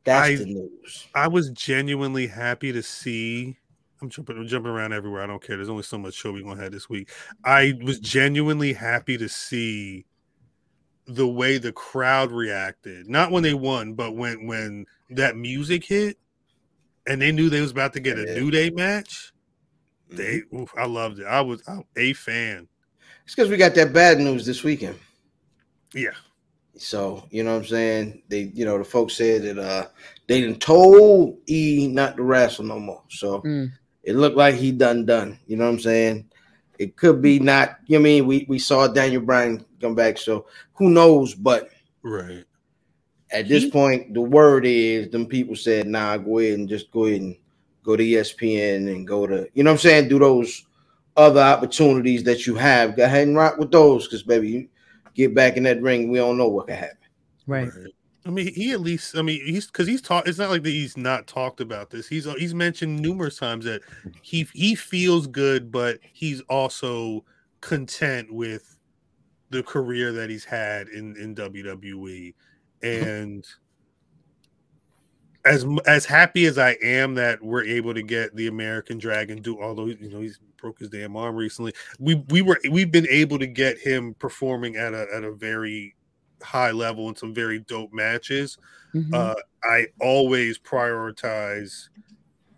[0.05, 1.09] That's I, the news.
[1.15, 3.59] I was genuinely happy to see.
[4.01, 5.23] I'm jumping, I'm jumping around everywhere.
[5.23, 5.57] I don't care.
[5.57, 7.11] There's only so much show we're gonna have this week.
[7.45, 10.05] I was genuinely happy to see
[11.07, 13.09] the way the crowd reacted.
[13.09, 16.19] Not when they won, but when when that music hit
[17.07, 19.33] and they knew they was about to get a New Day match.
[20.09, 20.59] They, mm-hmm.
[20.59, 21.27] oof, I loved it.
[21.27, 22.69] I was I'm a fan.
[23.25, 24.99] It's because we got that bad news this weekend.
[25.95, 26.11] Yeah.
[26.77, 28.23] So you know what I'm saying?
[28.29, 29.87] They, you know, the folks said that uh
[30.29, 33.03] they didn't told E not to wrestle no more.
[33.09, 33.71] So mm.
[34.07, 35.39] It looked like he done done.
[35.47, 36.31] You know what I'm saying?
[36.79, 37.79] It could be not.
[37.87, 41.35] You know I mean we we saw Daniel Bryan come back, so who knows?
[41.35, 41.69] But
[42.03, 42.45] right
[43.33, 46.91] at this he, point, the word is them people said, "Nah, go ahead and just
[46.91, 47.37] go ahead and
[47.87, 50.67] go to ESPN and go to, you know what I'm saying, do those
[51.17, 52.97] other opportunities that you have.
[52.97, 54.69] Go ahead and rock with those because, baby, you
[55.15, 56.97] get back in that ring, we don't know what can happen.
[57.47, 57.71] Right.
[58.27, 60.27] I mean, he at least, I mean, he's because he's talked.
[60.27, 62.09] It's not like that he's not talked about this.
[62.09, 63.83] He's uh, he's mentioned numerous times that
[64.21, 67.25] he he feels good, but he's also
[67.61, 68.79] content with
[69.51, 72.35] the career that he's had in in WWE,
[72.83, 73.05] mm-hmm.
[73.09, 73.47] and
[75.45, 79.63] as as happy as I am that we're able to get the American Dragon do,
[79.63, 83.39] although you know he's broke his damn arm recently, we we were we've been able
[83.39, 85.96] to get him performing at a at a very
[86.43, 88.59] high level in some very dope matches.
[88.95, 89.15] Mm-hmm.
[89.15, 89.35] Uh,
[89.65, 91.89] I always prioritize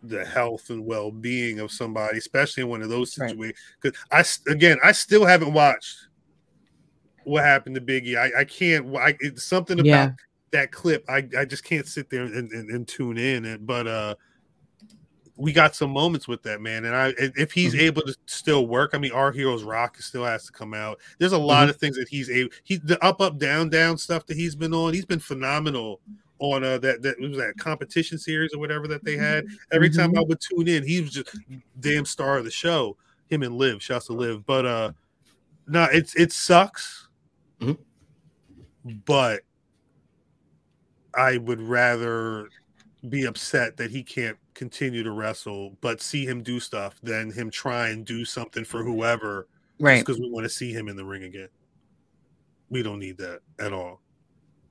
[0.02, 3.58] the health and well being of somebody, especially in one of those situations.
[3.80, 6.08] Because I again, I still haven't watched
[7.24, 8.16] what happened to Biggie.
[8.16, 8.96] I, I can't.
[8.96, 10.10] I, it's something about yeah
[10.52, 13.44] that clip, I, I just can't sit there and, and, and tune in.
[13.44, 14.14] And, but uh,
[15.38, 17.82] we got some moments with that man, and I if he's mm-hmm.
[17.82, 20.98] able to still work, I mean, our heroes rock still has to come out.
[21.18, 21.70] There's a lot mm-hmm.
[21.70, 22.50] of things that he's able.
[22.64, 24.92] He the up up down down stuff that he's been on.
[24.92, 26.00] He's been phenomenal
[26.40, 29.46] on uh, that that was that competition series or whatever that they had.
[29.70, 30.12] Every mm-hmm.
[30.12, 31.28] time I would tune in, he was just
[31.78, 32.96] damn star of the show.
[33.28, 34.92] Him and Liv, shouts to Liv, but uh,
[35.68, 37.08] no, nah, it's it sucks,
[37.60, 38.92] mm-hmm.
[39.04, 39.42] but
[41.14, 42.48] I would rather
[43.08, 47.48] be upset that he can't continue to wrestle, but see him do stuff than him
[47.48, 49.46] try and do something for whoever,
[49.78, 50.00] right?
[50.00, 51.48] Because we want to see him in the ring again.
[52.68, 54.00] We don't need that at all.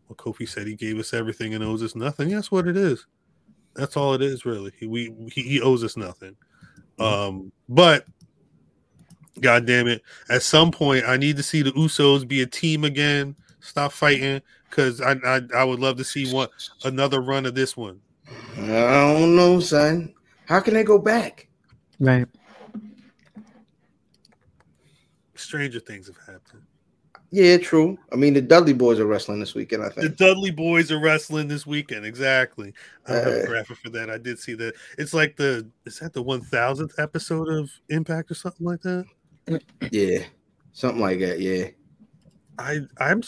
[0.08, 2.30] Well, Kofi said he gave us everything and owes us nothing.
[2.30, 3.08] That's what it is.
[3.76, 4.74] That's all it is, really.
[4.78, 6.36] He, we he, he owes us nothing.
[7.00, 7.04] Mm-hmm.
[7.04, 8.06] Um, but
[9.40, 12.84] God damn it, at some point I need to see the Usos be a team
[12.84, 13.38] again.
[13.62, 16.50] Stop fighting because I, I I would love to see one
[16.84, 18.02] another run of this one.
[18.58, 20.14] I don't know, son.
[20.46, 21.48] How can they go back?
[22.00, 22.28] Right.
[25.36, 26.64] Stranger things have happened.
[27.30, 27.98] Yeah, true.
[28.12, 29.84] I mean, the Dudley Boyz are wrestling this weekend.
[29.84, 32.06] I think the Dudley Boyz are wrestling this weekend.
[32.06, 32.74] Exactly.
[33.06, 34.10] I have a uh, graphic for that.
[34.10, 34.76] I did see that.
[34.98, 39.06] It's like the is that the one thousandth episode of Impact or something like that.
[39.92, 40.20] Yeah,
[40.72, 41.42] something like that.
[41.42, 41.68] Yeah.
[42.58, 43.22] I I'm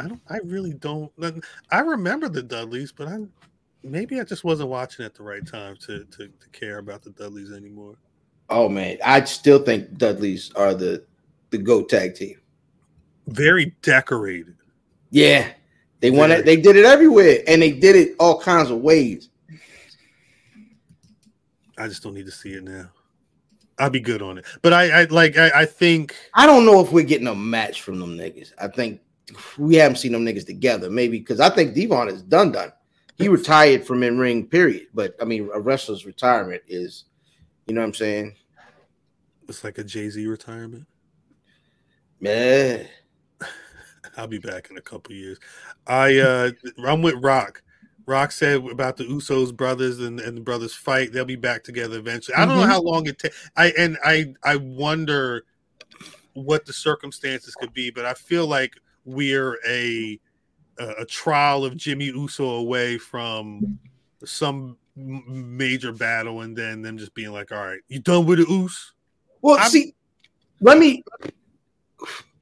[0.00, 0.20] I don't.
[0.28, 1.12] I really don't.
[1.70, 3.18] I remember the Dudleys, but I
[3.82, 7.10] maybe I just wasn't watching at the right time to to, to care about the
[7.10, 7.96] Dudleys anymore.
[8.48, 11.04] Oh man, I still think Dudleys are the
[11.50, 12.36] the GOAT tag team.
[13.28, 14.56] Very decorated.
[15.10, 15.48] Yeah,
[16.00, 16.18] they Very.
[16.18, 16.44] won it.
[16.44, 19.28] They did it everywhere, and they did it all kinds of ways.
[21.78, 22.90] I just don't need to see it now.
[23.78, 24.44] I'll be good on it.
[24.60, 27.82] But I, I like I, I think I don't know if we're getting a match
[27.82, 28.52] from them niggas.
[28.58, 29.00] I think
[29.58, 30.90] we haven't seen them niggas together.
[30.90, 32.72] Maybe because I think D-Von is done done.
[33.16, 34.88] He retired from in ring, period.
[34.94, 37.04] But I mean, a wrestler's retirement is,
[37.66, 38.34] you know what I'm saying?
[39.48, 40.86] It's like a Jay Z retirement.
[42.20, 42.86] Man,
[44.16, 45.38] I'll be back in a couple years.
[45.86, 46.50] I uh
[46.86, 47.62] I'm with Rock.
[48.06, 51.12] Rock said about the Usos brothers and, and the brothers fight.
[51.12, 52.34] They'll be back together eventually.
[52.34, 52.60] I don't mm-hmm.
[52.60, 53.50] know how long it takes.
[53.56, 55.44] I and I I wonder
[56.34, 58.74] what the circumstances could be, but I feel like
[59.04, 60.18] we're a
[60.98, 63.78] a, trial of Jimmy Uso away from
[64.24, 68.46] some major battle, and then them just being like, "All right, you done with the
[68.46, 68.92] Us?"
[69.40, 69.94] Well, I'm, see,
[70.60, 71.02] let me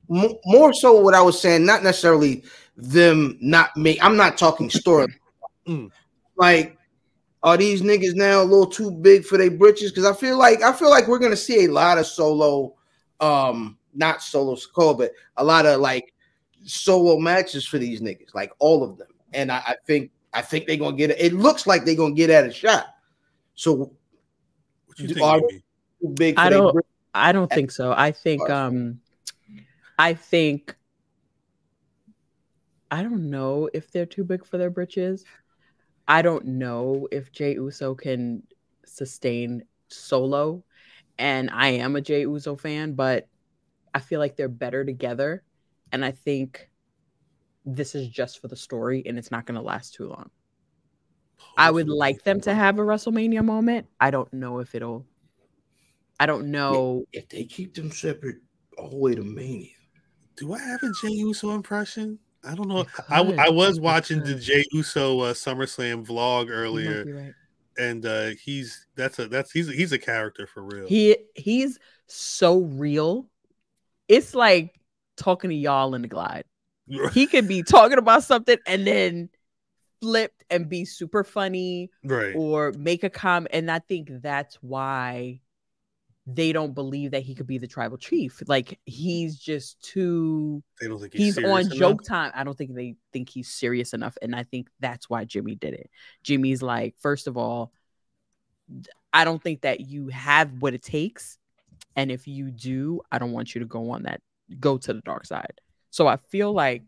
[0.08, 2.42] more so what I was saying, not necessarily
[2.76, 3.98] them not me.
[4.00, 5.06] I'm not talking story.
[5.66, 5.90] mm.
[6.36, 6.76] Like,
[7.42, 9.92] are these niggas now a little too big for their britches?
[9.92, 12.74] Because I feel like I feel like we're gonna see a lot of solo,
[13.20, 16.12] um, not solo score, but a lot of like
[16.64, 19.08] solo matches for these niggas, like all of them.
[19.32, 21.20] And I, I think I think they're gonna get it.
[21.20, 22.86] It looks like they're gonna get at a shot.
[23.54, 23.74] So
[24.86, 25.40] what you think are
[26.14, 26.84] big I don't
[27.14, 27.92] I don't think so.
[27.92, 29.00] I think um
[29.98, 30.76] I think
[32.90, 35.24] I don't know if they're too big for their britches.
[36.08, 38.42] I don't know if Jey Uso can
[38.84, 40.64] sustain solo.
[41.18, 43.28] And I am a Jey Uso fan, but
[43.94, 45.44] I feel like they're better together.
[45.92, 46.70] And I think
[47.64, 50.30] this is just for the story and it's not going to last too long.
[51.56, 53.86] I would like them to have a WrestleMania moment.
[54.00, 55.06] I don't know if it'll.
[56.18, 58.36] I don't know if they keep them separate
[58.76, 59.70] all the way to Mania.
[60.36, 62.18] Do I have a Jey Uso impression?
[62.44, 62.86] I don't know.
[63.08, 67.34] I, I was watching the Jey Uso uh, SummerSlam vlog earlier, right.
[67.78, 70.86] and uh, he's that's a that's he's he's a character for real.
[70.86, 73.26] He he's so real.
[74.08, 74.79] It's like
[75.20, 76.44] talking to y'all in the glide.
[77.12, 79.28] he could be talking about something and then
[80.00, 82.34] flipped and be super funny, right?
[82.34, 85.40] Or make a comment, and I think that's why
[86.26, 88.42] they don't believe that he could be the tribal chief.
[88.46, 90.62] Like he's just too.
[90.80, 91.78] They don't think he's, he's on enough?
[91.78, 92.32] joke time.
[92.34, 95.74] I don't think they think he's serious enough, and I think that's why Jimmy did
[95.74, 95.90] it.
[96.22, 97.72] Jimmy's like, first of all,
[99.12, 101.38] I don't think that you have what it takes,
[101.94, 104.22] and if you do, I don't want you to go on that
[104.58, 105.60] go to the dark side.
[105.90, 106.82] So I feel like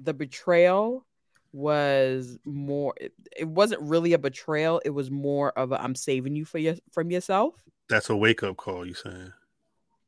[0.00, 1.06] the betrayal
[1.52, 6.34] was more it, it wasn't really a betrayal it was more of a i'm saving
[6.34, 7.54] you for your from yourself
[7.88, 8.86] that's a wake up call.
[8.86, 9.32] You saying?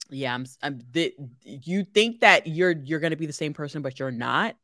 [0.09, 0.47] Yeah, I'm.
[0.63, 0.81] I'm.
[0.93, 4.57] Th- you think that you're you're gonna be the same person, but you're not.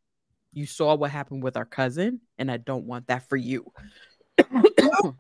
[0.53, 3.71] You saw what happened with our cousin, and I don't want that for you.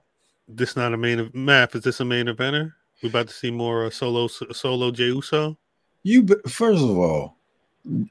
[0.48, 1.74] this not a main of map.
[1.74, 2.72] Is this a main eventer?
[3.02, 5.58] We about to see more uh, solo solo Jey Uso.
[6.02, 7.36] You be, first of all,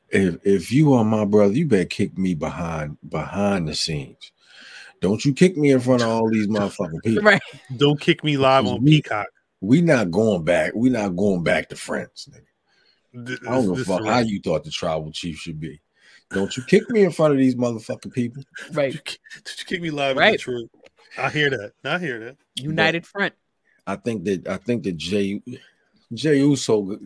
[0.10, 4.32] if if you are my brother, you better kick me behind behind the scenes.
[5.02, 7.24] Don't you kick me in front of all these motherfucking people.
[7.24, 7.42] Right.
[7.76, 9.28] Don't kick me live on me, Peacock
[9.62, 10.74] we not going back.
[10.76, 13.26] We not going back to France, nigga.
[13.26, 15.80] This, I don't know fuck how you thought the tribal chief should be.
[16.32, 18.44] Don't you kick me in front of these motherfucking people.
[18.72, 18.94] Right.
[18.94, 20.28] Did you, did you kick me live right.
[20.28, 20.70] in Detroit?
[21.18, 21.74] I hear that.
[21.84, 22.38] I hear that.
[22.56, 23.34] United but Front.
[23.86, 25.42] I think that I think that Jey
[26.14, 26.98] Jey Uso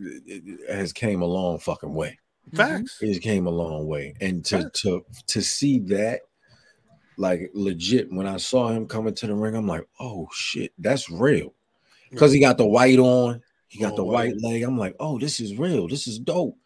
[0.68, 2.18] has came a long fucking way.
[2.48, 2.56] Mm-hmm.
[2.56, 2.98] Facts.
[3.00, 4.14] It came a long way.
[4.20, 4.82] And to Facts.
[4.82, 6.20] to to see that
[7.18, 11.10] like legit when I saw him coming to the ring, I'm like, oh shit, that's
[11.10, 11.54] real
[12.10, 14.62] because he got the white on, he got oh, the white leg.
[14.62, 15.88] I'm like, oh, this is real.
[15.88, 16.56] This is dope.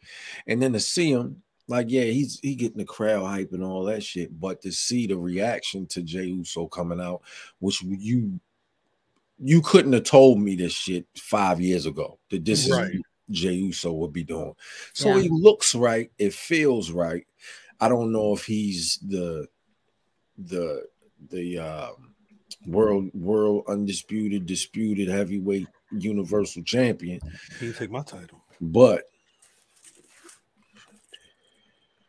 [0.46, 3.84] And then to see him, like, yeah, he's he getting the crowd hype and all
[3.84, 4.38] that shit.
[4.38, 7.22] But to see the reaction to Jey Uso coming out,
[7.60, 8.40] which you
[9.42, 12.90] you couldn't have told me this shit five years ago that this right.
[12.90, 13.00] is
[13.30, 14.54] Jey Uso would be doing.
[14.92, 15.22] So yeah.
[15.22, 17.26] he looks right, it feels right.
[17.80, 19.46] I don't know if he's the
[20.36, 20.84] the
[21.30, 22.14] the um
[22.66, 27.20] world world undisputed disputed heavyweight universal champion.
[27.58, 29.04] He take my title, but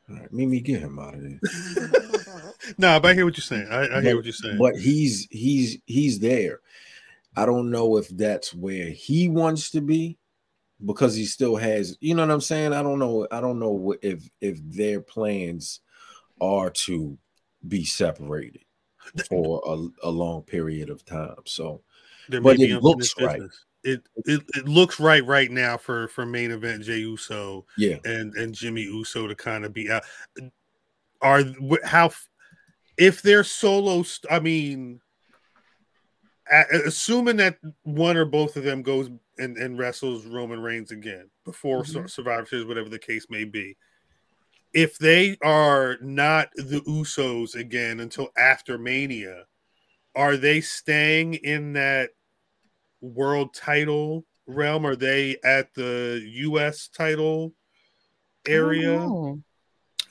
[0.10, 1.40] all right, Mimi, get him out of there.
[2.78, 3.68] no, but I hear what you're saying.
[3.72, 4.58] I, I hear what you're saying.
[4.58, 6.60] But he's he's he's there.
[7.36, 10.18] I don't know if that's where he wants to be
[10.86, 12.74] because he still has, you know what I'm saying?
[12.74, 13.28] I don't know.
[13.32, 15.80] I don't know if if their plans
[16.42, 17.18] are to
[17.68, 18.64] be separated
[19.30, 21.36] for a, a long period of time.
[21.46, 21.82] So,
[22.30, 23.42] but it looks right.
[23.84, 28.34] It, it it looks right right now for for main event Jey Uso, yeah, and
[28.36, 30.04] and Jimmy Uso to kind of be out.
[31.22, 31.44] Are
[31.84, 32.12] how
[32.98, 34.04] if they're solo?
[34.30, 35.02] I mean,
[36.52, 41.84] assuming that one or both of them goes and, and wrestles Roman Reigns again before
[41.84, 42.08] mm-hmm.
[42.08, 43.78] Survivor Series, whatever the case may be.
[44.74, 49.46] If they are not the Usos again until after Mania,
[50.16, 52.12] are they staying in that
[53.02, 54.86] world title realm?
[54.86, 57.54] Are they at the US title
[58.48, 59.00] area?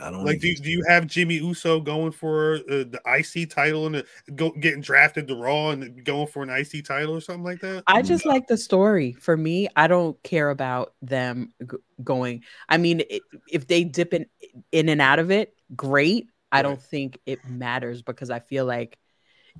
[0.01, 0.41] I don't like.
[0.41, 4.05] Do, do you have Jimmy Uso going for uh, the IC title and
[4.35, 7.85] go, getting drafted to Raw and going for an IC title or something like that?
[7.87, 9.13] I just like the story.
[9.13, 12.45] For me, I don't care about them g- going.
[12.69, 14.27] I mean, it, if they dip in
[14.73, 16.29] in and out of it, great.
[16.53, 18.99] I don't think it matters because I feel like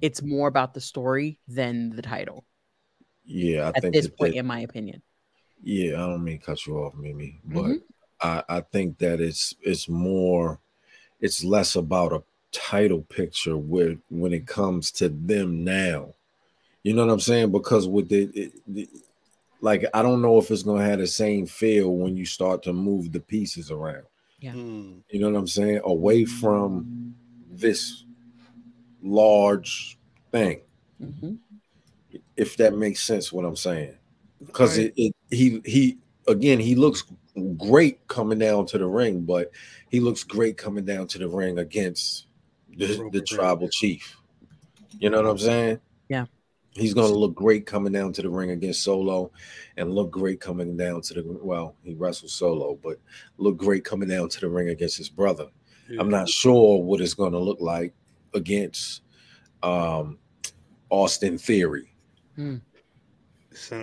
[0.01, 2.45] it's more about the story than the title.
[3.25, 5.03] Yeah, I at this point, in my opinion.
[5.63, 7.75] Yeah, I don't mean cut you off, Mimi, but mm-hmm.
[8.23, 10.59] I, I think that it's it's more,
[11.21, 12.23] it's less about a
[12.53, 16.15] title picture where when it comes to them now.
[16.83, 17.53] You know what I'm saying?
[17.53, 18.89] Because with it, it, it
[19.61, 22.73] like I don't know if it's gonna have the same feel when you start to
[22.73, 24.05] move the pieces around.
[24.41, 24.53] Yeah.
[24.53, 24.99] Hmm.
[25.11, 25.81] You know what I'm saying?
[25.85, 27.15] Away from
[27.51, 28.05] this
[29.03, 29.99] large
[30.33, 30.61] thing.
[31.03, 31.35] Mm-hmm.
[32.37, 33.95] If that makes sense, what I'm saying,
[34.45, 34.93] because right.
[34.97, 37.05] it, it he he again he looks
[37.57, 39.51] great coming down to the ring, but
[39.91, 42.27] he looks great coming down to the ring against
[42.77, 44.17] the, the tribal chief.
[44.99, 45.81] You know what I'm saying?
[46.09, 46.27] Yeah.
[46.73, 49.33] He's going to look great coming down to the ring against Solo
[49.77, 52.99] and look great coming down to the well, he wrestled Solo, but
[53.39, 55.47] look great coming down to the ring against his brother.
[55.89, 56.01] Yeah.
[56.01, 57.93] I'm not sure what it's going to look like
[58.35, 59.03] against
[59.63, 60.19] um,
[60.91, 61.93] Austin Theory.
[62.37, 62.57] Hmm.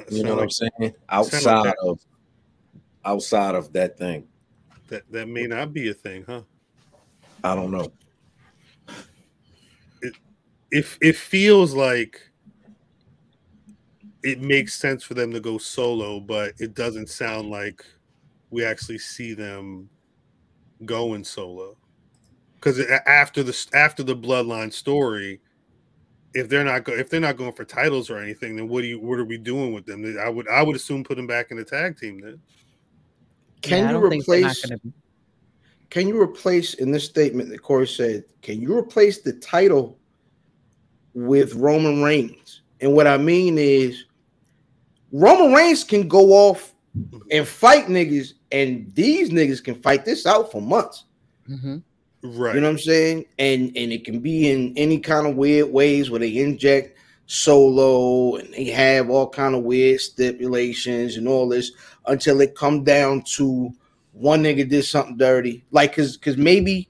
[0.10, 0.94] you know what like, I'm saying?
[1.10, 2.00] Outside like of
[3.08, 4.28] outside of that thing.
[4.90, 6.42] That that may not be a thing, huh?
[7.44, 7.92] I don't know.
[10.02, 10.16] It
[10.72, 12.22] if it feels like
[14.24, 17.84] it makes sense for them to go solo, but it doesn't sound like
[18.50, 19.90] we actually see them
[20.86, 21.78] going solo.
[22.56, 25.40] Because after the after the bloodline story,
[26.34, 28.88] if they're not go, if they're not going for titles or anything, then what do
[28.88, 30.18] you what are we doing with them?
[30.20, 32.40] I would I would assume put them back in the tag team then.
[33.62, 34.66] Can yeah, you replace?
[34.66, 34.94] Be...
[35.90, 38.26] Can you replace in this statement that Corey said?
[38.42, 39.98] Can you replace the title
[41.14, 42.62] with Roman Reigns?
[42.82, 44.06] And what I mean is,
[45.12, 46.74] Roman Reigns can go off
[47.32, 51.06] and fight niggas, and these niggas can fight this out for months.
[51.50, 51.78] Mm-hmm.
[52.24, 52.56] Right.
[52.56, 53.26] You know what I'm saying?
[53.40, 56.97] And and it can be in any kind of weird ways where they inject
[57.28, 61.74] solo and they have all kind of weird stipulations and all this
[62.08, 63.72] until it come down to
[64.14, 65.64] one nigga did something dirty.
[65.72, 66.90] Like cause cause maybe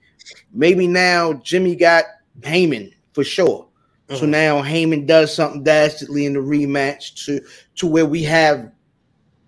[0.54, 2.06] maybe now Jimmy got
[2.42, 3.68] Heyman for sure.
[4.10, 4.20] Uh-huh.
[4.20, 7.42] So now Heyman does something dastardly in the rematch to
[7.76, 8.72] to where we have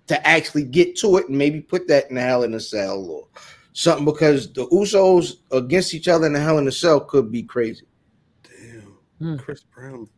[0.07, 3.05] to actually get to it and maybe put that in the hell in a cell
[3.05, 3.27] or
[3.73, 7.43] something because the Usos against each other in the hell in a cell could be
[7.43, 7.85] crazy.
[8.43, 8.97] Damn.
[9.19, 9.37] Hmm.
[9.37, 10.09] Chris Brown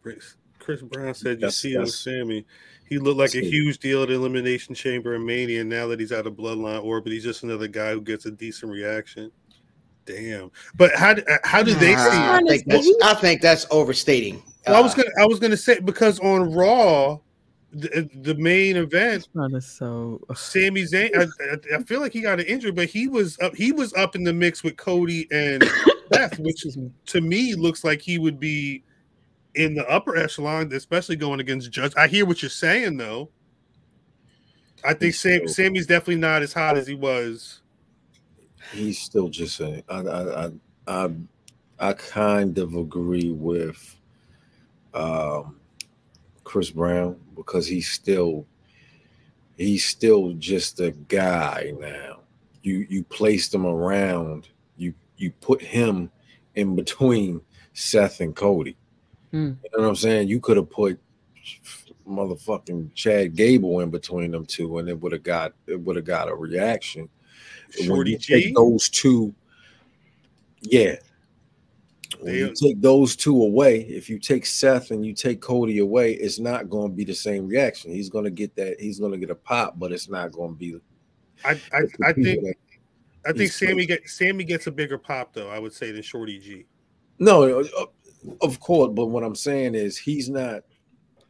[0.61, 2.45] Chris Brown said you see him Sami.
[2.87, 5.63] He looked like a huge deal at Elimination Chamber and Mania.
[5.63, 8.71] Now that he's out of Bloodline orbit, he's just another guy who gets a decent
[8.71, 9.31] reaction.
[10.05, 10.51] Damn.
[10.75, 12.09] But how uh, how do they see?
[12.11, 14.43] I think, that's, I think that's overstating.
[14.67, 17.19] Well, uh, I was gonna I was gonna say because on Raw,
[17.71, 19.27] the, uh, the main event,
[19.61, 21.15] so Sami Zayn.
[21.15, 23.55] I, I, feel like he got an injury, but he was up.
[23.55, 25.63] He was up in the mix with Cody and
[26.13, 26.65] Seth, which
[27.05, 28.83] to me looks like he would be
[29.55, 31.93] in the upper echelon, especially going against Judge.
[31.97, 33.29] I hear what you're saying though.
[34.83, 37.61] I think Sam, Sami's definitely not as hot as he was.
[38.71, 39.83] He's still just saying.
[39.89, 40.51] I I I
[40.87, 41.09] I,
[41.79, 43.97] I kind of agree with
[44.93, 45.57] um,
[46.43, 48.45] Chris Brown because he's still
[49.57, 52.19] he's still just a guy now.
[52.63, 54.49] You you placed him around.
[54.77, 56.11] You you put him
[56.55, 57.41] in between
[57.73, 58.75] Seth and Cody.
[59.33, 59.57] Mm.
[59.63, 60.27] You know what I'm saying?
[60.27, 60.99] You could have put
[62.07, 66.05] motherfucking Chad Gable in between them two, and it would have got it would have
[66.05, 67.09] got a reaction.
[67.69, 68.53] Shorty G.
[68.53, 69.33] those two,
[70.61, 70.95] yeah.
[72.19, 76.13] When you take those two away, if you take Seth and you take Cody away,
[76.13, 77.91] it's not going to be the same reaction.
[77.91, 78.79] He's going to get that.
[78.79, 80.75] He's going to get a pop, but it's not going to be.
[81.43, 82.57] I I, I think
[83.25, 85.49] I think Sami get Sami gets a bigger pop though.
[85.49, 86.65] I would say than Shorty G.
[87.17, 87.85] No, uh,
[88.41, 90.63] of course, but what I'm saying is he's not.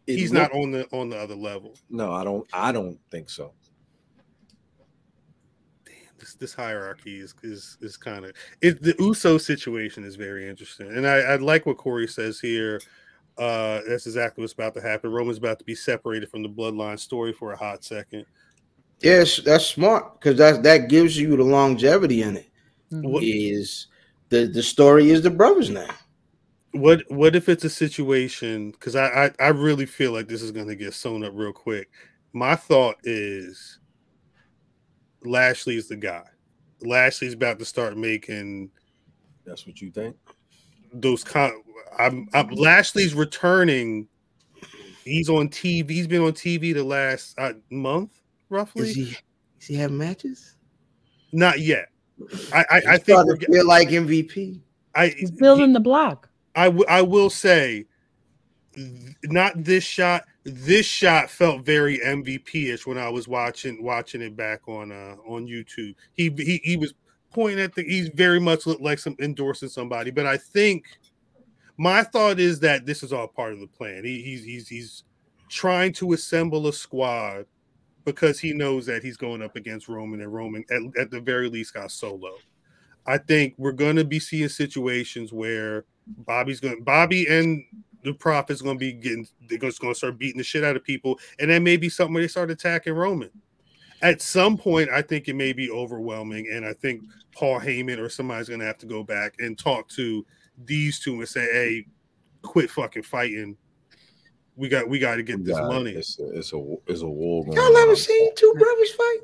[0.07, 1.75] He's not on the on the other level.
[1.89, 2.47] No, I don't.
[2.51, 3.53] I don't think so.
[5.85, 8.31] Damn, this this hierarchy is is is kind of
[8.61, 8.81] it.
[8.81, 12.81] The Uso situation is very interesting, and I, I like what Corey says here.
[13.37, 15.11] Uh, that's exactly what's about to happen.
[15.11, 18.25] Roman's about to be separated from the bloodline story for a hot second.
[18.99, 22.49] Yes, that's smart because that that gives you the longevity in it.
[22.91, 23.87] Mm-hmm.
[24.29, 25.89] The the story is the brothers now?
[26.73, 28.71] What what if it's a situation?
[28.71, 31.51] Because I, I I really feel like this is going to get sewn up real
[31.51, 31.89] quick.
[32.33, 33.79] My thought is
[35.23, 36.23] Lashley's the guy.
[36.81, 38.71] Lashley's about to start making.
[39.45, 40.15] That's what you think.
[40.93, 41.63] Those con-
[41.97, 44.07] I'm, I'm Lashley's returning.
[45.03, 45.89] He's on TV.
[45.89, 48.89] He's been on TV the last uh, month, roughly.
[48.89, 49.15] Is he?
[49.59, 50.55] Is he have matches?
[51.31, 51.89] Not yet.
[52.53, 54.59] I I, I think we're feel like MVP.
[54.95, 56.29] I he's building he, the block.
[56.55, 57.85] I, w- I will say,
[59.23, 60.25] not this shot.
[60.43, 65.15] This shot felt very MVP ish when I was watching watching it back on uh
[65.27, 65.95] on YouTube.
[66.13, 66.93] He he he was
[67.31, 67.83] pointing at the.
[67.83, 70.85] He's very much looked like some endorsing somebody, but I think
[71.77, 74.03] my thought is that this is all part of the plan.
[74.03, 75.03] He, he's he's he's
[75.49, 77.45] trying to assemble a squad
[78.05, 81.49] because he knows that he's going up against Roman and Roman at, at the very
[81.49, 82.33] least got solo.
[83.05, 87.63] I think we're going to be seeing situations where Bobby's going Bobby and
[88.03, 90.75] the Profits going to be getting they're just going to start beating the shit out
[90.75, 93.29] of people, and then maybe something where they start attacking Roman.
[94.01, 97.03] At some point, I think it may be overwhelming, and I think
[97.35, 100.25] Paul Heyman or somebody's going to have to go back and talk to
[100.65, 101.85] these two and say, "Hey,
[102.41, 103.55] quit fucking fighting.
[104.55, 107.45] We got we got to get this money." It's a it's a it's a war.
[107.47, 109.19] Y'all ever seen two brothers fight?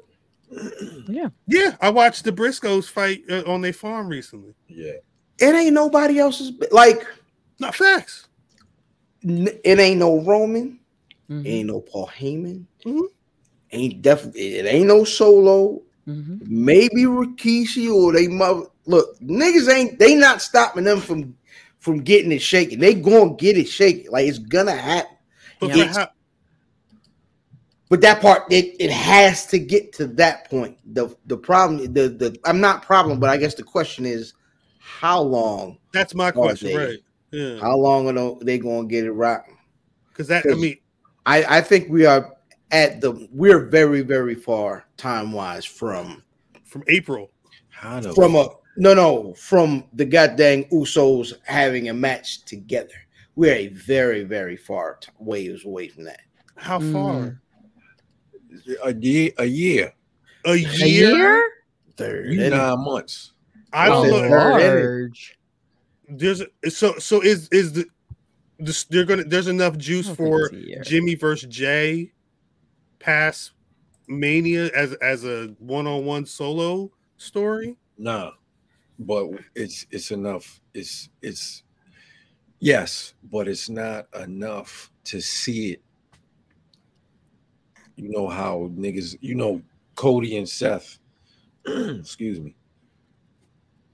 [1.07, 1.75] yeah, yeah.
[1.81, 4.53] I watched the Briscoes fight uh, on their farm recently.
[4.67, 4.93] Yeah,
[5.39, 7.05] it ain't nobody else's like.
[7.59, 8.27] Not facts.
[9.23, 10.80] it ain't no Roman.
[11.30, 11.47] Mm-hmm.
[11.47, 12.65] Ain't no Paul Heyman.
[12.85, 13.01] Mm-hmm.
[13.72, 15.81] Ain't definitely it ain't no solo.
[16.07, 16.38] Mm-hmm.
[16.41, 21.35] Maybe Rikishi or they mother look, niggas ain't they not stopping them from
[21.80, 22.80] from getting it shaken.
[22.80, 24.11] They gonna get it shaken.
[24.11, 25.18] Like it's gonna happen.
[25.59, 26.11] But, ha-
[27.89, 30.77] but that part it, it has to get to that point.
[30.93, 34.34] The the problem the the I'm not problem, but I guess the question is
[34.88, 35.77] how long?
[35.91, 36.99] That's my question, they, right?
[37.31, 37.59] Yeah.
[37.59, 39.41] How long are they gonna get it right?
[40.09, 40.77] Because that I mean
[41.26, 42.34] I, I think we are
[42.72, 46.23] at the we're very, very far time wise from
[46.64, 47.30] from April.
[48.15, 52.93] From a no, no, from the goddamn Usos having a match together.
[53.35, 56.22] We're a very, very far t- ways away from that.
[56.55, 57.14] How far?
[57.14, 57.39] Mm.
[58.84, 59.31] A year.
[59.38, 59.93] A year.
[60.45, 60.84] A year.
[60.84, 61.51] A year?
[61.97, 62.30] Third.
[62.30, 63.34] Nine months.
[63.77, 64.29] I don't know.
[64.29, 65.37] Large.
[66.09, 67.85] There's so so is is the
[68.59, 70.49] this they're gonna there's enough juice for
[70.83, 72.11] Jimmy versus Jey
[72.99, 73.51] past
[74.07, 77.77] Mania as as a one on one solo story?
[77.97, 78.31] No
[78.99, 80.59] but it's it's enough.
[80.73, 81.63] It's it's
[82.59, 85.81] yes, but it's not enough to see it.
[87.95, 89.61] You know how niggas, you know,
[89.95, 90.99] Cody and Seth,
[91.65, 92.55] excuse me,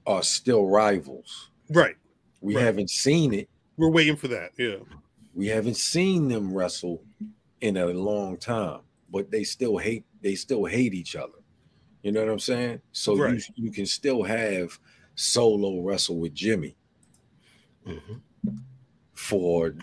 [0.06, 1.50] are still rivals.
[1.70, 1.96] Right.
[2.40, 2.64] We right.
[2.64, 3.48] haven't seen it.
[3.76, 4.50] We're waiting for that.
[4.56, 4.76] Yeah.
[5.34, 7.02] We haven't seen them wrestle
[7.60, 11.38] in a long time, but they still hate they still hate each other.
[12.02, 12.80] You know what I'm saying?
[12.92, 13.34] So right.
[13.34, 14.78] you you can still have
[15.14, 16.76] solo wrestle with Jimmy
[17.86, 18.14] mm-hmm.
[19.14, 19.74] for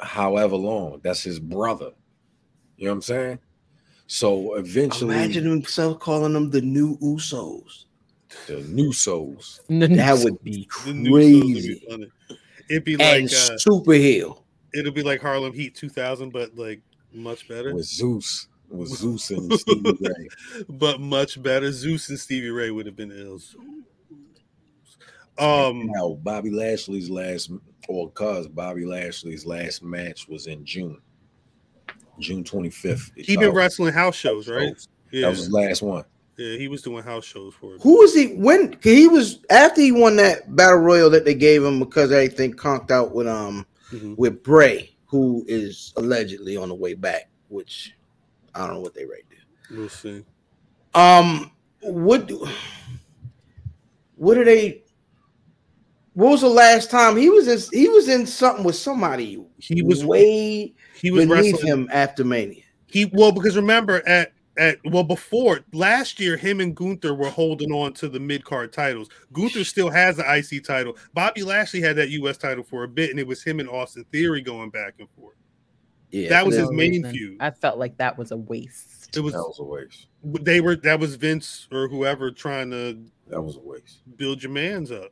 [0.00, 1.00] however long.
[1.02, 1.92] That's his brother.
[2.76, 3.38] You know what I'm saying?
[4.06, 7.84] So eventually, imagine himself calling them the new Usos.
[8.46, 9.60] The new souls.
[9.68, 11.82] that would be crazy.
[11.88, 12.36] Would be
[12.68, 14.44] It'd be like and uh, Super Hill.
[14.74, 16.82] It'll be like Harlem Heat 2000, but like
[17.12, 18.48] much better with Zeus.
[18.68, 20.28] With Zeus and Stevie Ray,
[20.68, 21.72] but much better.
[21.72, 23.40] Zeus and Stevie Ray would have been ill.
[25.38, 27.50] Um, now Bobby Lashley's last,
[27.88, 31.00] or cause Bobby Lashley's last match was in June,
[32.18, 33.10] June twenty fifth.
[33.16, 34.74] He been wrestling house shows, right?
[35.10, 35.22] Yeah.
[35.22, 36.04] That was his last one.
[36.38, 37.82] Yeah, he was doing house shows for it.
[37.82, 41.64] Who was he when he was after he won that battle royal that they gave
[41.64, 44.14] him because everything conked out with um mm-hmm.
[44.16, 47.96] with Bray, who is allegedly on the way back, which
[48.54, 49.78] I don't know what they rate there.
[49.78, 50.24] We'll see.
[50.94, 51.50] Um,
[51.80, 52.46] what do
[54.14, 54.84] what are they
[56.14, 57.58] what was the last time he was in?
[57.76, 59.44] He was in something with somebody.
[59.58, 61.72] He was way he was beneath wrestling.
[61.72, 62.62] him after Mania.
[62.86, 67.72] He well because remember at at well before last year him and Gunther were holding
[67.72, 69.08] on to the mid card titles.
[69.32, 70.96] Gunther still has the IC title.
[71.14, 74.04] Bobby Lashley had that US title for a bit, and it was him and Austin
[74.12, 75.36] Theory going back and forth.
[76.10, 77.10] Yeah, that was his main reason.
[77.12, 77.36] feud.
[77.40, 79.16] I felt like that was a waste.
[79.16, 80.06] It was, that was a waste.
[80.22, 82.98] They were that was Vince or whoever trying to
[83.28, 84.00] that was a waste.
[84.16, 85.10] Build your man's up.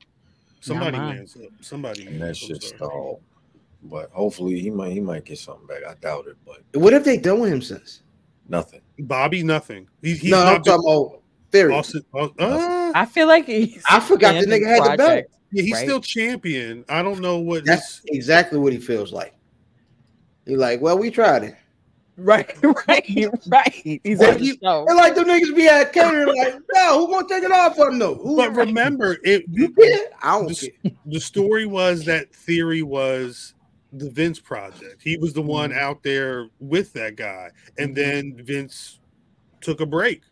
[0.61, 1.51] Somebody man's up.
[1.61, 2.07] Somebody.
[2.07, 3.21] And that shit stalled.
[3.85, 5.83] but hopefully he might he might get something back.
[5.87, 8.03] I doubt it, but what have they done with him since?
[8.49, 8.81] Nothing.
[8.99, 9.89] Bobby, nothing.
[10.03, 11.75] He, he's no, I'm talking about Theory.
[11.75, 15.25] Austin, uh, I feel like he's I forgot the nigga had the belt.
[15.53, 15.85] Yeah, he's right?
[15.85, 16.85] still champion.
[16.89, 17.65] I don't know what.
[17.65, 18.17] That's his...
[18.17, 19.35] exactly what he feels like.
[20.45, 21.57] He's like, well, we tried it.
[22.19, 22.51] Right,
[22.89, 23.73] right, right.
[23.75, 27.45] He's well, he, and like the niggas be at catering, like, no, who gonna take
[27.45, 28.15] it off for him though?
[28.15, 29.45] Who, but remember, it.
[30.23, 30.93] I don't the, care.
[31.05, 33.55] The story was that theory was
[33.93, 35.03] the Vince project.
[35.03, 35.79] He was the one mm-hmm.
[35.79, 38.37] out there with that guy, and mm-hmm.
[38.37, 39.01] then Vince
[39.61, 40.23] took a break.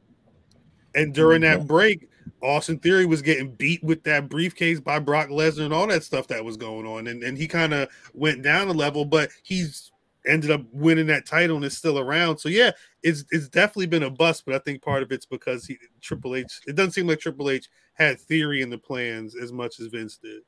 [0.95, 2.09] And during that break,
[2.41, 6.29] Austin Theory was getting beat with that briefcase by Brock Lesnar and all that stuff
[6.29, 7.07] that was going on.
[7.07, 9.91] And, and he kind of went down a level, but he's
[10.27, 12.39] ended up winning that title and is still around.
[12.39, 12.71] So yeah,
[13.03, 16.37] it's it's definitely been a bust, but I think part of it's because he Triple
[16.37, 16.61] H.
[16.67, 20.19] It doesn't seem like Triple H had theory in the plans as much as Vince
[20.19, 20.43] did.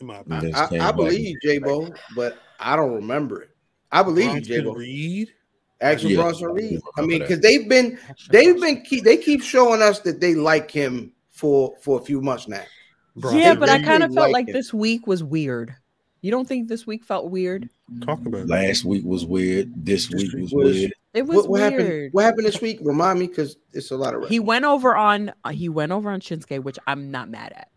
[0.00, 3.50] In my opinion, I, I, I believe J Bo, but I don't remember it.
[3.92, 4.72] I believe you, J Bo.
[4.72, 5.32] Reed.
[5.82, 6.80] Action yeah, Bronson Reed.
[6.98, 7.98] I mean, because they've been
[8.30, 12.20] they've been keep they keep showing us that they like him for for a few
[12.20, 12.62] months now.
[13.32, 15.74] yeah, but I kind of felt like, this week was weird.
[16.20, 17.70] You don't think this week felt weird?
[18.02, 19.72] Talk about last week was weird.
[19.74, 20.92] This, this week was, was, weird.
[21.14, 21.72] It was what, what weird.
[21.72, 22.78] Happened, what happened this week?
[22.82, 24.28] Remind me, because it's a lot of.
[24.28, 27.69] He went over on uh, he went over on Shinsuke, which I'm not mad at.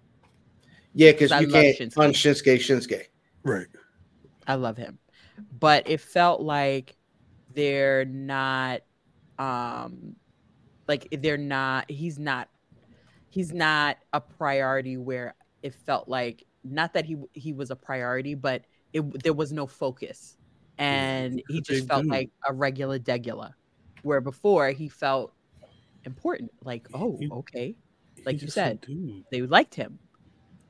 [0.94, 1.98] Yeah, because you can't Shinsuke.
[1.98, 3.04] on Shinsuke Shinsuke.
[3.44, 3.68] Right.
[4.48, 5.00] I love him,
[5.60, 6.96] but it felt like
[7.54, 8.82] they're not,
[9.40, 10.16] um,
[10.88, 11.90] like they're not.
[11.90, 12.50] He's not
[13.34, 15.34] he's not a priority where
[15.64, 18.62] it felt like not that he he was a priority, but
[18.94, 20.38] it there was no focus,
[20.78, 23.54] and he just felt like a regular degula,
[24.04, 25.34] where before he felt
[26.04, 27.76] important, like oh okay,
[28.24, 28.86] like you said,
[29.32, 29.98] they liked him,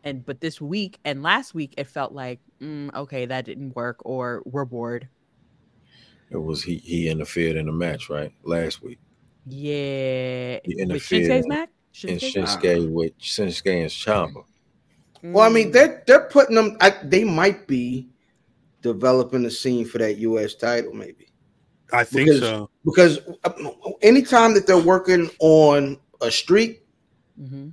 [0.04, 3.98] and but this week and last week it felt like mm, okay that didn't work
[4.06, 5.08] or we're bored.
[6.30, 9.00] It was he he interfered in the match right last week.
[9.46, 11.22] Yeah, he interfered.
[11.22, 11.70] With Shinsuke's match?
[12.08, 14.44] and Shinsuke with Shinsuke and Ciampa.
[15.22, 16.78] Well, I mean, they're they're putting them.
[16.82, 18.10] I, they might be
[18.82, 20.56] developing a scene for that U.S.
[20.56, 21.28] title, maybe.
[21.94, 23.52] I think because, so because uh,
[24.02, 26.84] anytime that they're working on a streak,
[27.40, 27.70] mm-hmm.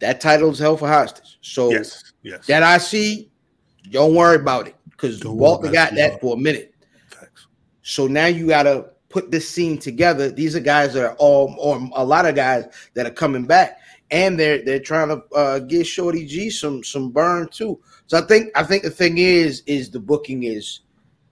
[0.00, 1.38] That title is held for hostage.
[1.40, 2.46] So yes, yes.
[2.46, 3.30] that I see,
[3.90, 6.74] don't worry about it because Walter got that for a minute.
[7.10, 7.46] Thanks.
[7.82, 10.30] So now you gotta put this scene together.
[10.30, 13.80] These are guys that are all, or a lot of guys that are coming back,
[14.10, 17.80] and they're they're trying to uh, give Shorty G some some burn too.
[18.06, 20.80] So I think I think the thing is is the booking is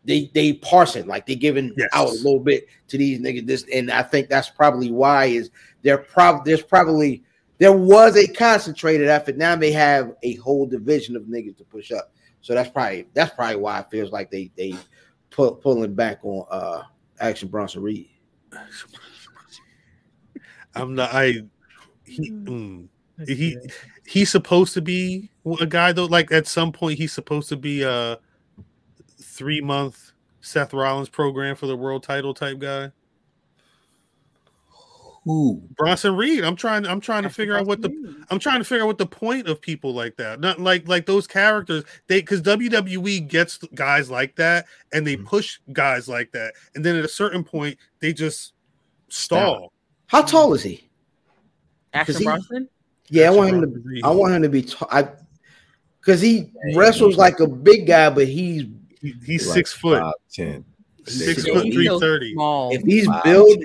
[0.05, 1.89] they they parse it like they're giving yes.
[1.93, 3.47] out a little bit to these niggas.
[3.47, 5.51] This and I think that's probably why is
[5.83, 7.23] there probably there's probably
[7.59, 9.37] there was a concentrated effort.
[9.37, 12.13] Now they have a whole division of niggas to push up.
[12.41, 14.75] So that's probably that's probably why it feels like they they
[15.31, 16.83] pull, pulling back on uh
[17.19, 18.09] Action Bronson Reed.
[20.75, 21.11] I'm not.
[21.13, 21.43] I
[22.05, 22.89] he mm,
[23.27, 23.57] he
[24.07, 25.31] he's supposed to be
[25.61, 26.05] a guy though.
[26.05, 28.19] Like at some point, he's supposed to be a
[29.21, 32.93] three month Seth Rollins program for the world title type guy.
[35.27, 35.61] Who?
[35.77, 36.45] Bronson Reed.
[36.45, 36.87] I'm trying.
[36.87, 38.25] I'm trying to figure out what the.
[38.31, 40.39] I'm trying to figure out what the point of people like that.
[40.39, 41.83] Not like like those characters.
[42.07, 45.27] They because WWE gets guys like that and they mm-hmm.
[45.27, 48.53] push guys like that, and then at a certain point they just
[49.09, 49.73] stall.
[50.07, 50.89] How tall is he?
[51.93, 52.69] Action Bronson.
[53.09, 53.81] Yeah, Action I want him to.
[53.81, 54.05] Reed.
[54.05, 54.63] I want him to be.
[54.63, 55.09] T- I
[55.99, 58.67] because he wrestles like a big guy, but he's
[59.01, 60.65] he's like six foot five, ten.
[61.05, 62.33] Six, six foot three thirty.
[62.39, 63.59] If he's built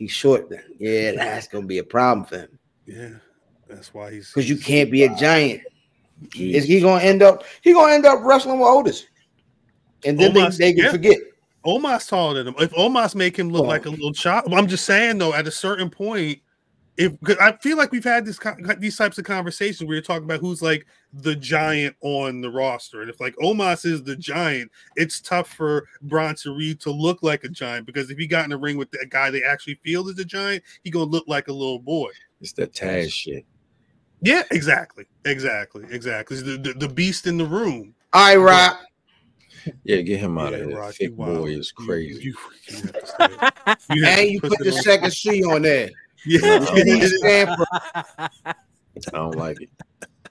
[0.00, 0.64] he's short then.
[0.80, 2.58] Yeah, that's gonna be a problem for him.
[2.86, 3.10] Yeah,
[3.68, 5.62] that's why he's because you can't be a giant.
[6.28, 6.54] Jeez.
[6.54, 7.44] Is he gonna end up?
[7.62, 9.06] He gonna end up wrestling with Otis,
[10.04, 10.90] and then Omos, they, they can yeah.
[10.90, 11.18] forget.
[11.64, 12.54] Omos taller than him.
[12.58, 13.68] If Omos make him look oh.
[13.68, 15.34] like a little child, I'm just saying though.
[15.34, 16.40] At a certain point,
[17.00, 18.38] if I feel like we've had this
[18.78, 23.00] these types of conversations where you're talking about who's like the giant on the roster,
[23.00, 27.42] and if like Omos is the giant, it's tough for Bronson Reed to look like
[27.44, 30.08] a giant because if he got in the ring with that guy they actually feel
[30.08, 32.10] is a giant, he gonna look like a little boy.
[32.42, 33.46] It's that Taz shit.
[34.20, 36.36] Yeah, exactly, exactly, exactly.
[36.42, 37.94] The, the, the beast in the room.
[38.12, 38.78] I rock.
[39.84, 40.78] Yeah, get him out yeah, of here.
[40.78, 42.22] Rock, Thick boy is crazy.
[42.22, 42.36] You,
[42.68, 42.78] you,
[43.90, 45.88] you and you put the second C on there.
[46.26, 46.66] Yeah,
[48.96, 49.70] I don't like it.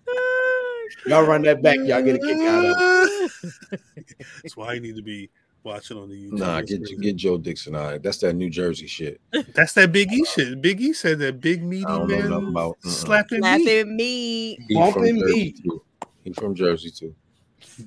[1.06, 3.80] Y'all run that back, y'all get a kick out of it.
[4.44, 5.30] That's why I need to be
[5.64, 6.40] watching on the YouTube.
[6.40, 7.94] Nah, get get Joe Dixon out.
[7.94, 8.04] It.
[8.04, 9.22] That's that New Jersey shit.
[9.54, 10.62] That's that Big E shit.
[10.62, 12.90] Big E said that big meaty man about, uh-uh.
[12.90, 14.68] slapping, slapping meat, meat.
[14.68, 15.84] He from Jersey too.
[16.24, 17.16] He from Jersey too.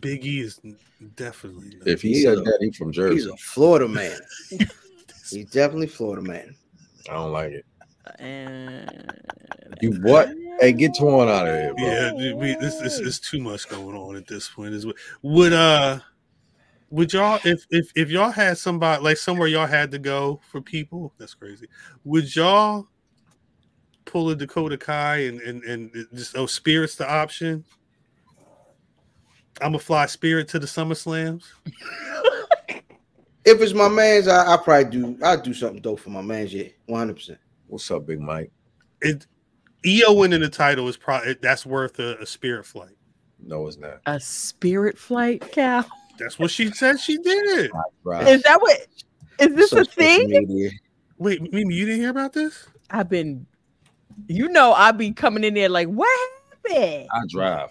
[0.01, 0.61] Big E is
[1.17, 1.77] definitely.
[1.85, 3.17] If he He's said that, he from Jersey.
[3.17, 4.19] He's a Florida man.
[5.31, 6.55] He's definitely Florida man.
[7.09, 7.67] I don't like it.
[8.19, 9.13] And
[9.81, 10.35] You what?
[10.61, 11.85] Hey, get Twan out of here, bro.
[11.85, 14.75] Yeah, dude, we, this, this is too much going on at this point.
[14.75, 14.87] Is
[15.23, 15.99] would uh
[16.91, 20.61] would y'all if if if y'all had somebody like somewhere y'all had to go for
[20.61, 21.13] people?
[21.19, 21.69] That's crazy.
[22.05, 22.87] Would y'all
[24.05, 27.65] pull a Dakota Kai and and and just oh spirits the option?
[29.61, 31.53] I'm gonna fly spirit to the Summer Slams.
[33.45, 35.19] If it's my man's, I, I probably do.
[35.25, 36.55] I do something dope for my man's.
[36.55, 37.39] Yeah, one hundred percent.
[37.73, 38.53] What's up, Big Mike?
[39.01, 39.27] It
[39.83, 42.99] IYO winning the title is probably that's worth a, a spirit flight.
[43.43, 44.01] No, it's not.
[44.05, 45.87] a spirit flight, Cal.
[46.19, 47.71] That's what she said she did.
[48.05, 48.29] Right.
[48.29, 48.87] Is that what?
[49.41, 50.29] Is this a Social thing?
[50.29, 50.71] media.
[51.17, 52.67] Wait, Mimi, you didn't hear about this?
[52.91, 53.47] I've been,
[54.27, 56.31] you know, I'll be coming in there like, what
[56.67, 57.09] happened?
[57.11, 57.71] I drive.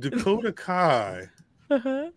[0.00, 1.28] Dakota Kai.
[1.70, 2.10] Uh-huh.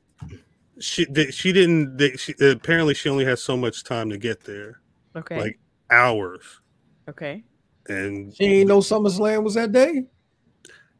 [0.80, 4.44] she they, she didn't they, she, apparently she only has so much time to get
[4.44, 4.82] there
[5.15, 5.40] Okay.
[5.40, 5.60] like
[5.91, 6.61] hours
[7.10, 7.44] okay.
[7.88, 10.06] and She ain't know SummerSlam was that day.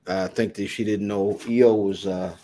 [0.07, 2.07] I think that she didn't know IYO was.
[2.07, 2.36] uh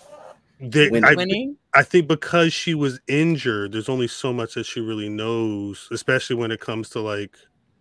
[0.59, 1.57] they, Win- I, Winning.
[1.73, 6.35] I think because she was injured there's only so much that she really knows especially
[6.35, 7.35] when it comes to like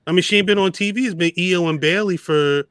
[0.06, 2.64] i mean she ain't been on tv it's been IYO and Bayley for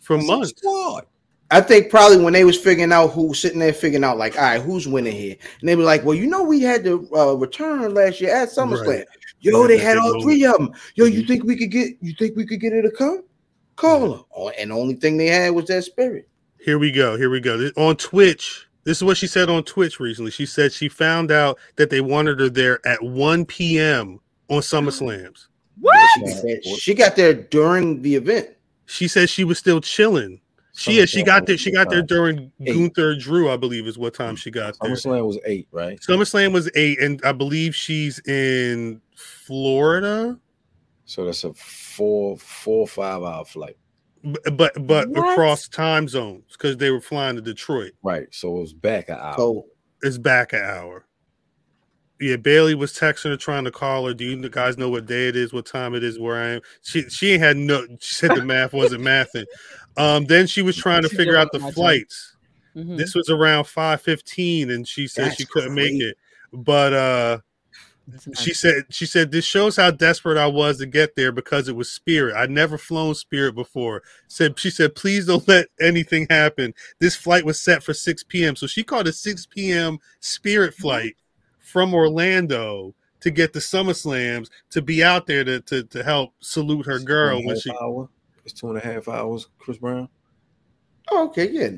[0.00, 1.06] for That's months squad.
[1.50, 4.42] I think probably when they was figuring out who sitting there figuring out like, all
[4.42, 7.34] right, who's winning here, and they were like, well, you know, we had the uh,
[7.34, 8.86] return last year at SummerSlam.
[8.86, 9.06] Right.
[9.44, 10.22] Yo, Yeah, they had all moment.
[10.24, 10.72] three of them.
[10.94, 11.28] Yo, you Mhm.
[11.28, 11.96] think we could get?
[12.00, 13.22] You think we could get her to come?
[13.76, 14.22] Call her.
[14.34, 16.28] Oh, and the only thing they had was that spirit.
[16.58, 17.16] Here we go.
[17.18, 17.70] Here we go.
[17.76, 20.30] On Twitch, this is what she said on Twitch recently.
[20.30, 24.18] She said she found out that they wanted her there at 1 p.m.
[24.48, 25.48] on SummerSlams.
[25.80, 26.08] What?
[26.14, 28.48] She got there, she got there during the event.
[28.86, 30.40] She said she was still chilling.
[30.76, 31.56] She yeah, she got there.
[31.56, 32.74] She got there during Eight.
[32.74, 34.90] Gunther Drew, I believe, is what time she got there.
[34.92, 36.00] SummerSlam was eight, right?
[36.00, 39.00] SummerSlam was eight, and I believe she's in
[39.44, 40.38] Florida,
[41.04, 43.76] So that's a four, four, five hour flight.
[44.22, 45.32] b- but but What?
[45.32, 47.92] across time zones because they were flying to Detroit.
[48.02, 48.26] Right.
[48.32, 49.34] So it was back an hour.
[49.36, 49.66] So
[50.02, 51.06] It's back an hour.
[52.20, 54.14] Yeah, Bayley was texting her trying to call her.
[54.14, 56.60] Do you guys know what day it is, what time it is, where I am?
[56.82, 57.86] She she ain't had no.
[58.00, 59.44] She said the math wasn't mathing.
[59.96, 61.74] Um, then she was trying to She figure out the my job.
[61.74, 62.36] flights.
[62.76, 62.96] Mhm.
[62.96, 66.16] This was around five fifteen, and she said That's she couldn't make it.
[66.52, 67.42] But uh, That's nice.
[68.38, 71.76] She said she said this shows how desperate I was to get there because it
[71.76, 72.36] was Spirit.
[72.36, 74.02] I'd never flown Spirit before.
[74.28, 76.74] Said she said, please don't let anything happen.
[77.00, 78.56] This flight was set for six p.m.
[78.56, 79.98] So she called a six p.m.
[80.20, 80.82] Spirit mm-hmm.
[80.82, 81.16] flight
[81.58, 86.86] from Orlando to get the SummerSlams to be out there to to, to help salute
[86.86, 87.70] her It's girl when she.
[87.70, 88.08] hour.
[88.44, 90.08] It's two and a half hours, Chris Brown.
[91.10, 91.70] oh, okay, yeah.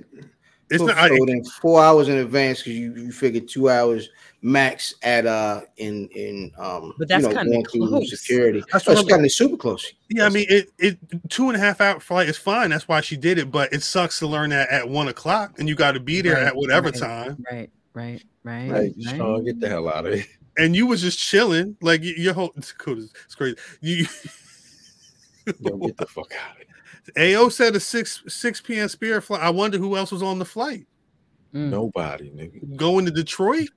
[0.71, 0.97] It's so, not.
[0.99, 4.09] I, so then four hours in advance because you you figured two hours
[4.43, 8.11] max at uh in in um But that's you know, kinda close.
[8.11, 8.63] security.
[8.73, 9.93] That's That's what oh, kind of super close.
[10.09, 10.71] Yeah, I mean it.
[10.79, 10.99] It
[11.29, 12.71] two and a half hour flight is fine.
[12.71, 13.51] That's why she did it.
[13.51, 16.35] But it sucks to learn that at one o'clock, and you got to be there
[16.35, 17.01] Right, at whatever right.
[17.01, 17.45] time.
[17.51, 18.65] Right, right, right.
[18.65, 19.17] Hey, right.
[19.17, 20.25] Sean, get the hell out of here.
[20.59, 22.53] And you was just chilling, like y- your whole.
[22.57, 23.57] It's cool, it's crazy.
[23.81, 24.07] You
[25.61, 26.76] Yo, get the fuck out of here.
[27.17, 28.89] Ao said a six six p.m.
[28.89, 29.43] Spirit flight.
[29.43, 30.87] I wonder who else was on the flight
[31.55, 31.71] Mm.
[31.71, 32.77] Nobody, nigga.
[32.77, 33.69] going to Detroit.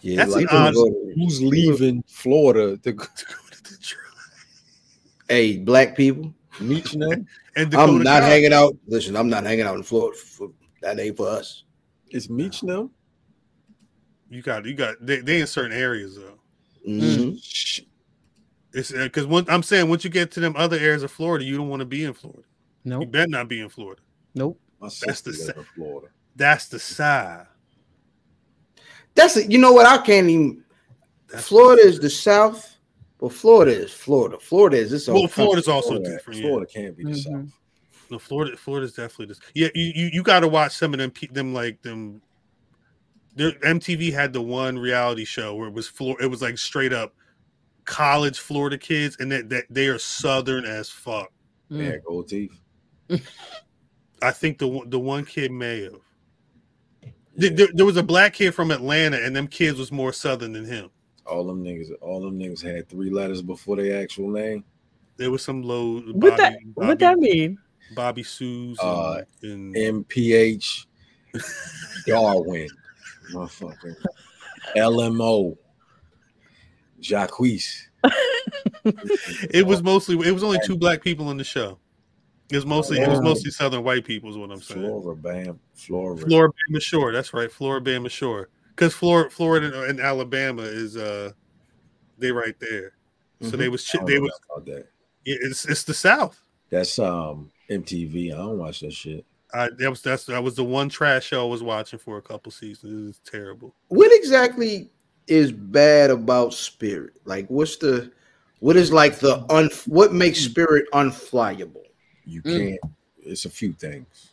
[0.00, 0.74] Yeah, That's like an odd-
[1.14, 4.02] who's leaving Florida to go To Detroit.
[5.28, 7.26] Hey, black people, meet them?
[7.56, 8.28] And Dakota I'm not Kai.
[8.28, 8.76] hanging out.
[8.86, 10.16] Listen, I'm not hanging out in Florida.
[10.16, 10.50] For,
[10.82, 11.64] that ain't for us.
[12.10, 12.90] It's meet them.
[14.30, 16.38] You got you got they, they in certain areas though.
[16.88, 17.38] Mhm.
[17.42, 17.80] Shh.
[18.72, 21.68] It's because I'm saying once you get to them other areas of Florida, you don't
[21.68, 22.42] want to be in Florida.
[22.90, 24.00] You Nope, better not be in Florida.
[24.34, 24.60] nope.
[24.80, 26.08] My That's the live sa- in Florida.
[26.36, 27.46] That's the side.
[29.14, 29.50] That's it.
[29.50, 29.86] You know what?
[29.86, 30.64] I can't even.
[31.26, 32.76] That's- Florida is the South,
[33.18, 34.38] but Florida is Florida.
[34.40, 35.08] Florida is this.
[35.08, 35.74] Well, whole Florida's country.
[35.74, 36.40] also Florida, different.
[36.40, 36.46] Yeah.
[36.46, 37.22] Florida can't be the Mhm.
[37.24, 37.52] South.
[38.10, 38.56] No, Florida.
[38.56, 39.40] Florida's definitely this.
[39.54, 41.12] Yeah, you you, you got to watch some of them.
[41.32, 42.22] Them like them.
[43.34, 46.16] Their MTV had the one reality show where it was Flor.
[46.22, 47.14] It was like straight up
[47.84, 51.32] college Florida kids, and that, that they are southern as fuck.
[51.70, 51.78] Mm.
[51.78, 52.58] They had gold teeth.
[54.22, 56.00] I think the one- the one kid may have.
[57.36, 60.52] There, there- there was a black kid from Atlanta, and them kids was more southern
[60.52, 60.90] than him.
[61.26, 64.64] All them niggas, all them niggas had three letters before their actual name.
[65.18, 66.00] There was some low.
[66.00, 66.56] What that?
[66.74, 67.58] What that mean?
[67.94, 70.86] Bobby Sue's Uh, and, and MPH
[72.06, 72.68] Darwin,
[73.32, 73.94] motherfucker.
[74.76, 75.56] LMO
[77.00, 77.86] Jacquees.
[78.84, 80.16] it was mostly.
[80.26, 81.78] It was only two black people in the show.
[82.50, 84.80] It was mostly it was mostly Southern white people, is what I'm saying.
[84.80, 87.12] Flora Bam, Florida, Florida Bama Shore.
[87.12, 88.48] That's right, Floribama Shore.
[88.70, 91.32] Because Florida, Florida and Alabama is uh,
[92.16, 92.92] they right there.
[93.40, 93.56] So mm-hmm.
[93.58, 94.32] they was they was
[94.64, 94.86] that.
[95.24, 96.40] It's it's the South.
[96.70, 98.32] That's um MTV.
[98.32, 99.24] I don't watch that shit.
[99.52, 102.22] I that was that's that was the one trash show I was watching for a
[102.22, 102.92] couple seasons.
[102.92, 103.74] It was terrible.
[103.88, 104.90] What exactly
[105.26, 107.12] is bad about Spirit?
[107.24, 108.10] Like, what's the
[108.60, 111.84] what is like the un what makes Spirit unflyable?
[112.28, 112.58] You mm.
[112.58, 112.80] can't.
[112.82, 112.90] Mm.
[113.24, 114.30] It's a few things.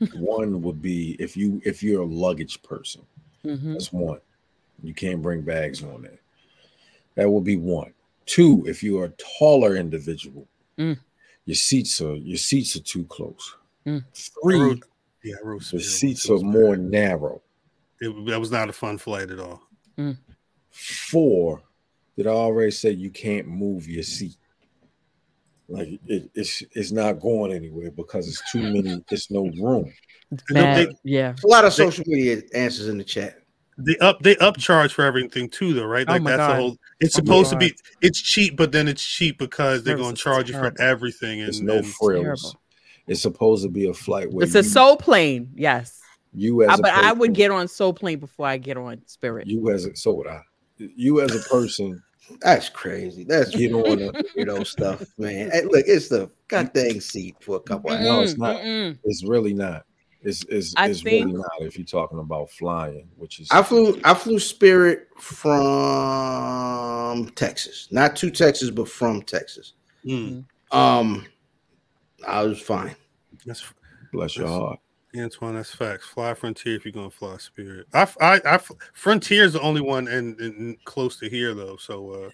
[0.14, 3.02] one would be if you if you're a luggage person.
[3.44, 3.72] Mm-hmm.
[3.72, 4.20] That's one.
[4.82, 6.20] You can't bring bags on there.
[7.14, 7.92] That would be one.
[8.26, 10.46] Two, if you are a taller individual,
[10.78, 10.98] mm.
[11.44, 13.56] your seats are your seats are too close.
[13.86, 14.04] Mm.
[14.14, 14.82] Three,
[15.22, 17.42] yeah, the seats are more narrow.
[18.00, 19.62] It, that was not a fun flight at all.
[19.96, 20.16] Mm.
[20.70, 21.62] Four,
[22.16, 24.36] did I already say you can't move your seat?
[25.68, 29.02] Like it, it's it's not going anywhere because it's too many.
[29.10, 29.92] It's no room.
[30.50, 33.38] Bad, they, yeah, a lot of social media answers in the chat.
[33.78, 36.06] They up they upcharge for everything too, though, right?
[36.08, 36.50] Oh like oh that's God.
[36.50, 36.76] the whole.
[37.00, 37.74] It's oh supposed to be.
[38.02, 41.40] It's cheap, but then it's cheap because they're going to charge you for everything.
[41.40, 42.56] And There's no and frills.
[43.06, 45.50] It's supposed to be a flight where it's you, a soul plane.
[45.54, 46.00] Yes.
[46.32, 49.02] You as, I, but person, I would get on soul plane before I get on
[49.06, 49.46] spirit.
[49.46, 50.40] You as a, so would I.
[50.78, 52.02] You as a person.
[52.40, 53.24] That's crazy.
[53.24, 55.50] That's get on the you know stuff, man.
[55.50, 57.90] Hey, look, it's the goddamn seat for a couple.
[57.90, 58.56] Mm-mm, no, it's not.
[58.56, 58.98] Mm-mm.
[59.04, 59.84] It's really not.
[60.22, 64.00] It's, it's, it's think, really not if you're talking about flying, which is I flew
[64.04, 69.74] I flew Spirit from Texas, not to Texas, but from Texas.
[70.04, 70.44] Mm.
[70.72, 71.26] Um,
[72.26, 72.96] I was fine.
[73.44, 73.64] That's
[74.12, 74.80] bless your heart.
[75.16, 76.06] Antoine, that's facts.
[76.06, 77.86] Fly Frontier if you're gonna fly Spirit.
[77.92, 78.60] I, I, I
[78.92, 81.76] Frontier is the only one and, and close to here though.
[81.76, 82.30] So uh,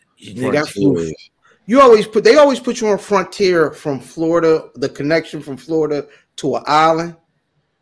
[1.66, 6.07] you always put they always put you on Frontier from Florida, the connection from Florida
[6.36, 7.16] to an island.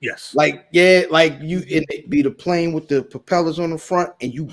[0.00, 0.34] Yes.
[0.34, 4.32] Like yeah, like you it be the plane with the propellers on the front, and
[4.32, 4.48] you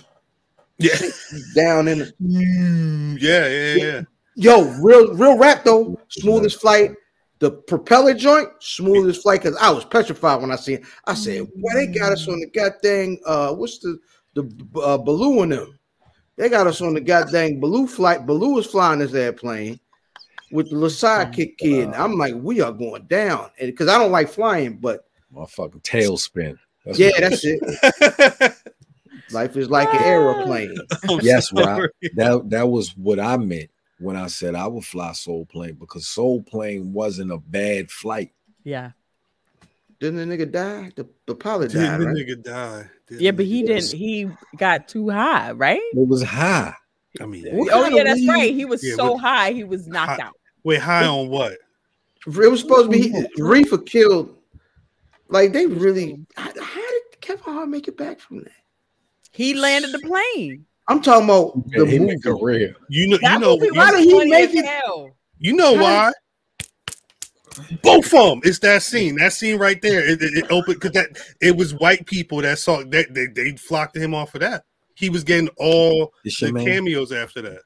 [0.78, 0.98] yeah
[1.56, 4.02] down in the mm, yeah, yeah, yeah.
[4.36, 6.92] Yo, real real rap though, smoothest flight.
[7.40, 9.44] The propeller joint, smoothest flight.
[9.44, 10.78] Cause I was petrified when I seen.
[10.78, 10.86] It.
[11.06, 14.00] I said, "Why they got us on the goddamn uh, what's the
[14.34, 14.44] the
[14.82, 15.78] uh, balloon them?
[16.38, 18.26] They got us on the goddamn balloon flight.
[18.26, 19.80] Baloo was flying this airplane
[20.52, 21.90] with the little sidekick kid.
[21.90, 26.58] I'm like, we are going down, and because I don't like flying, but motherfucking TaleSpin.
[26.86, 28.56] That's yeah, that's it.
[29.32, 30.76] Life is like an aeroplane.
[31.22, 31.82] yes, Rob.
[32.14, 33.70] That that was what I meant
[34.06, 38.32] when I said I would fly Soul Plane because Soul Plane wasn't a bad flight.
[38.64, 38.92] Yeah.
[40.00, 40.92] Didn't the nigga die?
[40.96, 41.98] The, the pilot died.
[41.98, 42.90] Didn't the nigga die?
[43.08, 43.92] Didn't yeah, but he didn't.
[43.92, 45.82] He got too high, right?
[45.94, 46.74] It was high.
[47.20, 48.54] I mean, oh yeah, that's right.
[48.54, 50.34] He was yeah, so high, he was knocked high, out.
[50.64, 51.54] Wait, high on what?
[52.28, 54.36] It was supposed to be Reefer killed.
[55.30, 56.26] Like they really.
[56.36, 58.52] How did Kevin Hart make it back from that?
[59.32, 60.66] He landed the plane.
[60.88, 62.20] I'm talking about yeah, the movie.
[62.20, 62.76] Career.
[62.90, 64.66] You know, you know, why did he make it?
[65.40, 66.12] You know why?
[67.82, 68.42] Both of them.
[68.44, 69.16] It's that scene.
[69.16, 70.08] That scene right there.
[70.08, 71.10] It, it, it opened because that
[71.42, 74.64] it was white people that saw that they, they flocked to him off of that.
[74.96, 76.66] He was getting all the man.
[76.66, 77.62] cameos after that.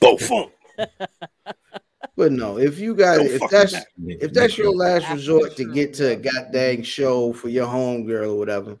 [0.00, 0.88] Both of them.
[2.16, 3.74] But no, if you got if that's
[4.06, 8.32] if that's your last resort to get to a goddamn show for your home girl
[8.32, 8.78] or whatever,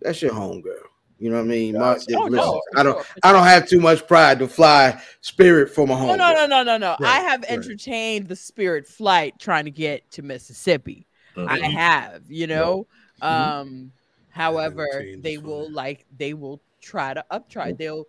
[0.00, 0.82] that's your home girl.
[1.18, 1.78] You know what I mean?
[1.78, 3.16] My, oh, listen, no, I don't sure.
[3.22, 6.08] I don't have too much pride to fly Spirit for my home.
[6.08, 6.96] No, no, no, no, no, no.
[7.00, 8.28] Right, I have entertained right.
[8.28, 11.06] the Spirit flight trying to get to Mississippi.
[11.34, 11.48] Mm-hmm.
[11.48, 12.86] I have, you know.
[13.22, 13.60] Mm-hmm.
[13.60, 13.92] Um,
[14.28, 14.86] however,
[15.18, 17.68] they will like they will try to uptry.
[17.68, 17.76] Mm-hmm.
[17.76, 18.04] They'll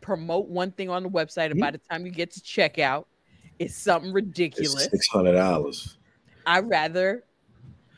[0.00, 3.04] promote one thing on the website, and by the time you get to checkout,
[3.60, 4.88] it's something ridiculous.
[4.90, 5.98] Six hundred dollars.
[6.46, 7.22] I'd rather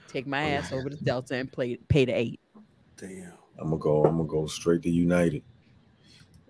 [0.08, 2.40] take my ass over to Delta and play pay the eight.
[2.98, 3.32] Damn.
[3.58, 4.04] I'm gonna go.
[4.04, 5.42] I'm gonna go straight to United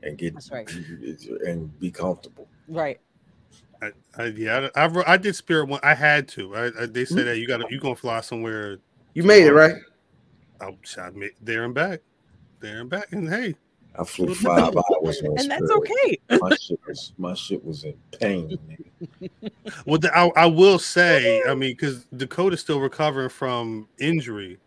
[0.02, 0.70] and get right.
[1.46, 2.48] and be comfortable.
[2.68, 3.00] Right.
[3.82, 5.80] I, I yeah, I, I, I, did Spirit one.
[5.82, 6.54] I had to.
[6.54, 7.26] I, I they said mm-hmm.
[7.26, 8.78] that you got to you gonna fly somewhere.
[9.14, 9.76] You made it right.
[10.60, 12.00] I, I made there and back,
[12.60, 13.54] there and back, and hey,
[13.98, 16.18] I flew five hours, and that's okay.
[16.40, 18.58] my shit was my shit was in pain.
[19.84, 24.58] well, the, I, I will say, I mean, because Dakota's still recovering from injury.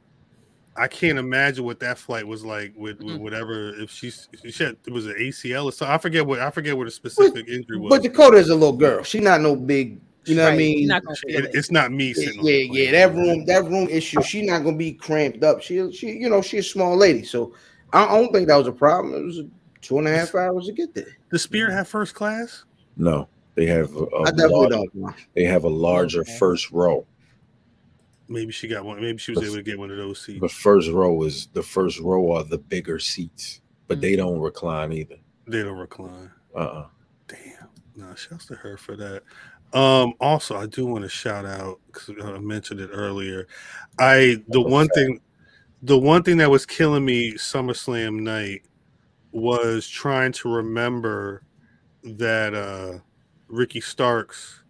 [0.78, 4.76] I can't imagine what that flight was like with, with whatever if she's she had
[4.86, 5.86] it was an ACL or so.
[5.86, 7.90] I forget what I forget what a specific but, injury was.
[7.90, 9.04] But Dakota is a little girl.
[9.04, 10.00] She's not no big.
[10.26, 10.50] You know right.
[10.50, 10.88] what I mean?
[10.88, 12.14] Not it, it's not me.
[12.18, 14.22] Yeah, yeah, yeah, That room, that room issue.
[14.24, 15.62] She's not gonna be cramped up.
[15.62, 17.24] She, she, you know, she's a small lady.
[17.24, 17.54] So
[17.94, 19.14] I don't think that was a problem.
[19.14, 19.44] It was
[19.82, 21.16] two and a half hours to get there.
[21.30, 22.66] The Spirit have first class?
[22.98, 23.30] No.
[23.54, 26.38] They have a, a large, they have a larger okay.
[26.38, 27.06] first row.
[28.28, 29.00] Maybe she got one.
[29.02, 30.42] Maybe she was the, able to get one of those seats.
[30.42, 34.02] The first row is the first row are the bigger seats, but mm-hmm.
[34.02, 35.18] they don't recline either.
[35.48, 36.32] They don't recline.
[36.56, 36.80] Uh uh-uh.
[36.80, 36.88] uh
[37.28, 37.70] Damn.
[37.96, 39.24] No, shouts to her for that.
[39.74, 43.48] Um, also, I do want to shout out because I mentioned it earlier.
[44.00, 45.20] I the one thing,
[45.82, 48.64] the one thing that was killing me SummerSlam night
[49.32, 51.44] was trying to remember
[52.04, 53.00] that uh
[53.48, 54.62] Ricky Starks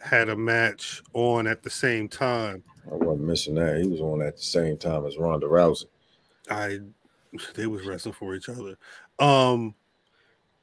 [0.00, 2.62] had a match on at the same time.
[2.90, 3.80] I wasn't missing that.
[3.80, 5.86] He was on at the same time as Ronda Rousey.
[6.50, 6.78] I
[7.54, 8.78] they was wrestling for each other.
[9.18, 9.74] Um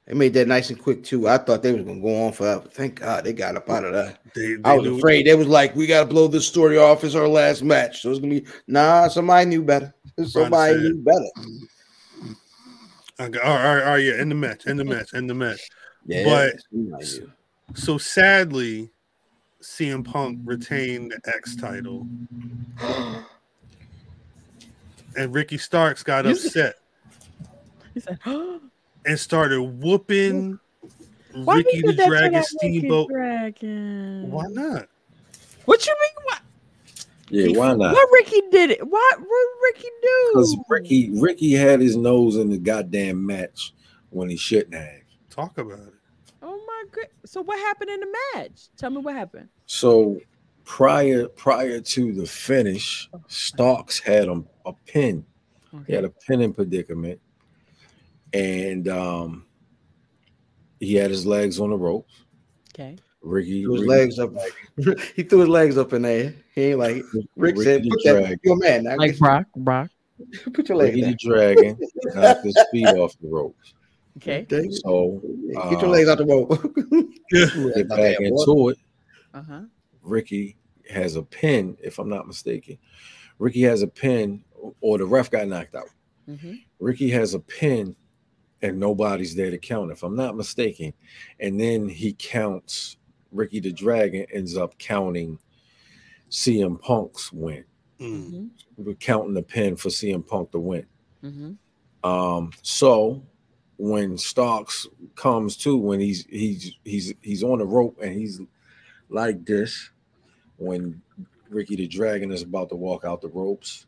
[0.05, 1.27] they made that nice and quick too.
[1.27, 2.67] I thought they was gonna go on forever.
[2.69, 4.19] Thank God they got up out of that.
[4.35, 5.25] They, they I was afraid.
[5.25, 7.03] They was like, we gotta blow this story off.
[7.03, 8.01] It's our last match.
[8.01, 9.07] So it's gonna be nah.
[9.07, 9.93] Somebody knew better.
[10.25, 11.25] Somebody knew better.
[13.19, 13.39] Okay.
[13.39, 14.21] All right, all right, all right, yeah.
[14.21, 15.61] In the match, in the match, in the match.
[16.05, 16.23] Yeah.
[16.23, 18.91] But so sadly,
[19.65, 22.07] CM Punk retained the X title,
[25.17, 26.75] and Ricky Starks got upset.
[27.93, 28.19] He said,
[29.05, 30.59] and started whooping
[31.33, 33.09] Why Ricky the Dragon Steamboat.
[33.09, 34.29] Dragon?
[34.31, 34.87] Why not?
[35.65, 36.25] What you mean?
[36.25, 36.41] What?
[37.29, 37.93] Yeah, why not?
[37.93, 38.87] What Ricky did it?
[38.87, 40.31] What what Ricky do?
[40.33, 43.73] Because Ricky Ricky had his nose in the goddamn match
[44.11, 45.01] when he shouldn't have.
[45.31, 45.93] Talk about it.
[46.43, 47.07] Oh my god!
[47.25, 48.69] So what happened in the match?
[48.77, 49.49] Tell me what happened.
[49.65, 50.19] So
[50.63, 55.25] prior prior to the finish, Starks had a, a pin.
[55.73, 55.83] Okay.
[55.87, 57.19] He had a pinning predicament
[58.35, 59.45] and um,
[60.79, 62.13] he had his legs on the ropes.
[62.73, 62.97] Okay.
[63.21, 64.33] Ricky threw his Ricky, legs up.
[65.15, 66.35] he threw his legs up in there.
[66.53, 67.03] He ain't like
[67.35, 69.89] Rick Ricky said, "Put that, your man." Now like Brock, Brock.
[70.53, 70.95] Put your legs.
[70.95, 71.77] Ricky the Dragon
[72.13, 73.73] knocked his feet off the ropes.
[74.17, 74.45] Okay.
[74.83, 75.21] So
[75.69, 76.49] get your legs out the rope.
[77.75, 78.77] get back into it.
[79.35, 79.61] Uh-huh.
[80.01, 80.57] Ricky
[80.89, 82.77] has a pin, if I'm not mistaken.
[83.37, 84.43] Ricky has a pin,
[84.81, 85.89] or the ref got knocked out.
[86.27, 86.53] Mm-hmm.
[86.79, 87.95] Ricky has a pin
[88.61, 90.93] and nobody's there to count, if I'm not mistaken.
[91.39, 92.97] And then he counts
[93.31, 95.37] Ricky the Dragon ends up counting
[96.31, 97.65] CM Punk's win.
[97.99, 98.47] Mm-hmm.
[98.77, 100.85] We're counting the pin for CM Punk to win.
[101.23, 102.09] Mm-hmm.
[102.09, 103.23] Um, so
[103.77, 108.41] when Starks comes to when he's he's he's he's on the rope and he's
[109.15, 109.91] like this,
[110.57, 111.01] when
[111.49, 113.87] Ricky the Dragon is about to walk out the ropes,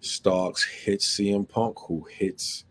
[0.00, 2.64] Starks hits CM Punk, who hits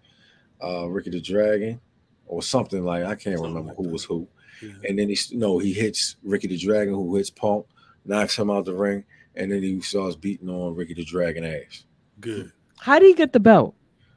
[0.64, 1.82] uh, Ricky the Dragon
[2.28, 4.28] or something like I can't remember who was who.
[4.62, 4.72] Yeah.
[4.88, 7.66] And then he no, he hits Ricky the Dragon, who hits Punk,
[8.06, 9.04] knocks him out the ring,
[9.36, 11.84] and then he starts beating on Ricky the Dragon ass.
[12.20, 12.52] Good.
[12.78, 13.76] How did you get the belt?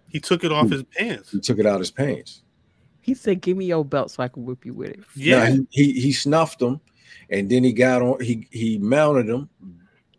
[0.09, 1.33] He took it off his pants.
[1.33, 2.43] He took it out of his pants.
[3.01, 5.67] He said, "Give me your belt so I can whip you with it." Yeah, he,
[5.71, 6.81] he, he snuffed him,
[7.31, 8.21] and then he got on.
[8.21, 9.49] He he mounted him,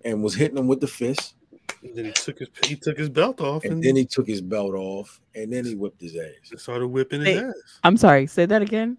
[0.03, 1.35] and was hitting him with the fist.
[1.81, 4.27] And then he took his he took his belt off, and, and then he took
[4.27, 6.51] his belt off, and then he whipped his ass.
[6.51, 7.79] And started whipping his ass.
[7.83, 8.27] I'm sorry.
[8.27, 8.97] Say that again.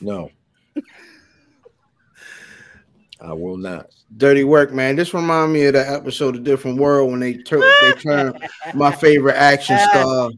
[0.00, 0.30] No.
[3.20, 3.86] I will not.
[4.16, 4.96] Dirty work, man.
[4.96, 8.38] This remind me of the episode of Different World when they turn they turn
[8.74, 9.88] my favorite action ah.
[9.90, 10.30] star.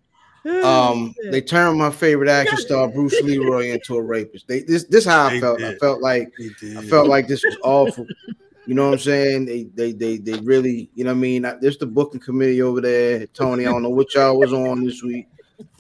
[0.47, 4.49] Um, they turned my favorite action star Bruce Leroy into a rapist.
[4.49, 5.59] They this this how I they felt.
[5.59, 5.75] Did.
[5.75, 6.33] I felt like
[6.77, 8.07] I felt like this was awful.
[8.67, 9.47] You know what I'm saying?
[9.47, 11.43] They they they they really, you know what I mean?
[11.61, 13.27] There's the booking committee over there.
[13.29, 15.29] Tony, I don't know what y'all was on this week.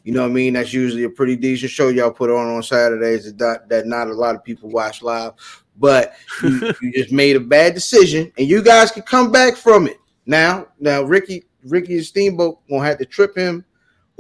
[0.05, 0.55] You know what I mean?
[0.55, 4.15] That's usually a pretty decent show y'all put on on Saturdays that that not a
[4.15, 5.33] lot of people watch live.
[5.79, 9.87] But you, you just made a bad decision, and you guys can come back from
[9.87, 9.99] it.
[10.27, 13.65] Now, now Ricky Ricky and Steamboat gonna have to trip him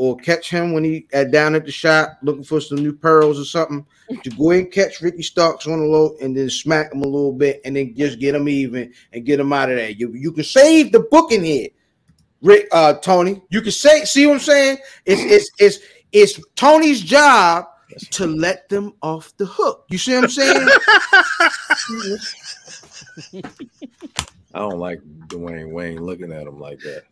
[0.00, 3.38] or catch him when he at down at the shop looking for some new pearls
[3.38, 3.84] or something
[4.22, 7.06] to go ahead and catch Ricky Starks on the low and then smack him a
[7.06, 9.90] little bit and then just get him even and get him out of there.
[9.90, 11.68] You, you can save the booking here,
[12.40, 13.42] Rick uh Tony.
[13.50, 14.78] You can say see what I'm saying?
[15.04, 15.78] It's it's it's
[16.12, 17.66] it's Tony's job
[18.12, 19.84] to let them off the hook.
[19.90, 20.68] You see what I'm saying?
[24.54, 27.02] I don't like Dwayne Wayne looking at him like that.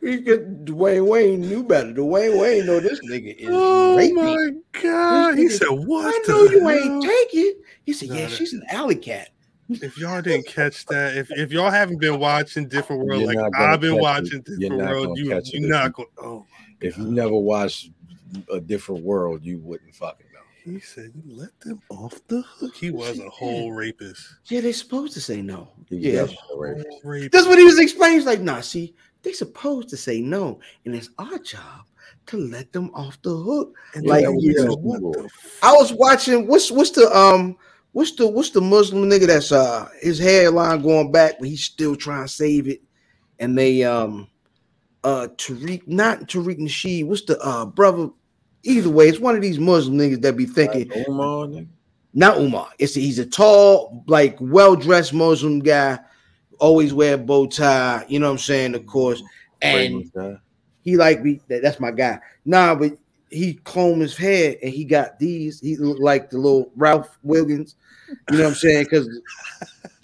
[0.00, 1.92] He get Dwayne Wayne knew better.
[1.92, 4.12] Dwayne Wayne know this nigga is Oh rapey.
[4.14, 5.38] my god!
[5.38, 6.14] He said, "What?
[6.14, 6.70] I know you hell?
[6.70, 9.30] ain't take it." He said, "Yeah, she's an alley cat."
[9.68, 13.54] If y'all didn't catch that, if if y'all haven't been watching Different World you're like
[13.56, 14.60] I've been watching it.
[14.60, 16.08] Different World, you you're not going.
[16.18, 16.44] Oh,
[16.80, 17.90] if you never watched
[18.52, 20.72] a Different World, you wouldn't fucking know.
[20.72, 24.36] He said, "You let them off the hook." He was a whole rapist.
[24.44, 25.70] Yeah, they're supposed to say no.
[25.88, 28.18] Yeah, that's what he was explaining.
[28.18, 28.94] He's like, "Nah, see,
[29.26, 31.84] they supposed to say no, and it's our job
[32.26, 33.74] to let them off the hook.
[33.94, 34.68] And like yeah,
[35.62, 37.56] I was watching what's what's the um
[37.90, 41.96] what's the what's the Muslim nigga that's uh his hairline going back, but he's still
[41.96, 42.82] trying to save it.
[43.40, 44.28] And they um
[45.02, 48.10] uh Tariq, not Tariq Nasheed, what's the uh brother?
[48.62, 51.48] Either way, it's one of these Muslim niggas that be thinking Umar,
[52.14, 52.68] not Umar.
[52.78, 55.98] It's a, he's a tall, like well-dressed Muslim guy,
[56.58, 59.22] always wear bow tie, you know what I'm saying, of course.
[59.62, 60.10] And
[60.82, 62.20] he like me, that, that's my guy.
[62.44, 62.96] Nah, but
[63.30, 65.60] he combed his hair and he got these.
[65.60, 67.74] He looked like the little Ralph Wiggins.
[68.30, 68.84] You know what I'm saying?
[68.84, 69.08] Because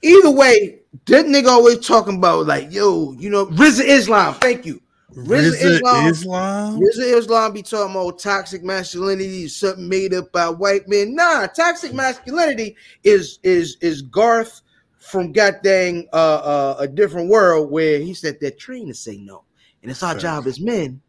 [0.02, 4.34] either way, that nigga always talking about like, yo, you know, Rizza Islam.
[4.34, 4.80] Thank you.
[5.14, 6.80] Rizza, Islam, Islam.
[6.80, 11.14] Rizza Islam be talking about toxic masculinity is something made up by white men.
[11.14, 14.62] Nah, toxic masculinity is is is Garth
[15.02, 19.44] from goddamn uh, uh, a different world where he said that train to say no,
[19.82, 21.00] and it's our job as men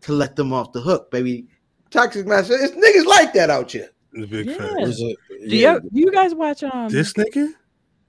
[0.00, 1.46] to let them off the hook, baby.
[1.90, 3.90] Toxic masculinity, it's niggas like that out here.
[4.12, 4.56] The big yeah.
[4.86, 7.48] do, you, do you guys watch um this nigga?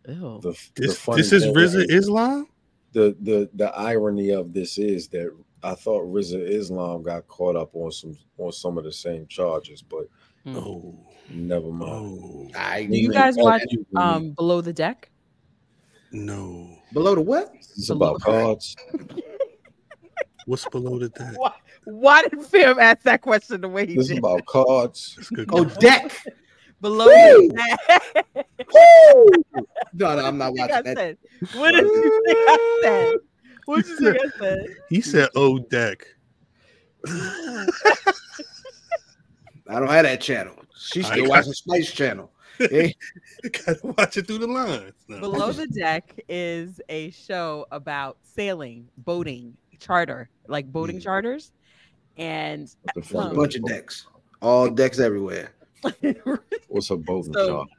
[0.07, 0.39] Ew.
[0.41, 2.47] The, this, this is Rizza Islam.
[2.93, 7.75] The the the irony of this is that I thought Rizza Islam got caught up
[7.75, 10.07] on some on some of the same charges, but
[10.43, 10.57] hmm.
[10.57, 10.99] oh,
[11.29, 12.53] never mind.
[12.55, 12.79] Oh.
[12.79, 13.63] Do you guys watch
[13.95, 15.09] um Below the Deck?
[16.13, 16.77] No.
[16.93, 17.51] Below the what?
[17.75, 18.75] It's about cards.
[20.45, 21.33] What's below the deck?
[21.37, 21.53] Why,
[21.85, 24.17] why did Phil ask that question the way he this did?
[24.17, 25.17] It's about cards.
[25.49, 26.11] Oh, deck.
[26.81, 27.47] Below Woo!
[27.47, 27.79] the deck.
[29.93, 30.97] no, no, I'm not watching that.
[30.97, 31.17] Said?
[31.53, 33.15] What did you think I said?
[33.65, 34.65] What did you think I said?
[34.89, 36.05] He said, "Oh, deck."
[37.07, 37.65] I
[39.79, 40.55] don't have that channel.
[40.77, 42.32] She's still watching Spice Channel.
[42.57, 42.95] Hey.
[43.43, 44.93] Gotta watch it through the lines.
[45.07, 45.19] No.
[45.19, 51.03] Below the Deck is a show about sailing, boating, charter, like boating mm.
[51.03, 51.51] charters,
[52.17, 54.07] and a um, bunch of decks,
[54.41, 55.51] all decks everywhere.
[56.67, 57.71] What's a boat so, charter?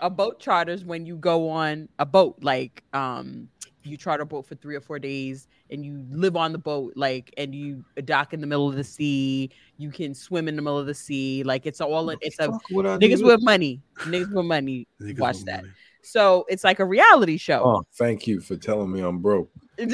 [0.00, 3.48] A boat charters when you go on a boat, like um,
[3.82, 6.92] you charter a boat for three or four days and you live on the boat
[6.96, 10.62] like and you dock in the middle of the sea you can swim in the
[10.62, 14.86] middle of the sea like it's all it's a niggas with money niggas with money
[15.00, 15.62] niggas watch with that.
[15.62, 15.74] money.
[16.02, 17.62] so it's like a reality show.
[17.64, 19.50] Oh thank you for telling me i'm broke.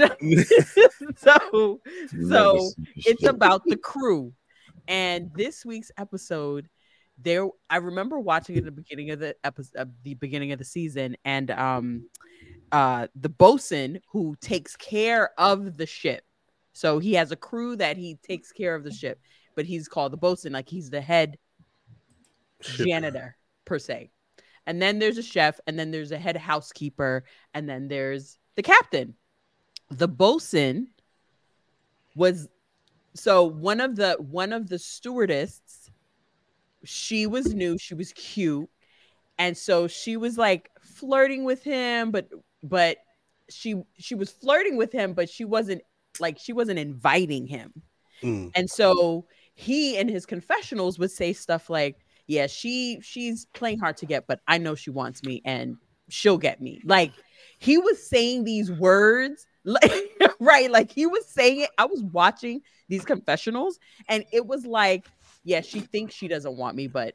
[1.16, 1.80] So
[2.28, 4.32] so it's about the crew.
[4.88, 6.68] And this week's episode
[7.22, 10.58] there i remember watching it at the beginning of the episode of the beginning of
[10.58, 12.04] the season and um
[12.72, 16.24] uh the bosun who takes care of the ship.
[16.72, 19.18] So he has a crew that he takes care of the ship,
[19.54, 21.38] but he's called the bosun, like he's the head
[22.60, 24.10] janitor per se.
[24.66, 27.24] And then there's a chef, and then there's a head housekeeper,
[27.54, 29.14] and then there's the captain.
[29.90, 30.88] The bosun
[32.16, 32.48] was
[33.14, 35.60] so one of the one of the stewardess
[36.84, 38.68] she was new she was cute
[39.38, 42.28] and so she was like flirting with him but
[42.62, 42.98] but
[43.48, 45.82] she she was flirting with him, but she wasn't
[46.20, 47.72] like she wasn't inviting him.
[48.22, 48.50] Mm.
[48.54, 51.96] And so he in his confessionals would say stuff like,
[52.26, 55.76] "Yeah, she she's playing hard to get, but I know she wants me and
[56.08, 57.12] she'll get me." Like
[57.58, 62.60] he was saying these words like right like he was saying it i was watching
[62.88, 63.78] these confessionals
[64.08, 65.06] and it was like
[65.42, 67.14] yeah she thinks she doesn't want me but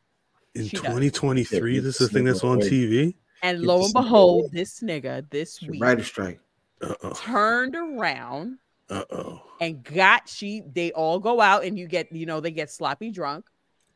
[0.54, 1.84] in 2023 does.
[1.84, 5.82] this is the thing that's on tv and lo and behold, this nigga this week
[5.82, 6.40] writer strike.
[6.82, 7.14] Uh-oh.
[7.14, 8.58] turned around
[8.90, 9.42] Uh-oh.
[9.60, 13.12] and got she they all go out and you get you know they get sloppy
[13.12, 13.46] drunk.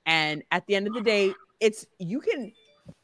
[0.06, 2.52] And at the end of the day it's you can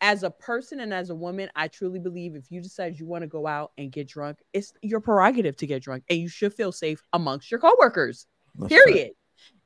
[0.01, 3.23] as a person and as a woman i truly believe if you decide you want
[3.23, 6.53] to go out and get drunk it's your prerogative to get drunk and you should
[6.53, 8.27] feel safe amongst your coworkers
[8.59, 8.95] That's period.
[8.95, 9.15] Right.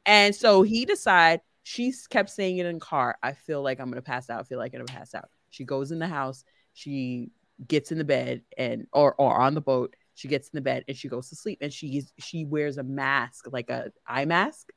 [0.05, 3.17] and so he decided she kept saying it in car.
[3.23, 4.39] I feel like i'm gonna pass out.
[4.39, 5.27] I feel like i'm gonna pass out.
[5.49, 6.45] She goes in the house
[6.75, 7.31] she
[7.67, 10.85] gets in the bed and or or on the boat she gets in the bed
[10.87, 14.71] and she goes to sleep and she's she wears a mask like a eye mask.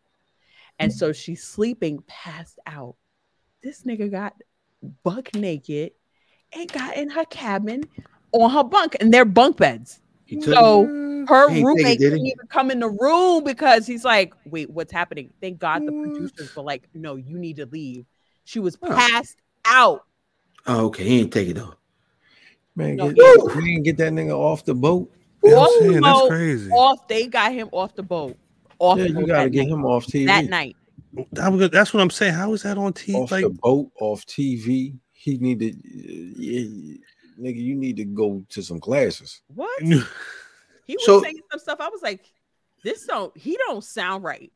[0.80, 2.94] And so she's sleeping passed out.
[3.62, 4.34] This nigga got
[5.02, 5.92] buck naked
[6.52, 7.82] and got in her cabin
[8.30, 10.00] on her bunk and they're bunk beds.
[10.42, 10.84] So
[11.28, 15.30] her roommate didn't even come in the room because he's like wait what's happening?
[15.40, 18.06] Thank god the producers were like no you need to leave.
[18.44, 20.04] She was passed out.
[20.66, 21.04] Oh okay.
[21.04, 21.77] He ain't take it though
[22.78, 25.12] Man, no, get, man, get that nigga off the boat.
[25.42, 26.70] off saying, that's crazy.
[26.70, 28.36] Off, they got him off the boat.
[28.78, 29.72] Off yeah, you gotta get night.
[29.72, 30.76] him off TV that night.
[31.32, 32.34] That, that's what I'm saying.
[32.34, 33.16] How is that on TV?
[33.16, 34.96] Off like, the boat, off TV.
[35.10, 36.98] He needed, uh, yeah,
[37.40, 37.56] nigga.
[37.56, 39.40] You need to go to some classes.
[39.52, 39.82] What?
[39.82, 41.80] he was so, saying some stuff.
[41.80, 42.30] I was like,
[42.84, 43.36] this don't.
[43.36, 44.52] He don't sound right.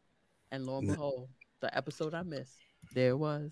[0.53, 1.28] And lo and behold,
[1.61, 2.59] the episode I missed,
[2.94, 3.51] there it was.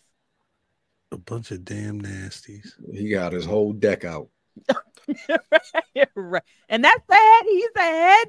[1.10, 2.68] A bunch of damn nasties.
[2.92, 4.28] He got his whole deck out.
[5.28, 6.42] Right, right.
[6.68, 7.42] And that's the head.
[7.46, 8.28] He's the head.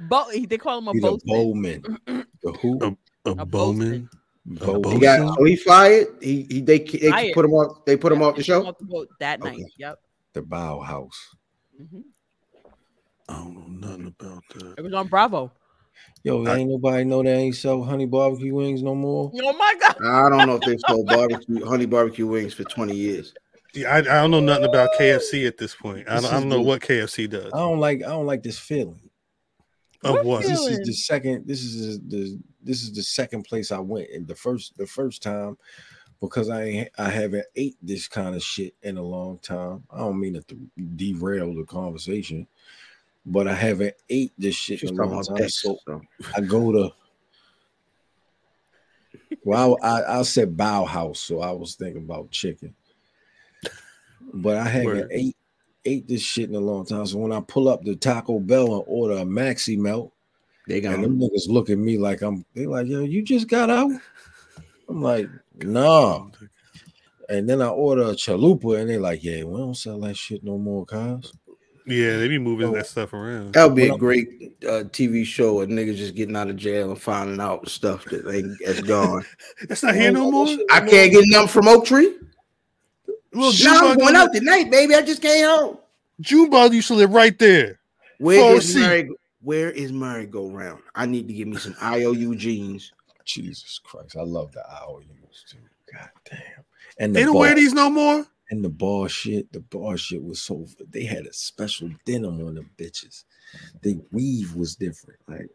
[0.00, 1.84] Bo- they call him a He's a bowman.
[2.42, 2.78] the who?
[2.82, 4.08] A, a, A bowman.
[4.46, 4.92] Bowman.
[4.92, 6.06] He got so he fired.
[6.20, 7.34] He he they, they Fired.
[7.34, 7.84] put him off.
[7.84, 8.64] They put him Yeah, off the show.
[8.66, 9.56] off the that Okay.
[9.62, 9.72] night.
[9.76, 9.98] Yep.
[10.34, 11.10] the Bauhaus.
[11.80, 12.02] Mhm.
[13.28, 14.74] I don't know nothing about that.
[14.78, 15.50] It was on Bravo.
[16.22, 19.32] Yo, I- ain't nobody know they ain't sell honey barbecue wings no more.
[19.34, 19.96] Oh my god.
[20.00, 23.34] I don't know if they sold barbecue honey barbecue wings for twenty years.
[23.76, 26.08] Yeah, I, I don't know nothing about KFC at this point.
[26.08, 27.52] I This don't, I don't know the- what KFC does.
[27.52, 28.98] I don't like I don't like this feeling.
[30.04, 30.42] Of What what?
[30.44, 30.56] feeling?
[30.56, 31.46] This is the second.
[31.46, 35.22] This is the this is the second place I went, and the first the first
[35.22, 35.56] time
[36.20, 39.84] because I I haven't ate this kind of shit in a long time.
[39.90, 40.56] I don't mean to
[40.96, 42.46] derail the conversation,
[43.24, 45.42] but I haven't ate this shit She's in a talking long about time.
[45.44, 45.50] that.
[45.52, 46.02] So So.
[46.36, 46.90] I go to.
[49.44, 52.74] Well, I, I, I said Bauhaus, so I was thinking about chicken,
[54.42, 55.08] but I haven't Word.
[55.10, 55.36] ate
[55.84, 57.06] ate this shit in a long time.
[57.06, 60.12] So when I pull up the Taco Bell and order a Maxi Melt,
[60.66, 62.44] They got and them niggas look at me like I'm.
[62.54, 63.90] They like, yo, you just got out.
[64.88, 65.28] I'm like,
[65.62, 66.30] no.
[67.28, 70.44] And then I order a chalupa, and they like, yeah, we don't sell that shit
[70.44, 71.32] no more, cuz.
[71.88, 73.52] Yeah, they be moving that stuff around.
[73.52, 74.28] That would be a Well- great
[74.64, 75.60] uh, TV show.
[75.60, 79.24] A niggas just getting out of jail and finding out stuff that ain't that's gone.
[79.68, 80.48] That's not here no more.
[80.72, 82.16] I can't get nothing from Oak Tree.
[83.36, 84.94] Well, Now I'm Junebug, going out tonight, baby.
[84.94, 85.78] I just came home.
[86.22, 87.78] Junebug used to live right there.
[88.18, 88.80] Where Full is seat.
[88.80, 89.10] Mary?
[89.42, 90.80] Where is merry go round?
[90.94, 92.92] I need to get me some IOU jeans.
[93.26, 95.58] Jesus Christ, I love the IOUs too.
[95.92, 96.40] God damn.
[96.98, 98.26] And the They don't ball, wear these no more.
[98.50, 99.52] and the bar shit.
[99.52, 100.66] The bar shit was so.
[100.90, 103.24] They had a special denim on them bitches.
[103.82, 105.48] The weave was different, like.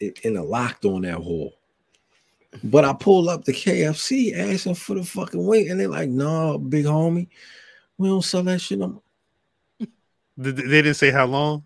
[0.00, 1.54] It, and it locked on that hole.
[2.64, 6.56] But I pulled up the KFC asking for the fucking wing, and they're like, "No,
[6.58, 7.28] big homie,
[7.98, 9.02] we don't sell that shit no.
[10.36, 11.64] They they didn't say how long.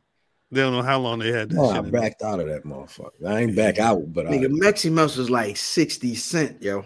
[0.51, 1.75] They don't know how long they had that oh, No, shit.
[1.77, 2.01] I in there.
[2.03, 3.27] backed out of that motherfucker.
[3.27, 6.85] I ain't back out, but I, Nigga, Meximelts was like 60 cent, yo.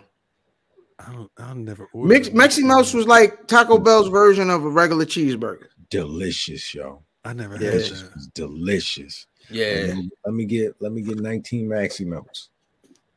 [1.00, 1.30] I don't.
[1.38, 2.08] I'll never order.
[2.08, 2.28] Mix.
[2.28, 5.66] Meximelts was like Taco Bell's version of a regular cheeseburger.
[5.90, 7.02] delicious, yo.
[7.24, 7.70] I never Yeah.
[7.72, 9.26] had That shit delicious.
[9.50, 9.84] Yeah.
[9.88, 12.50] Let me, let me get let me get 19 maxi melts.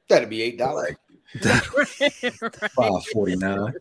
[0.10, 0.95] That'd be eight dollars.
[1.41, 3.73] Five forty nine.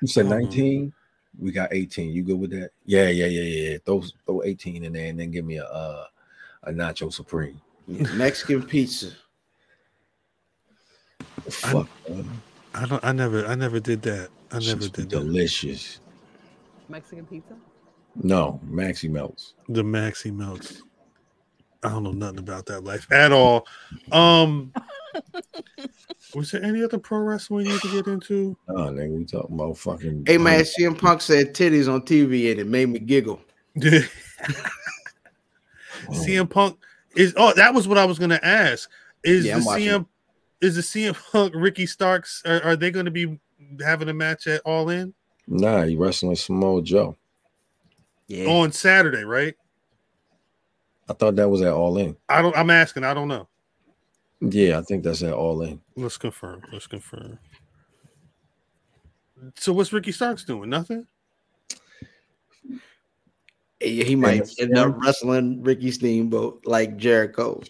[0.00, 0.92] You said 19.
[1.40, 2.12] We got 18.
[2.12, 2.70] You good with that?
[2.84, 3.70] Yeah, yeah, yeah, yeah.
[3.70, 3.78] yeah.
[3.84, 6.04] Throw throw 18 in there and then give me a uh,
[6.64, 7.60] a nacho supreme.
[7.88, 9.12] Mexican pizza.
[11.48, 12.28] Fuck, man.
[12.74, 13.04] I don't.
[13.04, 13.46] I never.
[13.46, 14.28] I never did that.
[14.50, 15.18] I never Shit's did that.
[15.20, 16.00] delicious.
[16.88, 17.54] Mexican pizza.
[18.16, 19.54] No, maxi melts.
[19.68, 20.82] The maxi melts.
[21.82, 23.66] I don't know nothing about that life at all.
[24.10, 24.72] Um,
[26.34, 28.56] was there any other pro wrestling you need to get into?
[28.68, 30.24] Oh, nigga, we talking about fucking.
[30.26, 33.40] Hey man, CM Punk said titties on TV and it made me giggle.
[36.10, 36.78] CM Punk
[37.16, 37.34] is.
[37.36, 38.90] Oh, that was what I was going to ask.
[39.22, 40.06] Is Yeah, the I'm watching CM
[40.60, 42.42] is the CM Punk Ricky Starks?
[42.46, 43.38] Are, are they going to be
[43.82, 45.14] having a match at All In
[45.46, 47.16] Nah, he wrestling with Samoa Joe.
[48.28, 48.46] Yeah.
[48.46, 49.24] on Saturday?
[49.24, 49.54] Right.
[51.08, 52.16] I thought that was at All In.
[52.28, 52.56] I don't.
[52.56, 53.04] I'm asking.
[53.04, 53.48] I don't know.
[54.40, 55.80] Yeah, I think that's at All In.
[55.96, 56.62] Let's confirm.
[56.72, 57.38] Let's confirm.
[59.56, 60.70] So what's Ricky Starks doing?
[60.70, 61.06] Nothing.
[63.80, 67.60] He he might end up form- wrestling Ricky Steamboat like Jericho.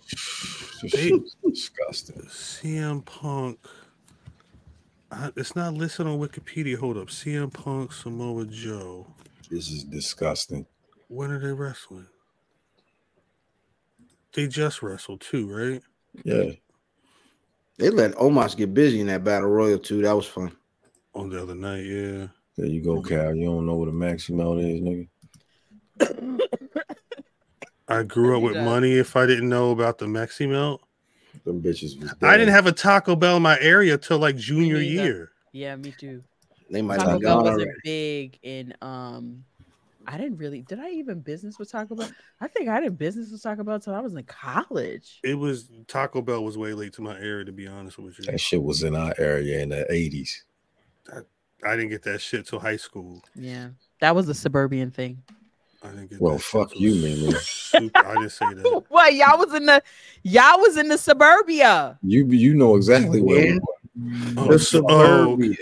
[0.82, 2.22] This They- shit's disgusting.
[2.28, 3.58] CM Punk.
[5.10, 6.76] I, it's not listed on Wikipedia.
[6.76, 7.08] Hold up.
[7.08, 9.06] CM Punk, Samoa Joe.
[9.50, 10.66] This is disgusting.
[11.08, 12.06] When are they wrestling?
[14.32, 15.82] They just wrestled too, right?
[16.22, 16.52] Yeah.
[17.78, 20.02] They let Omos get busy in that battle royal too.
[20.02, 20.54] That was fun.
[21.14, 22.28] On the other night, yeah.
[22.56, 23.34] There you go, Cal.
[23.34, 25.08] You don't know what a maxi melt is, nigga.
[27.88, 28.92] I grew up with money.
[28.94, 30.80] If I didn't know about the Maxi Melt,
[31.44, 34.78] Them bitches was I didn't have a Taco Bell in my area till like junior
[34.78, 35.32] year.
[35.52, 36.22] Yeah, me too.
[36.70, 37.80] They might Taco have Bell wasn't already.
[37.84, 39.44] big in um
[40.06, 42.10] I didn't really did I even business with Taco Bell?
[42.40, 45.20] I think I didn't business with Taco Bell till I was in college.
[45.22, 48.26] It was Taco Bell was way late to my area, to be honest with you.
[48.26, 50.30] That shit was in our area in the 80s.
[51.66, 53.22] I didn't get that shit till high school.
[53.34, 53.68] Yeah.
[54.00, 55.22] That was a suburban thing.
[55.82, 57.90] I didn't get Well, that fuck you, man, man.
[58.06, 58.82] I didn't say that.
[58.88, 59.82] What y'all was in the
[60.22, 61.98] y'all was in the suburbia.
[62.02, 63.54] You you know exactly where we Yeah.
[63.54, 63.83] were.
[63.98, 64.34] Mm.
[64.36, 65.56] Oh, the suburbia.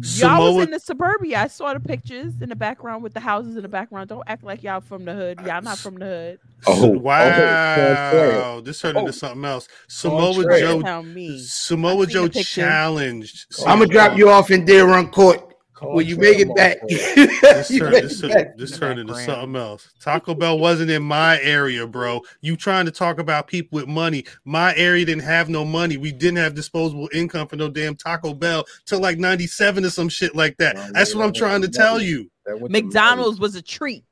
[0.00, 1.40] Y'all was in the suburbia.
[1.40, 4.08] I saw the pictures in the background with the houses in the background.
[4.08, 5.40] Don't act like y'all from the hood.
[5.44, 6.38] Y'all not from the hood.
[6.66, 8.12] Oh wow!
[8.14, 9.12] Oh, this turned into oh.
[9.12, 9.68] something else.
[9.88, 11.04] Samoa Joe.
[11.38, 13.46] Samoa Joe challenged.
[13.66, 15.55] I'm gonna drop you off in Deer Run Court.
[15.80, 18.20] When you make it back, this, turn, this,
[18.56, 19.92] this turned into something else.
[20.00, 22.22] Taco Bell wasn't in my area, bro.
[22.40, 24.24] You trying to talk about people with money?
[24.44, 25.98] My area didn't have no money.
[25.98, 30.08] We didn't have disposable income for no damn Taco Bell till like '97 or some
[30.08, 30.76] shit like that.
[30.78, 32.30] Oh, That's what I'm trying to tell you.
[32.46, 34.04] McDonald's was a treat.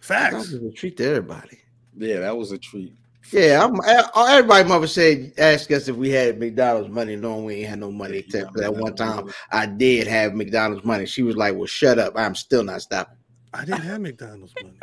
[0.00, 0.34] Facts.
[0.34, 1.58] was a treat to everybody.
[1.96, 2.94] Yeah, that was a treat.
[3.32, 3.80] Yeah, I'm,
[4.14, 7.80] oh, everybody mother said ask us if we had McDonald's money, knowing we ain't had
[7.80, 8.18] no money.
[8.18, 11.06] Except for that one time I did have McDonald's money.
[11.06, 12.12] She was like, "Well, shut up.
[12.16, 13.16] I'm still not stopping."
[13.52, 14.78] I didn't have McDonald's money.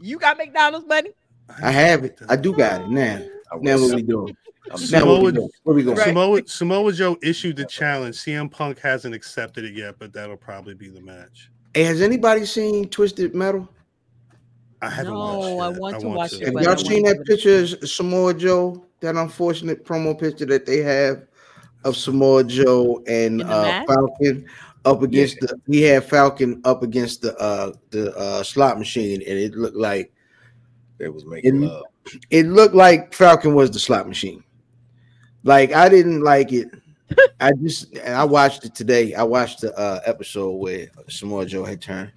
[0.00, 1.10] you got McDonald's money?
[1.48, 2.18] I, I have it.
[2.28, 3.22] I do got it now.
[3.60, 4.36] Now what we doing?
[4.76, 5.50] Samoa, what we doing?
[5.64, 5.96] Where going?
[5.96, 8.16] Samoa, Samoa Joe issued the challenge.
[8.16, 11.50] CM Punk hasn't accepted it yet, but that'll probably be the match.
[11.74, 13.68] Hey, has anybody seen Twisted Metal?
[14.82, 16.46] I haven't no, I want to watch it.
[16.46, 18.84] Have y'all seen that picture of Samoa Joe?
[18.98, 21.24] That unfortunate promo picture that they have
[21.84, 24.44] of Samoa Joe and uh, Falcon
[24.84, 25.48] up against yeah.
[25.66, 25.72] the.
[25.72, 30.12] He had Falcon up against the uh the uh slot machine, and it looked like
[30.98, 31.84] they was making it, love.
[32.30, 34.42] It looked like Falcon was the slot machine.
[35.44, 36.68] Like I didn't like it.
[37.40, 39.14] I just I watched it today.
[39.14, 42.10] I watched the uh, episode where Samoa Joe had turned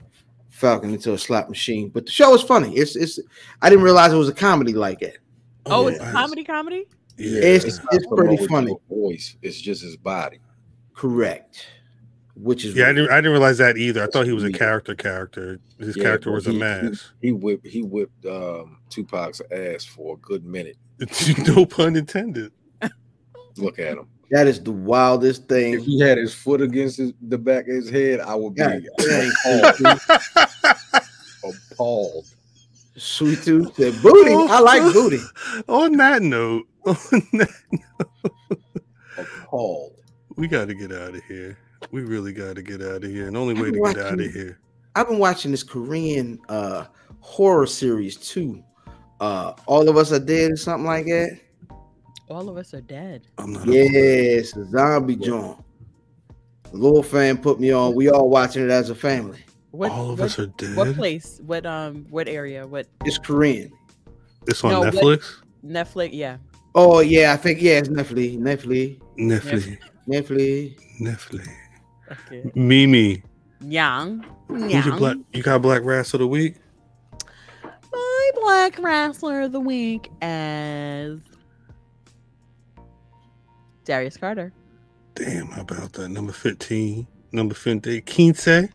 [0.56, 1.90] Falcon into a slot machine.
[1.90, 2.74] But the show is funny.
[2.76, 3.20] It's it's
[3.62, 5.18] I didn't realize it was a comedy like it.
[5.66, 6.86] Oh, it's comedy comedy?
[7.18, 8.74] Yeah, it's it's, it's pretty funny.
[8.90, 10.40] Voice, it's just his body.
[10.94, 11.68] Correct.
[12.36, 14.02] Which is yeah, I didn't I didn't realize that either.
[14.02, 15.60] I thought he was a character character.
[15.78, 17.14] His yeah, character was he, a mask.
[17.22, 20.78] He, he, whipped he whipped um Tupac's ass for a good minute.
[21.48, 22.54] no pun intended.
[23.58, 24.08] Look at him.
[24.32, 25.76] That is the wildest thing.
[25.76, 28.64] If he had his foot against his, the back of his head, I would be
[31.44, 32.26] appalled.
[32.98, 34.32] Sweet tooth said booty.
[34.32, 35.20] Oh, I like booty.
[35.68, 36.96] On that note, on
[37.34, 38.34] that note,
[39.18, 39.94] appalled.
[40.38, 41.58] We got to get out of here.
[41.92, 43.28] We really got to get out of here.
[43.28, 44.60] And only way to watching, get out of here.
[44.96, 46.86] I've been watching this Korean uh
[47.20, 48.64] horror series too.
[49.20, 51.40] Uh All of Us Are Dead or something like that.
[52.30, 53.28] All of us are dead.
[53.38, 55.58] I'm not yes, a zombie joint.
[56.72, 57.94] Little fan put me on.
[57.94, 59.40] We all watching it as a family.
[59.72, 60.76] What, all of what, us are dead.
[60.76, 61.40] What place?
[61.46, 62.08] What um?
[62.10, 62.66] What area?
[62.66, 62.88] What?
[63.06, 63.72] It's Korean.
[64.48, 65.36] It's on no, Netflix.
[65.64, 66.38] Netflix, yeah.
[66.74, 68.38] Oh yeah, I think yeah, it's Netflix.
[68.40, 69.00] Netflix.
[69.18, 69.78] Netflix.
[70.08, 71.00] Netflix.
[71.00, 71.48] Netflix.
[72.12, 72.52] Okay.
[72.56, 73.24] Mimi.
[73.62, 74.26] Young.
[74.48, 75.18] Who's your black?
[75.34, 76.56] You got black wrestler of the week.
[77.92, 81.20] My black wrestler of the week as
[83.86, 84.52] Darius Carter.
[85.16, 86.10] Damn, how about that?
[86.10, 88.70] Number 15, number 15, Quince.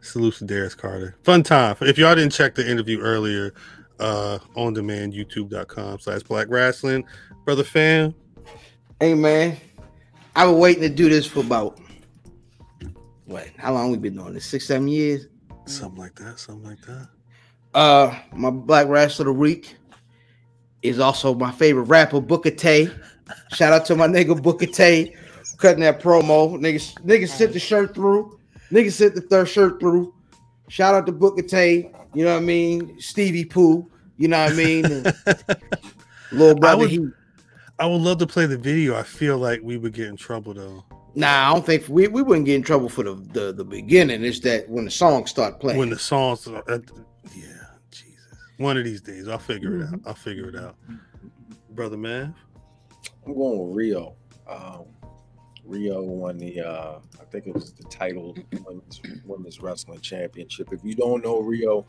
[0.00, 1.16] Salute to Darius Carter.
[1.22, 1.76] Fun time.
[1.80, 3.54] If y'all didn't check the interview earlier,
[4.02, 7.04] uh, on demand, youtube.com slash black rasslin.
[7.44, 8.14] Brother fam.
[9.00, 9.56] Hey man,
[10.36, 11.78] I've been waiting to do this for about
[13.26, 13.48] what?
[13.56, 14.44] How long we been doing this?
[14.44, 15.28] Six, seven years?
[15.66, 16.38] Something like that.
[16.38, 17.08] Something like that.
[17.74, 19.76] Uh, my black wrestler of the week
[20.82, 22.90] is also my favorite rapper, Booker T.
[23.52, 25.14] Shout out to my nigga Booker T
[25.62, 26.58] cutting that promo.
[26.58, 28.38] Niggas, niggas sent the shirt through.
[28.70, 30.12] Niggas sent the third shirt through.
[30.68, 31.90] Shout out to Booker T.
[32.14, 33.00] You know what I mean?
[33.00, 33.88] Stevie Pooh.
[34.18, 34.82] You know what I mean?
[36.32, 36.66] little brother.
[36.66, 37.06] I would, he,
[37.78, 38.96] I would love to play the video.
[38.96, 40.84] I feel like we would get in trouble though.
[41.14, 44.24] Nah, I don't think we, we wouldn't get in trouble for the, the, the beginning.
[44.24, 45.78] It's that when the songs start playing.
[45.78, 46.62] When the songs, uh,
[47.34, 47.44] yeah,
[47.90, 48.16] Jesus.
[48.56, 50.00] One of these days, I'll figure it out.
[50.06, 50.76] I'll figure it out,
[51.70, 52.34] brother man.
[53.26, 54.14] I'm going with Rhio.
[54.48, 54.86] Um,
[55.68, 60.72] Rhio won the, uh, I think it was the title women's, women's wrestling championship.
[60.72, 61.86] If you don't know Rhio,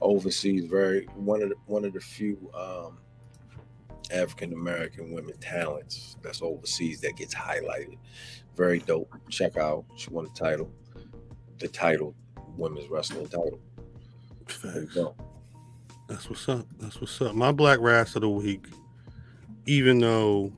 [0.00, 2.98] overseas, very one of the, one of the few um,
[4.10, 7.98] African American women talents that's overseas that gets highlighted.
[8.56, 9.14] Very dope.
[9.28, 9.84] Check out.
[9.96, 10.70] She won the title,
[11.58, 12.14] the title,
[12.56, 13.60] women's wrestling title.
[14.48, 14.96] Thanks.
[16.08, 16.66] That's what's up.
[16.78, 17.34] That's what's up.
[17.34, 18.66] My black rats of the week,
[19.66, 20.52] even though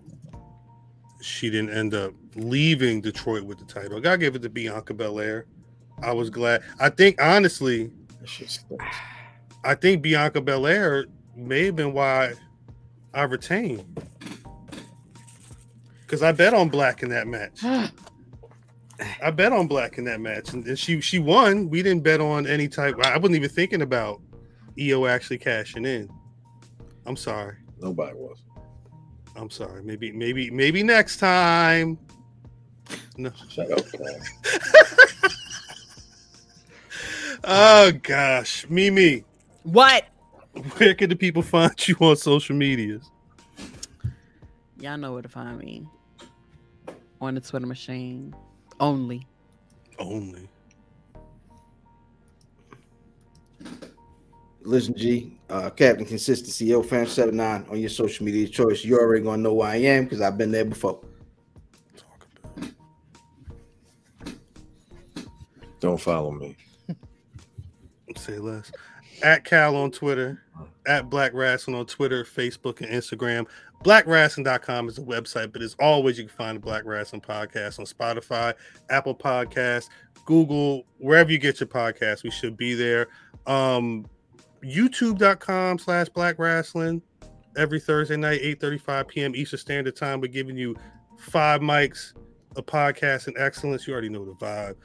[1.20, 4.06] she didn't end up leaving Detroit with the title.
[4.06, 5.46] I give it to Bianca Belair.
[6.02, 6.62] I was glad.
[6.80, 7.90] I think honestly,
[9.64, 11.06] I think Bianca Belair
[11.36, 12.34] may have been why
[13.14, 13.84] I retained.
[16.02, 17.62] Because I bet on black in that match.
[19.22, 21.68] I bet on black in that match, and, and she she won.
[21.68, 22.94] We didn't bet on any type.
[23.04, 24.20] I wasn't even thinking about
[24.78, 26.08] IYO actually cashing in.
[27.06, 27.56] I'm sorry.
[27.80, 28.38] Nobody was.
[29.42, 29.82] I'm sorry.
[29.82, 31.98] Maybe, maybe, maybe next time.
[33.16, 33.32] No.
[33.48, 33.84] Shut up.
[37.44, 39.24] oh gosh, Mimi.
[39.64, 40.04] What?
[40.76, 43.10] Where can the people find you on social medias?
[44.78, 45.88] Y'all know where to find me.
[47.20, 48.32] On the Twitter machine.
[48.78, 49.26] Only.
[49.98, 50.48] Only.
[54.60, 58.82] Listen, G, uh, Captain Consistency, yo, fam 79 on your social media choice.
[58.82, 60.98] You already gonna know who I am because I've been there before.
[65.78, 66.56] Don't follow me.
[68.16, 68.72] Say less.
[69.22, 70.42] At Cal on Twitter,
[70.86, 73.46] at Black Rasslin' on Twitter, Facebook, and Instagram.
[73.84, 77.84] BlackRasslin.com is the website, but as always, you can find the Black Rasslin' Podcast on
[77.84, 78.54] Spotify,
[78.88, 79.90] Apple Podcasts,
[80.24, 82.22] Google, wherever you get your podcast.
[82.22, 83.08] We should be there.
[83.46, 84.06] Um,
[84.62, 87.02] youtube.com slash black rasslin
[87.56, 90.20] every thursday night 8.35 p.m eastern standard time.
[90.20, 90.76] We're giving you
[91.18, 92.12] five mics
[92.56, 93.86] a podcast and excellence.
[93.86, 94.76] You already know the vibe.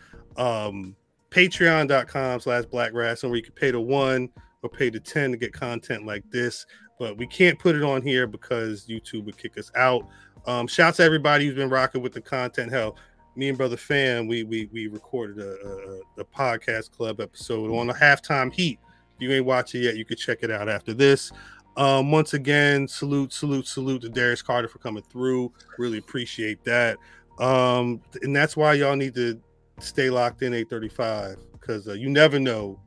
[0.42, 0.96] Um
[1.32, 4.30] patreon.com slash black rasslin where you can pay the one
[4.64, 6.66] or pay the 10 to get content like this.
[7.00, 10.08] But we can't put it on here because youtube would kick us out.
[10.46, 12.72] Um shouts to everybody who's been rocking with the content.
[12.72, 12.98] Hell
[13.36, 17.86] me and brother fam we we, we recorded a, a, a podcast club episode on
[17.86, 18.80] the halftime heat
[19.20, 21.32] you ain't watch it yet, you could check it out after this.
[21.76, 25.52] Um, once again, salute, salute, salute to Darius Carter for coming through.
[25.78, 26.98] Really appreciate that.
[27.40, 29.40] Um, and that's why y'all need to
[29.80, 32.80] stay locked in 835 because uh, you never know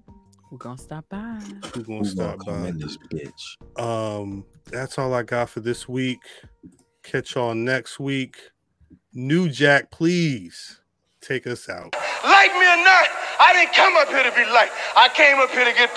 [0.50, 1.38] we're gonna stop by.
[1.76, 2.68] We're gonna stop gonna by?
[2.70, 3.80] In this bitch.
[3.80, 6.22] Um, that's all I got for this week.
[7.04, 8.36] Catch y'all next week.
[9.12, 10.80] New Jack, please
[11.20, 11.94] take us out.
[12.24, 13.06] Like me or not,
[13.38, 14.72] I didn't come up here to be liked.
[14.96, 15.88] I came up here to get